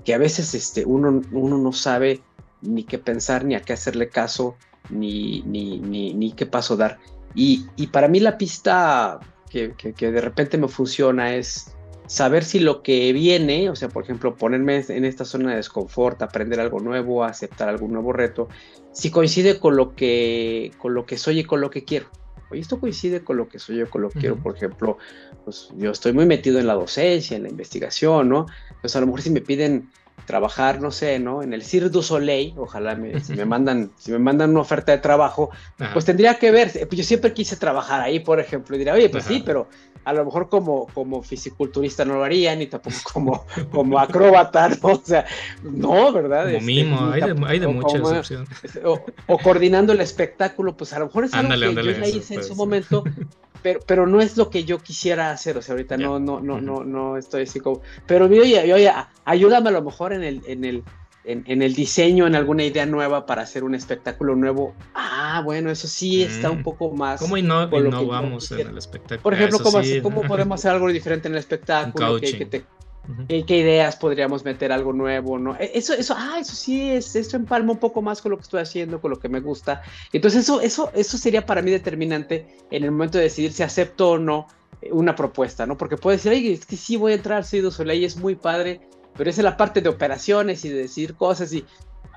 que 0.04 0.14
a 0.14 0.18
veces 0.18 0.54
este, 0.54 0.86
uno, 0.86 1.22
uno 1.32 1.58
no 1.58 1.72
sabe 1.72 2.22
ni 2.62 2.84
qué 2.84 2.98
pensar, 2.98 3.46
ni 3.46 3.56
a 3.56 3.62
qué 3.62 3.74
hacerle 3.74 4.10
caso, 4.10 4.56
ni, 4.90 5.42
ni, 5.44 5.80
ni, 5.80 6.14
ni 6.14 6.32
qué 6.32 6.46
paso 6.46 6.76
dar. 6.76 7.00
Y, 7.36 7.68
y, 7.76 7.88
para 7.88 8.08
mí 8.08 8.20
la 8.20 8.38
pista 8.38 9.20
que, 9.50 9.74
que, 9.74 9.94
que 9.94 10.12
de 10.12 10.22
repente 10.22 10.58
me 10.58 10.68
funciona 10.68 11.36
es 11.36 11.75
saber 12.08 12.44
si 12.44 12.60
lo 12.60 12.84
que 12.84 13.12
viene, 13.14 13.70
o 13.70 13.76
sea, 13.76 13.90
por 13.90 14.04
ejemplo, 14.04 14.36
ponerme 14.36 14.84
en 14.88 15.06
esta 15.06 15.26
zona 15.26 15.52
de 15.52 15.58
desconfort, 15.58 16.22
aprender 16.22 16.60
algo 16.60 16.80
nuevo, 16.80 17.24
aceptar 17.24 17.70
algún 17.70 17.94
nuevo 17.94 18.14
reto, 18.14 18.50
si 18.92 19.12
coincide 19.12 19.60
con 19.60 19.76
lo 19.76 19.96
que, 19.96 20.72
con 20.78 20.94
lo 20.94 21.06
que 21.06 21.18
soy 21.18 21.40
y 21.40 21.44
con 21.44 21.62
lo 21.62 21.70
que 21.70 21.84
quiero. 21.84 22.08
Oye, 22.52 22.62
esto 22.62 22.80
coincide 22.80 23.24
con 23.24 23.38
lo 23.38 23.48
que 23.48 23.58
soy 23.58 23.78
yo, 23.78 23.90
con 23.90 24.04
lo 24.04 24.10
que 24.10 24.20
quiero, 24.20 24.36
por 24.38 24.56
ejemplo, 24.56 24.98
pues 25.44 25.70
yo 25.76 25.92
estoy 25.92 26.14
muy 26.14 26.26
metido 26.26 26.60
en 26.60 26.68
la 26.68 26.76
docencia, 26.76 27.36
en 27.36 27.44
la 27.44 27.50
investigación, 27.50 28.30
¿no? 28.30 28.46
Pues 28.82 28.96
a 28.96 29.00
lo 29.00 29.08
mejor 29.08 29.22
si 29.22 29.32
me 29.32 29.42
piden 29.42 29.90
trabajar, 30.26 30.82
no 30.82 30.92
sé, 30.92 31.20
¿no? 31.20 31.42
En 31.42 31.54
el 31.54 31.64
Cirque 31.64 31.90
du 31.90 32.02
Soleil, 32.02 32.54
ojalá 32.58 32.96
me, 32.96 33.20
si 33.20 33.34
me 33.34 33.46
mandan, 33.46 33.92
si 33.98 34.12
me 34.12 34.20
mandan 34.20 34.52
una 34.52 34.62
oferta 34.62 34.92
de 34.92 35.00
trabajo, 35.00 35.50
pues 35.94 36.06
tendría 36.06 36.38
que 36.40 36.52
ver, 36.52 36.88
yo 36.90 37.04
siempre 37.04 37.34
quise 37.34 37.58
trabajar 37.58 38.02
ahí, 38.02 38.20
por 38.20 38.40
ejemplo, 38.40 38.76
y 38.76 38.80
diría, 38.80 38.94
oye, 38.94 39.10
pues 39.10 39.24
sí, 39.26 39.44
pero 39.46 39.68
a 40.06 40.14
lo 40.14 40.24
mejor 40.24 40.50
como, 40.50 40.88
como 40.94 41.24
fisiculturista 41.24 42.06
no 42.06 42.16
lo 42.16 42.24
haría, 42.24 42.56
ni 42.56 42.68
tampoco 42.68 42.96
como, 43.12 43.46
como 43.72 44.00
acróbata, 44.00 44.70
¿no? 44.70 44.90
O 44.90 45.02
sea, 45.04 45.26
no, 45.64 46.14
¿verdad? 46.14 46.46
Como 46.46 46.58
este, 46.58 46.66
mimo, 46.66 47.10
hay 47.12 47.22
de, 47.22 47.46
hay 47.48 47.60
de 47.60 47.68
muchas 47.68 48.02
opciones. 48.02 48.50
O, 48.84 49.04
o, 49.28 49.38
coordinando 49.40 49.94
el 49.94 50.02
espectáculo, 50.02 50.78
pues 50.78 50.94
a 50.94 51.00
lo 51.00 51.08
mejor 51.08 51.26
es 51.26 51.34
algo 51.34 51.50
que 51.54 51.74
yo 51.74 51.92
ya 51.92 52.08
hice 52.08 52.36
en 52.36 52.44
su 52.44 52.56
momento, 52.56 53.04
pero, 53.64 53.80
pero 53.88 54.06
no 54.06 54.22
es 54.22 54.38
lo 54.38 54.52
que 54.52 54.64
yo 54.64 54.78
quisiera 54.78 55.32
hacer, 55.32 55.58
o 55.58 55.62
sea, 55.64 55.74
ahorita 55.74 55.98
no, 55.98 56.20
no, 56.20 56.40
no, 56.40 56.62
no, 56.62 56.84
no 56.84 57.18
estoy 57.18 57.44
así 57.44 57.60
como, 57.60 57.82
pero 58.06 58.26
oye, 58.26 58.72
oye, 58.74 58.92
ayúdame 59.26 59.70
a 59.70 59.74
lo 59.74 59.82
mejor 59.82 60.14
en 60.14 60.24
el, 60.24 60.42
en 60.46 60.66
el, 60.66 60.84
en, 61.26 61.62
el 61.62 61.74
diseño, 61.74 62.28
en 62.28 62.36
alguna 62.36 62.64
idea 62.64 62.86
nueva 62.86 63.26
para 63.26 63.42
hacer 63.42 63.64
un 63.64 63.76
espectáculo 63.76 64.36
nuevo. 64.36 64.76
Ah, 64.94 65.42
bueno, 65.44 65.72
eso 65.72 65.88
sí 65.88 66.24
está 66.24 66.52
un 66.52 66.60
mm. 66.60 66.64
poco 66.64 66.92
más. 66.92 67.20
¿Cómo 67.20 67.38
no, 67.38 67.68
vamos 68.08 68.52
en 68.52 68.68
el 68.68 68.78
espectáculo? 68.78 69.22
Por 69.22 69.34
ejemplo, 69.34 69.60
¿cómo, 69.60 69.80
¿cómo, 70.04 70.22
podemos 70.28 70.60
hacer 70.60 70.72
algo 70.72 70.88
diferente 70.90 71.28
en 71.28 71.34
el 71.34 71.40
espectáculo? 71.40 72.20
¿Qué, 72.20 73.58
ideas 73.58 73.96
podríamos 73.96 74.44
meter 74.46 74.72
algo 74.72 74.94
nuevo? 74.94 75.38
¿no? 75.38 75.56
E, 75.56 75.72
eso, 75.74 75.94
eso, 75.94 76.16
ah, 76.18 76.38
eso 76.40 76.56
sí, 76.56 76.92
es, 76.92 77.16
eso 77.16 77.38
empalma 77.38 77.74
un 77.74 77.80
poco 77.80 78.02
más 78.02 78.22
con 78.22 78.32
lo 78.32 78.38
que 78.38 78.44
estoy 78.44 78.62
haciendo, 78.62 79.02
con 79.02 79.12
lo 79.12 79.20
que 79.20 79.30
me 79.30 79.40
gusta. 79.40 79.82
Entonces, 80.14 80.44
eso, 80.44 80.62
eso, 80.62 80.92
eso 80.94 81.18
sería 81.18 81.46
para 81.46 81.62
mí 81.62 81.72
determinante 81.72 82.48
en 82.72 82.84
el 82.84 82.92
momento 82.92 83.18
de 83.18 83.26
decidir 83.26 83.52
si 83.52 83.64
acepto 83.64 84.12
o 84.12 84.18
no 84.18 84.48
una 84.92 85.16
propuesta, 85.16 85.66
¿no? 85.66 85.78
Porque 85.78 85.98
puedo 85.98 86.16
decir, 86.16 86.32
ay, 86.32 86.54
es 86.54 86.66
que 86.66 86.76
sí 86.78 86.98
voy 86.98 87.14
a 87.14 87.16
entrar 87.16 87.44
Cido 87.44 87.72
Soleil, 87.72 88.04
es 88.04 88.18
muy 88.18 88.36
padre, 88.36 88.82
pero 89.18 89.30
esa 89.30 89.42
es 89.42 89.46
la 89.46 89.58
parte 89.58 89.82
de 89.82 89.90
operaciones 89.90 90.66
y 90.66 90.70
de 90.70 90.76
decir 90.76 91.16
cosas 91.16 91.54
y, 91.54 91.66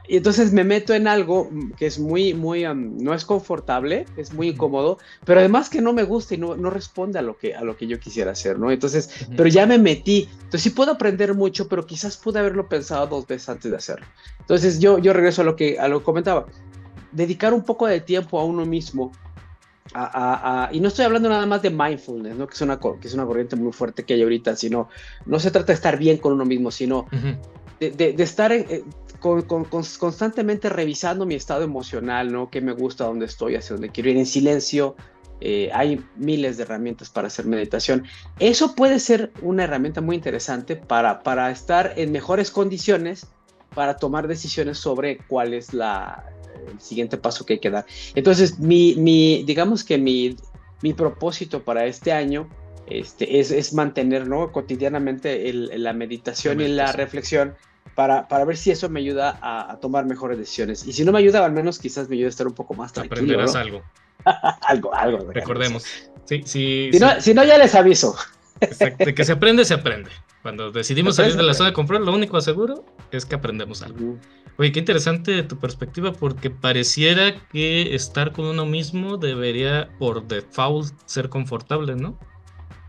y 0.08 0.16
entonces 0.16 0.52
me 0.52 0.64
meto 0.64 0.94
en 0.94 1.06
algo 1.06 1.50
que 1.76 1.84
es 1.84 1.98
muy, 1.98 2.32
muy, 2.32 2.64
no 2.74 3.12
es 3.12 3.26
confortable, 3.26 4.06
es 4.16 4.32
muy 4.32 4.48
incómodo, 4.48 4.96
pero 5.26 5.40
además 5.40 5.68
que 5.68 5.82
no 5.82 5.92
me 5.92 6.02
gusta 6.02 6.34
y 6.34 6.38
no, 6.38 6.56
no 6.56 6.70
responde 6.70 7.18
a 7.18 7.22
lo, 7.22 7.36
que, 7.36 7.54
a 7.54 7.62
lo 7.62 7.76
que 7.76 7.86
yo 7.86 8.00
quisiera 8.00 8.32
hacer, 8.32 8.58
¿no? 8.58 8.70
Entonces, 8.70 9.10
pero 9.36 9.50
ya 9.50 9.66
me 9.66 9.76
metí. 9.76 10.26
Entonces 10.32 10.62
sí 10.62 10.70
puedo 10.70 10.92
aprender 10.92 11.34
mucho, 11.34 11.68
pero 11.68 11.86
quizás 11.86 12.16
pude 12.16 12.38
haberlo 12.38 12.70
pensado 12.70 13.06
dos 13.06 13.26
veces 13.26 13.50
antes 13.50 13.70
de 13.70 13.76
hacerlo. 13.76 14.06
Entonces 14.40 14.78
yo, 14.78 14.98
yo 14.98 15.12
regreso 15.12 15.42
a 15.42 15.44
lo 15.44 15.56
que, 15.56 15.78
a 15.78 15.88
lo 15.88 15.98
que 15.98 16.04
comentaba. 16.06 16.46
Dedicar 17.12 17.52
un 17.52 17.62
poco 17.62 17.86
de 17.86 18.00
tiempo 18.00 18.40
a 18.40 18.44
uno 18.44 18.64
mismo. 18.64 19.12
A, 19.94 20.68
y 20.72 20.80
no 20.80 20.88
estoy 20.88 21.06
hablando 21.06 21.28
nada 21.28 21.46
más 21.46 21.62
de 21.62 21.70
mindfulness, 21.70 22.36
¿no? 22.36 22.46
que, 22.46 22.54
es 22.54 22.60
una, 22.60 22.78
que 22.78 23.08
es 23.08 23.14
una 23.14 23.24
corriente 23.24 23.56
muy 23.56 23.72
fuerte 23.72 24.04
que 24.04 24.14
hay 24.14 24.22
ahorita, 24.22 24.54
sino 24.54 24.88
no 25.24 25.40
se 25.40 25.50
trata 25.50 25.68
de 25.68 25.74
estar 25.74 25.98
bien 25.98 26.18
con 26.18 26.34
uno 26.34 26.44
mismo, 26.44 26.70
sino 26.70 27.06
de, 27.80 27.90
de, 27.90 28.22
estar 28.22 28.52
en, 28.52 28.66
eh, 28.68 28.84
con, 29.20 29.42
constantemente 29.42 30.68
revisando 30.68 31.26
mi 31.26 31.34
estado 31.34 31.62
emocional, 31.62 32.32
¿no? 32.32 32.50
¿Qué 32.50 32.60
me 32.60 32.72
gusta, 32.72 33.04
dónde 33.04 33.26
estoy, 33.26 33.56
hacia 33.56 33.74
dónde 33.74 33.90
quiero 33.90 34.10
ir 34.10 34.16
en 34.16 34.26
silencio? 34.26 34.96
Eh, 35.40 35.70
hay 35.72 36.04
miles 36.16 36.56
de 36.56 36.64
herramientas 36.64 37.10
para 37.10 37.28
hacer 37.28 37.46
meditación. 37.46 38.04
Eso 38.38 38.74
puede 38.74 38.98
ser 38.98 39.32
una 39.42 39.64
herramienta 39.64 40.00
muy 40.00 40.16
interesante 40.16 40.76
para, 40.76 41.22
para 41.22 41.50
estar 41.50 41.94
en 41.96 42.12
mejores 42.12 42.50
condiciones 42.50 43.26
para 43.78 43.96
tomar 43.96 44.26
decisiones 44.26 44.76
sobre 44.76 45.18
cuál 45.28 45.54
es 45.54 45.72
la, 45.72 46.24
el 46.68 46.80
siguiente 46.80 47.16
paso 47.16 47.46
que 47.46 47.52
hay 47.52 47.58
que 47.60 47.70
dar. 47.70 47.86
Entonces, 48.16 48.58
mi, 48.58 48.96
mi 48.96 49.44
digamos 49.44 49.84
que 49.84 49.98
mi, 49.98 50.34
mi 50.82 50.94
propósito 50.94 51.62
para 51.62 51.86
este 51.86 52.10
año 52.10 52.48
este, 52.88 53.38
es, 53.38 53.52
es 53.52 53.72
mantener 53.72 54.26
¿no? 54.26 54.50
cotidianamente 54.50 55.52
la 55.52 55.92
meditación 55.92 56.60
y 56.60 56.66
la 56.66 56.90
reflexión 56.90 57.54
para, 57.94 58.26
para 58.26 58.44
ver 58.44 58.56
si 58.56 58.72
eso 58.72 58.88
me 58.88 58.98
ayuda 58.98 59.38
a, 59.40 59.78
tomar 59.80 60.06
mejores 60.06 60.38
decisiones. 60.38 60.84
Y 60.84 60.92
si 60.92 61.04
no 61.04 61.12
me 61.12 61.20
ayuda, 61.20 61.44
al 61.44 61.52
menos 61.52 61.78
quizás 61.78 62.08
me 62.08 62.16
ayuda 62.16 62.26
a 62.26 62.30
estar 62.30 62.48
un 62.48 62.54
poco 62.54 62.74
más 62.74 62.92
tranquilo. 62.92 63.20
Aprenderás 63.20 63.54
algo. 63.54 63.84
algo, 64.24 64.92
algo. 64.92 65.32
Recordemos. 65.32 65.84
Sí, 66.24 66.42
sí, 66.44 66.90
si, 66.92 66.98
No, 66.98 67.20
si 67.20 67.32
no, 67.32 67.44
ya 67.44 67.56
les 67.58 67.76
aviso. 67.76 68.16
Exacto, 68.60 69.04
de 69.04 69.14
que 69.14 69.24
se 69.24 69.32
aprende, 69.32 69.64
se 69.64 69.74
aprende. 69.74 70.10
Cuando 70.42 70.70
decidimos 70.70 71.16
salir 71.16 71.36
de 71.36 71.42
la 71.42 71.54
zona 71.54 71.70
de 71.70 71.74
confort, 71.74 72.02
lo 72.02 72.12
único 72.12 72.40
seguro 72.40 72.84
es 73.10 73.26
que 73.26 73.34
aprendemos 73.34 73.82
algo. 73.82 74.18
Oye, 74.56 74.72
qué 74.72 74.80
interesante 74.80 75.42
tu 75.42 75.58
perspectiva, 75.58 76.12
porque 76.12 76.50
pareciera 76.50 77.34
que 77.48 77.94
estar 77.94 78.32
con 78.32 78.46
uno 78.46 78.66
mismo 78.66 79.16
debería 79.16 79.88
por 79.98 80.26
default 80.26 80.92
ser 81.06 81.28
confortable, 81.28 81.94
¿no? 81.94 82.18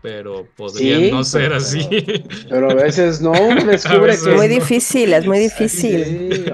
Pero 0.02 0.46
podría 0.56 1.10
no 1.10 1.24
ser 1.24 1.52
así. 1.52 1.86
Pero 2.48 2.70
a 2.70 2.74
veces 2.74 3.20
no, 3.20 3.32
descubre 3.66 4.12
que... 4.12 4.16
Es 4.16 4.26
muy 4.26 4.48
difícil, 4.48 5.12
es 5.12 5.26
muy 5.26 5.38
difícil. 5.38 6.52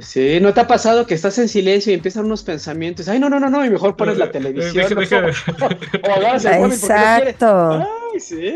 Sí, 0.00 0.38
¿no 0.40 0.52
te 0.52 0.60
ha 0.60 0.66
pasado 0.66 1.06
que 1.06 1.14
estás 1.14 1.38
en 1.38 1.48
silencio 1.48 1.92
y 1.92 1.94
empiezan 1.94 2.26
unos 2.26 2.42
pensamientos? 2.42 3.08
Ay, 3.08 3.18
no, 3.18 3.30
no, 3.30 3.40
no, 3.40 3.48
no, 3.48 3.64
y 3.64 3.70
mejor 3.70 3.96
pones 3.96 4.18
la 4.18 4.26
eh, 4.26 4.28
televisión. 4.28 4.86
Exacto. 6.72 7.86
Ay, 8.12 8.20
sí. 8.20 8.54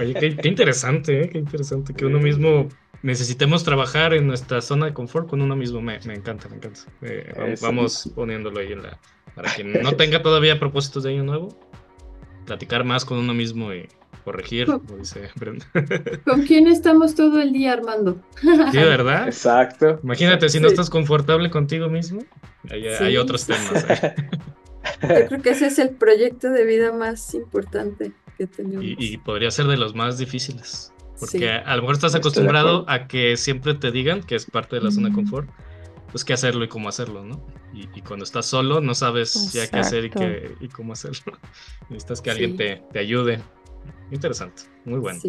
Oye, 0.00 0.14
qué, 0.14 0.48
interesante, 0.48 1.22
¿eh? 1.22 1.28
qué 1.30 1.38
interesante 1.38 1.94
que 1.94 2.04
uno 2.04 2.18
mismo 2.18 2.68
necesitemos 3.02 3.64
trabajar 3.64 4.14
en 4.14 4.26
nuestra 4.26 4.60
zona 4.60 4.86
de 4.86 4.94
confort 4.94 5.28
con 5.28 5.42
uno 5.42 5.56
mismo. 5.56 5.80
Me, 5.80 5.98
me 6.00 6.14
encanta, 6.14 6.48
me 6.48 6.56
encanta. 6.56 6.80
Eh, 7.02 7.56
vamos, 7.60 8.10
poniéndolo 8.14 8.60
ahí 8.60 8.72
en 8.72 8.82
la... 8.82 8.98
Para 9.34 9.52
quien 9.54 9.72
no 9.72 9.92
tenga 9.96 10.22
todavía 10.22 10.58
propósitos 10.58 11.04
de 11.04 11.10
año 11.10 11.24
nuevo, 11.24 11.48
platicar 12.44 12.84
más 12.84 13.04
con 13.04 13.18
uno 13.18 13.34
mismo 13.34 13.72
y 13.72 13.88
corregir, 14.24 14.66
como 14.86 14.96
dice 14.98 15.30
Brenda. 15.36 15.66
¿Con 16.24 16.42
quién 16.42 16.66
estamos 16.66 17.14
todo 17.14 17.40
el 17.40 17.52
día, 17.52 17.72
Armando? 17.72 18.20
Sí, 18.40 18.78
¿verdad? 18.78 19.26
Exacto. 19.26 20.00
Imagínate, 20.02 20.48
si 20.48 20.60
no 20.60 20.68
estás 20.68 20.90
confortable 20.90 21.50
contigo 21.50 21.88
mismo, 21.88 22.22
hay, 22.70 23.16
otros 23.16 23.46
temas. 23.46 23.84
¿eh? 23.88 24.14
Yo 25.02 25.26
creo 25.28 25.42
que 25.42 25.50
ese 25.50 25.66
es 25.66 25.78
el 25.78 25.90
proyecto 25.90 26.50
de 26.50 26.64
vida 26.64 26.92
más 26.92 27.34
importante 27.34 28.12
que 28.38 28.46
tenemos. 28.46 28.84
Y, 28.84 29.16
podría 29.18 29.50
ser 29.50 29.66
de 29.66 29.76
los 29.76 29.94
más 29.94 30.18
difíciles. 30.18 30.92
Porque 31.18 31.50
a, 31.50 31.76
lo 31.76 31.82
mejor 31.82 31.94
estás 31.94 32.16
acostumbrado 32.16 32.84
a 32.88 33.06
que 33.06 33.36
siempre 33.36 33.74
te 33.74 33.92
digan 33.92 34.22
que 34.22 34.34
es 34.34 34.46
parte 34.46 34.76
de 34.76 34.82
la 34.82 34.90
zona 34.90 35.08
de 35.08 35.14
confort 35.14 35.48
pues 36.12 36.24
qué 36.24 36.34
hacerlo 36.34 36.64
y 36.64 36.68
cómo 36.68 36.88
hacerlo, 36.88 37.24
¿no? 37.24 37.44
Y, 37.72 38.02
cuando 38.02 38.24
estás 38.24 38.46
solo 38.46 38.80
no 38.80 38.94
sabes 38.94 39.52
ya 39.52 39.66
qué 39.68 39.78
hacer 39.78 40.04
y, 40.04 40.10
qué, 40.10 40.54
y 40.60 40.68
cómo 40.68 40.92
hacerlo. 40.92 41.32
Necesitas 41.88 42.20
que 42.20 42.30
alguien 42.30 42.56
te, 42.56 42.82
te, 42.92 42.98
ayude. 42.98 43.40
Interesante, 44.10 44.62
muy 44.84 45.00
bueno. 45.00 45.20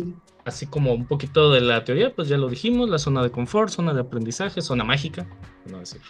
Así 0.46 0.68
como 0.68 0.94
un 0.94 1.08
poquito 1.08 1.52
de 1.52 1.62
la 1.62 1.86
teoría, 1.86 2.14
pues 2.14 2.28
ya 2.28 2.38
lo 2.38 2.50
dijimos, 2.50 2.90
la 2.90 3.00
zona 3.00 3.24
de 3.24 3.32
confort, 3.32 3.70
zona 3.70 3.94
de 3.94 4.02
aprendizaje, 4.02 4.62
zona 4.62 4.84
mágica, 4.84 5.26
no 5.66 5.80
decir 5.80 6.02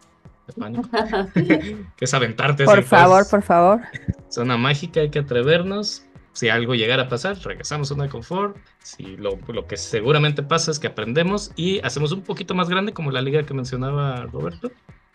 de 0.48 0.54
pánico, 0.54 0.90
que 1.34 2.06
es 2.06 2.14
aventarte. 2.14 2.66
Por 2.66 2.84
favor, 2.84 3.30
por 3.30 3.42
favor. 3.42 3.82
Zona 4.30 4.58
mágica, 4.58 5.02
hay 5.02 5.10
que 5.10 5.20
atrevernos, 5.20 6.06
si 6.34 6.50
algo 6.50 6.74
llegara 6.74 7.04
a 7.04 7.10
pasar, 7.10 7.38
regresamos 7.44 7.88
a 7.88 7.94
zona 7.94 8.04
de 8.06 8.10
confort. 8.10 8.58
Si 8.82 9.18
lo, 9.18 9.38
lo, 9.48 9.68
que 9.68 9.78
seguramente 9.78 10.42
pasa 10.42 10.72
es 10.72 10.80
que 10.80 10.88
aprendemos 10.88 11.52
y 11.56 11.80
hacemos 11.82 12.12
un 12.12 12.24
poquito 12.24 12.56
más 12.56 12.70
grande, 12.70 12.92
como 12.92 13.12
la 13.12 13.22
liga 13.22 13.44
que 13.44 13.54
mencionaba 13.54 14.26
Roberto, 14.26 14.72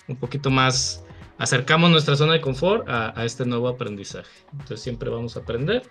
un 0.07 0.16
poquito 0.16 0.51
más, 0.51 1.05
acercamos 1.37 1.91
nuestra 1.91 2.16
zona 2.16 2.35
de 2.35 2.41
confort 2.41 2.89
a, 2.89 3.25
este 3.25 3.45
nuevo 3.45 3.69
aprendizaje. 3.69 4.31
Entonces 4.53 4.81
siempre 4.81 5.11
vamos 5.11 5.37
a 5.37 5.41
aprender. 5.41 5.83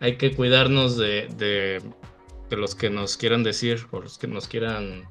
Hay 0.00 0.16
que 0.16 0.36
cuidarnos 0.36 0.98
de, 0.98 1.28
de, 1.36 1.82
de 2.50 2.56
los 2.56 2.74
que 2.74 2.90
nos 2.90 3.16
quieran 3.16 3.42
decir 3.42 3.86
o 3.90 4.00
los 4.00 4.18
que 4.18 4.28
nos 4.28 4.48
quieran 4.48 5.08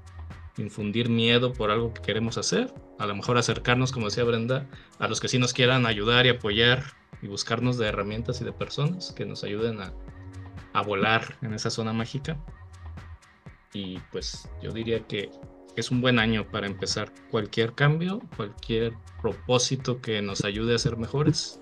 infundir 0.58 1.10
miedo 1.10 1.52
por 1.52 1.72
algo 1.72 1.94
que 1.94 2.02
queremos 2.04 2.38
hacer. 2.38 2.74
A 3.00 3.08
lo 3.08 3.16
mejor 3.16 3.38
acercarnos, 3.38 3.92
como 3.92 4.06
decía 4.06 4.24
Brenda, 4.24 4.68
a 5.00 5.08
los 5.08 5.20
que 5.20 5.28
sí 5.28 5.40
nos 5.40 5.54
quieran 5.54 5.88
ayudar 5.88 6.28
y 6.28 6.30
apoyar 6.30 6.84
y 7.22 7.28
buscarnos 7.28 7.78
de 7.78 7.88
herramientas 7.88 8.42
y 8.42 8.46
de 8.46 8.52
personas 8.52 9.12
que 9.12 9.26
nos 9.26 9.44
ayuden 9.44 9.82
a, 9.82 9.94
a 10.74 10.82
volar 10.82 11.38
en 11.42 11.54
esa 11.54 11.70
zona 11.70 11.94
mágica. 11.94 12.38
Y 13.74 14.00
pues 14.12 14.50
yo 14.62 14.72
diría 14.72 15.06
que 15.08 15.30
es 15.76 15.92
un 15.92 16.02
buen 16.02 16.20
año 16.20 16.50
para 16.50 16.68
empezar 16.68 17.12
cualquier 17.30 17.74
cambio, 17.74 18.20
cualquier 18.36 18.94
propósito 19.22 20.02
que 20.02 20.22
nos 20.22 20.44
ayude 20.44 20.76
a 20.76 20.80
ser 20.80 20.98
mejores. 20.98 21.62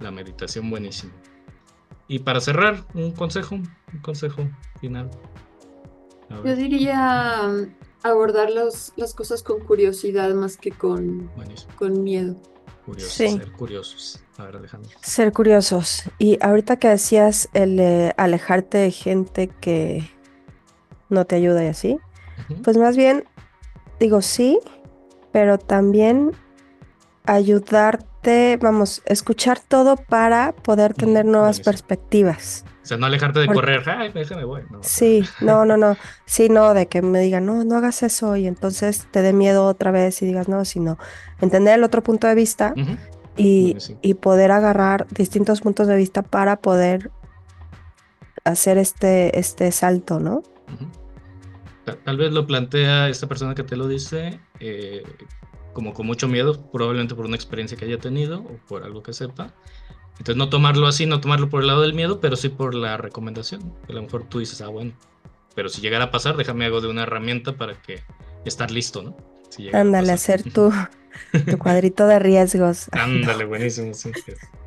La 0.00 0.10
meditación 0.10 0.70
buenísima. 0.70 1.12
Y 2.08 2.20
para 2.20 2.40
cerrar, 2.40 2.84
un 2.94 3.12
consejo, 3.12 3.54
un 3.54 4.00
consejo 4.02 4.48
final. 4.80 5.10
Yo 6.44 6.56
diría 6.56 7.50
abordar 8.02 8.50
las 8.50 8.92
cosas 9.14 9.42
con 9.42 9.60
curiosidad 9.60 10.34
más 10.34 10.56
que 10.56 10.70
con, 10.70 11.30
con 11.76 12.02
miedo. 12.02 12.36
Ser 12.98 13.52
curiosos. 13.52 14.22
A 14.38 14.44
ver, 14.44 14.56
Alejandro. 14.56 14.90
Ser 15.02 15.32
curiosos. 15.32 16.04
Y 16.18 16.38
ahorita 16.40 16.76
que 16.76 16.88
decías 16.88 17.48
el 17.52 18.12
alejarte 18.16 18.78
de 18.78 18.90
gente 18.90 19.48
que 19.48 20.10
no 21.08 21.24
te 21.26 21.36
ayuda 21.36 21.64
y 21.64 21.68
así, 21.68 21.98
pues 22.64 22.76
más 22.76 22.96
bien 22.96 23.24
digo 24.00 24.22
sí, 24.22 24.58
pero 25.30 25.58
también 25.58 26.32
ayudarte, 27.24 28.58
vamos, 28.60 29.02
escuchar 29.06 29.60
todo 29.60 29.96
para 29.96 30.52
poder 30.52 30.94
tener 30.94 31.24
nuevas 31.24 31.60
perspectivas. 31.60 32.64
O 32.82 32.86
sea, 32.86 32.96
no 32.96 33.06
alejarte 33.06 33.38
de 33.38 33.46
correr, 33.46 33.88
ay, 33.88 34.10
déjame 34.12 34.44
voy. 34.44 34.62
sí, 34.80 35.22
no, 35.40 35.64
no, 35.64 35.76
no. 35.76 35.96
Sí, 36.26 36.48
no, 36.48 36.74
de 36.74 36.88
que 36.88 37.00
me 37.00 37.20
digan, 37.20 37.46
no, 37.46 37.64
no 37.64 37.76
hagas 37.76 38.02
eso 38.02 38.36
y 38.36 38.48
entonces 38.48 39.06
te 39.12 39.22
dé 39.22 39.32
miedo 39.32 39.66
otra 39.66 39.92
vez 39.92 40.20
y 40.22 40.26
digas, 40.26 40.48
no, 40.48 40.64
sino 40.64 40.98
entender 41.40 41.78
el 41.78 41.84
otro 41.84 42.02
punto 42.02 42.26
de 42.26 42.34
vista 42.34 42.74
y, 43.36 44.14
poder 44.20 44.50
agarrar 44.50 45.06
distintos 45.10 45.60
puntos 45.60 45.86
de 45.86 45.96
vista 45.96 46.22
para 46.22 46.56
poder 46.56 47.10
hacer 48.44 48.78
este, 48.78 49.38
este 49.38 49.70
salto, 49.70 50.18
¿no? 50.18 50.42
Tal 52.04 52.16
vez 52.16 52.32
lo 52.32 52.46
plantea 52.46 53.08
esta 53.08 53.26
persona 53.26 53.54
que 53.54 53.64
te 53.64 53.76
lo 53.76 53.88
dice 53.88 54.40
eh, 54.60 55.02
como 55.72 55.94
con 55.94 56.06
mucho 56.06 56.28
miedo, 56.28 56.70
probablemente 56.70 57.14
por 57.14 57.26
una 57.26 57.36
experiencia 57.36 57.76
que 57.76 57.84
haya 57.84 57.98
tenido 57.98 58.40
o 58.40 58.56
por 58.68 58.84
algo 58.84 59.02
que 59.02 59.12
sepa 59.12 59.54
entonces 60.18 60.36
no 60.36 60.48
tomarlo 60.48 60.86
así, 60.86 61.06
no 61.06 61.20
tomarlo 61.20 61.48
por 61.48 61.62
el 61.62 61.66
lado 61.66 61.82
del 61.82 61.94
miedo, 61.94 62.20
pero 62.20 62.36
sí 62.36 62.48
por 62.48 62.74
la 62.74 62.96
recomendación. 62.96 63.74
A 63.88 63.92
lo 63.92 64.02
mejor 64.02 64.24
tú 64.28 64.38
dices, 64.38 64.60
ah, 64.60 64.68
bueno, 64.68 64.92
pero 65.54 65.68
si 65.68 65.80
llegara 65.80 66.06
a 66.06 66.10
pasar, 66.10 66.36
déjame 66.36 66.66
hago 66.66 66.80
de 66.80 66.88
una 66.88 67.02
herramienta 67.02 67.56
para 67.56 67.74
que 67.80 68.02
estar 68.44 68.70
listo, 68.70 69.02
¿no? 69.02 69.16
Ándale, 69.72 70.12
hacer 70.12 70.42
tu, 70.44 70.72
tu 71.50 71.58
cuadrito 71.58 72.06
de 72.06 72.18
riesgos. 72.18 72.88
Ándale, 72.92 73.44
buenísimo, 73.44 73.92
sí. 73.94 74.12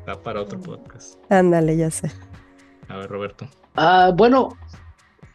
Está 0.00 0.20
para 0.22 0.42
otro 0.42 0.60
podcast. 0.60 1.14
Ándale, 1.30 1.76
ya 1.76 1.90
sé. 1.90 2.12
A 2.88 2.98
ver, 2.98 3.08
Roberto. 3.08 3.48
Ah, 3.74 4.12
bueno, 4.14 4.56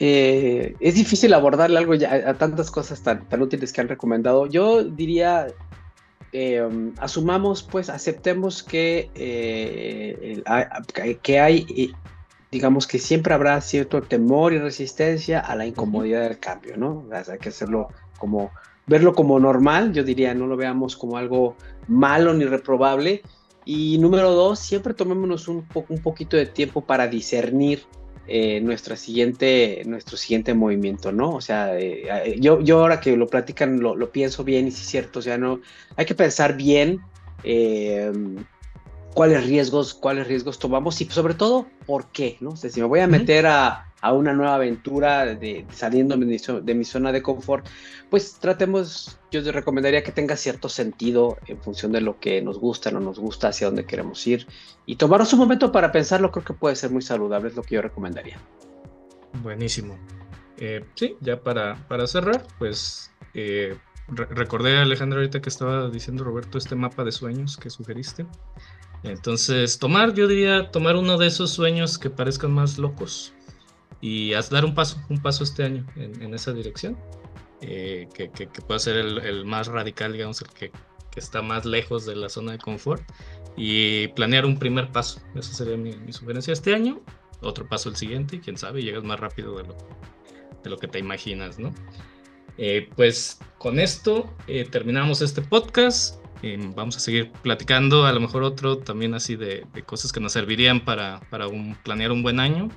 eh, 0.04 0.76
es 0.80 0.96
difícil 0.96 1.34
abordarle 1.34 1.78
algo 1.78 1.94
ya 1.94 2.12
a, 2.28 2.34
tantas 2.34 2.72
cosas 2.72 3.02
tan, 3.02 3.30
tan 3.30 3.42
útiles 3.42 3.72
que 3.72 3.82
han 3.82 3.88
recomendado. 3.88 4.48
Yo 4.48 4.84
diría 4.84 5.48
Em, 6.34 6.94
asumamos, 7.00 7.62
pues, 7.62 7.90
aceptemos 7.90 8.64
que, 8.64 9.10
eh, 9.16 10.42
que 11.22 11.40
hay, 11.40 11.94
digamos 12.52 12.88
que 12.88 13.00
siempre 13.00 13.34
habrá 13.34 13.60
cierto 13.60 14.02
temor 14.02 14.54
y 14.54 14.60
resistencia 14.60 15.42
a 15.42 15.56
la 15.56 15.66
incomodidad 15.66 16.24
del 16.24 16.40
cambio, 16.40 16.78
¿no? 16.78 17.06
hay 17.12 17.38
que 17.40 17.50
hacerlo 17.50 17.90
como 18.18 18.52
verlo 18.88 19.14
como 19.14 19.40
normal, 19.40 19.94
yo 19.94 20.04
diría, 20.04 20.34
no 20.34 20.48
lo 20.48 20.58
veamos 20.58 20.96
como 20.96 21.18
algo 21.18 21.56
malo 21.88 22.34
ni 22.34 22.46
reprobable. 22.46 23.22
Y 23.64 23.98
número 24.00 24.32
dos, 24.32 24.60
siempre 24.60 24.94
tomémonos 24.94 25.48
un, 25.48 25.66
un 25.90 26.02
poquito 26.02 26.36
de 26.36 26.46
tiempo 26.46 26.82
para 26.82 27.08
discernir 27.08 27.84
eh, 28.28 28.62
nuestra 28.62 28.96
siguiente, 28.96 29.82
nuestro 29.86 30.16
siguiente 30.16 30.54
movimiento, 30.54 31.12
¿no? 31.12 31.34
O 31.34 31.42
sea, 31.42 31.78
eh, 31.78 32.04
eh, 32.26 32.38
yo, 32.40 32.62
yo 32.62 32.80
ahora 32.80 33.00
que 33.00 33.18
lo 33.18 33.28
platican 33.28 33.80
lo, 33.80 33.96
lo, 33.96 34.12
pienso 34.12 34.44
bien 34.44 34.68
y 34.68 34.72
si 34.72 34.84
es 34.84 34.88
cierto, 34.88 35.20
o 35.20 35.22
sea, 35.22 35.38
no, 35.38 35.60
hay 35.96 36.06
que 36.06 36.16
pensar 36.16 36.56
bien 36.56 37.02
cuáles 39.14 39.46
riesgos, 39.46 39.94
cuáles 39.94 40.28
riesgos 40.28 40.60
tomamos 40.60 41.00
y 41.02 41.06
sobre 41.06 41.34
todo 41.34 41.68
por 41.86 42.08
qué, 42.12 42.38
¿no? 42.40 42.52
O 42.52 42.56
sea, 42.56 42.70
si 42.70 42.80
me 42.80 42.88
voy 42.88 43.00
a 43.00 43.08
meter 43.08 43.46
a, 43.46 43.92
a 44.02 44.14
una 44.14 44.34
nueva 44.34 44.56
aventura 44.56 45.26
de, 45.26 45.66
saliendo 45.72 46.18
de 46.18 46.26
mi, 46.26 46.38
de 46.38 46.74
mi, 46.74 46.84
zona 46.86 47.12
de 47.12 47.22
confort, 47.22 47.68
pues 48.10 48.36
tratemos, 48.40 49.20
yo 49.32 49.44
te 49.44 49.52
recomendaría 49.52 50.04
que 50.04 50.12
tenga 50.12 50.36
cierto 50.36 50.70
sentido 50.70 51.38
en 51.48 51.62
función 51.62 51.92
de 51.92 52.02
lo 52.02 52.20
que 52.20 52.42
nos 52.42 52.58
gusta, 52.58 52.92
no 52.92 53.00
nos 53.00 53.20
gusta, 53.20 53.50
hacia 53.50 53.68
dónde 53.68 53.86
queremos 53.86 54.26
ir 54.28 54.48
y 54.86 54.96
tomarnos 54.96 55.32
un 55.34 55.40
momento 55.40 55.72
para 55.72 55.92
pensarlo, 55.92 56.32
creo 56.32 56.44
que 56.44 56.54
puede 56.54 56.76
ser 56.76 56.92
muy 56.92 57.02
saludable, 57.02 57.50
es 57.50 57.56
lo 57.56 57.64
que 57.64 57.76
yo 57.76 57.82
recomendaría. 57.82 58.40
Buenísimo. 59.44 59.98
Eh, 60.58 60.84
sí, 60.96 61.16
ya 61.22 61.42
para, 61.42 61.76
para 61.88 62.06
cerrar, 62.08 62.46
pues 62.60 63.12
eh, 63.34 63.78
recordé 64.08 64.78
a 64.78 64.82
Alejandro 64.82 65.20
ahorita 65.20 65.42
que 65.42 65.50
estaba 65.50 65.90
diciendo 65.90 66.24
Roberto 66.24 66.58
este 66.58 66.76
mapa 66.76 67.04
de 67.04 67.12
sueños 67.12 67.58
que 67.58 67.70
sugeriste. 67.70 68.26
Entonces, 69.04 69.80
tomar, 69.80 70.14
yo 70.14 70.28
diría, 70.28 70.72
tomar 70.72 70.96
uno 70.96 71.18
de 71.18 71.28
esos 71.28 71.52
sueños 71.52 71.98
que 71.98 72.10
parezcan 72.10 72.52
más 72.52 72.78
locos 72.78 73.34
y 74.00 74.32
dar 74.32 74.66
un 74.66 74.74
paso, 74.74 75.00
un 75.10 75.22
paso 75.22 75.44
este 75.44 75.64
año 75.64 75.86
en, 75.96 76.34
esa 76.34 76.52
dirección, 76.54 76.98
eh, 77.62 78.10
que, 78.14 78.32
que, 78.32 78.48
pueda 78.48 78.80
ser 78.80 78.98
el, 78.98 79.46
más 79.46 79.68
radical, 79.68 80.14
digamos, 80.14 80.42
el 80.42 80.50
que, 80.50 80.72
está 81.16 81.42
más 81.42 81.66
lejos 81.66 82.06
de 82.06 82.16
la 82.16 82.30
zona 82.30 82.54
de 82.54 82.58
confort, 82.58 83.04
y 83.58 84.08
planear 84.10 84.46
un 84.46 84.58
primer 84.58 84.92
paso. 84.92 85.22
Esa 85.36 85.54
sería 85.54 85.78
mi, 85.78 86.14
sugerencia 86.14 86.54
este 86.54 86.74
año. 86.74 87.02
Otro 87.42 87.68
paso 87.68 87.90
el 87.90 87.96
siguiente, 87.96 88.38
y 88.38 88.40
quién 88.40 88.58
sabe, 88.58 88.82
llegas 88.82 89.04
más 89.04 89.20
rápido 89.20 89.58
de 89.58 89.64
lo, 89.64 89.78
de 90.64 90.70
lo 90.70 90.78
que 90.78 90.88
te 90.88 91.00
imaginas, 91.00 91.60
¿no? 91.60 91.74
Eh, 92.58 92.90
pues 92.96 93.40
con 93.58 93.80
esto 93.80 94.34
eh, 94.48 94.68
terminamos 94.70 95.22
este 95.22 95.42
podcast. 95.42 96.21
Vamos 96.76 96.98
a 96.98 97.00
seguir 97.00 97.32
platicando, 97.44 98.06
a 98.06 98.12
lo 98.12 98.20
mejor 98.20 98.44
otro 98.44 98.78
también 98.78 99.14
así 99.14 99.36
de, 99.36 99.66
de 99.74 99.84
cosas 99.84 100.12
que 100.12 100.20
nos 100.20 100.34
servirían 100.34 100.84
para, 100.84 101.22
para 101.30 101.48
un, 101.48 101.76
planear 101.84 102.12
un 102.12 102.24
buen 102.24 102.40
año. 102.40 102.70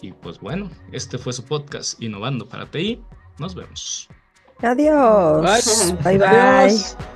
Y 0.00 0.12
pues 0.12 0.40
bueno, 0.40 0.70
este 0.92 1.18
fue 1.18 1.32
su 1.32 1.44
podcast 1.44 2.00
Innovando 2.02 2.48
para 2.48 2.66
TI. 2.66 3.02
Nos 3.38 3.54
vemos. 3.54 4.08
Adiós. 4.62 5.94
Bye 6.02 6.18
bye. 6.18 7.15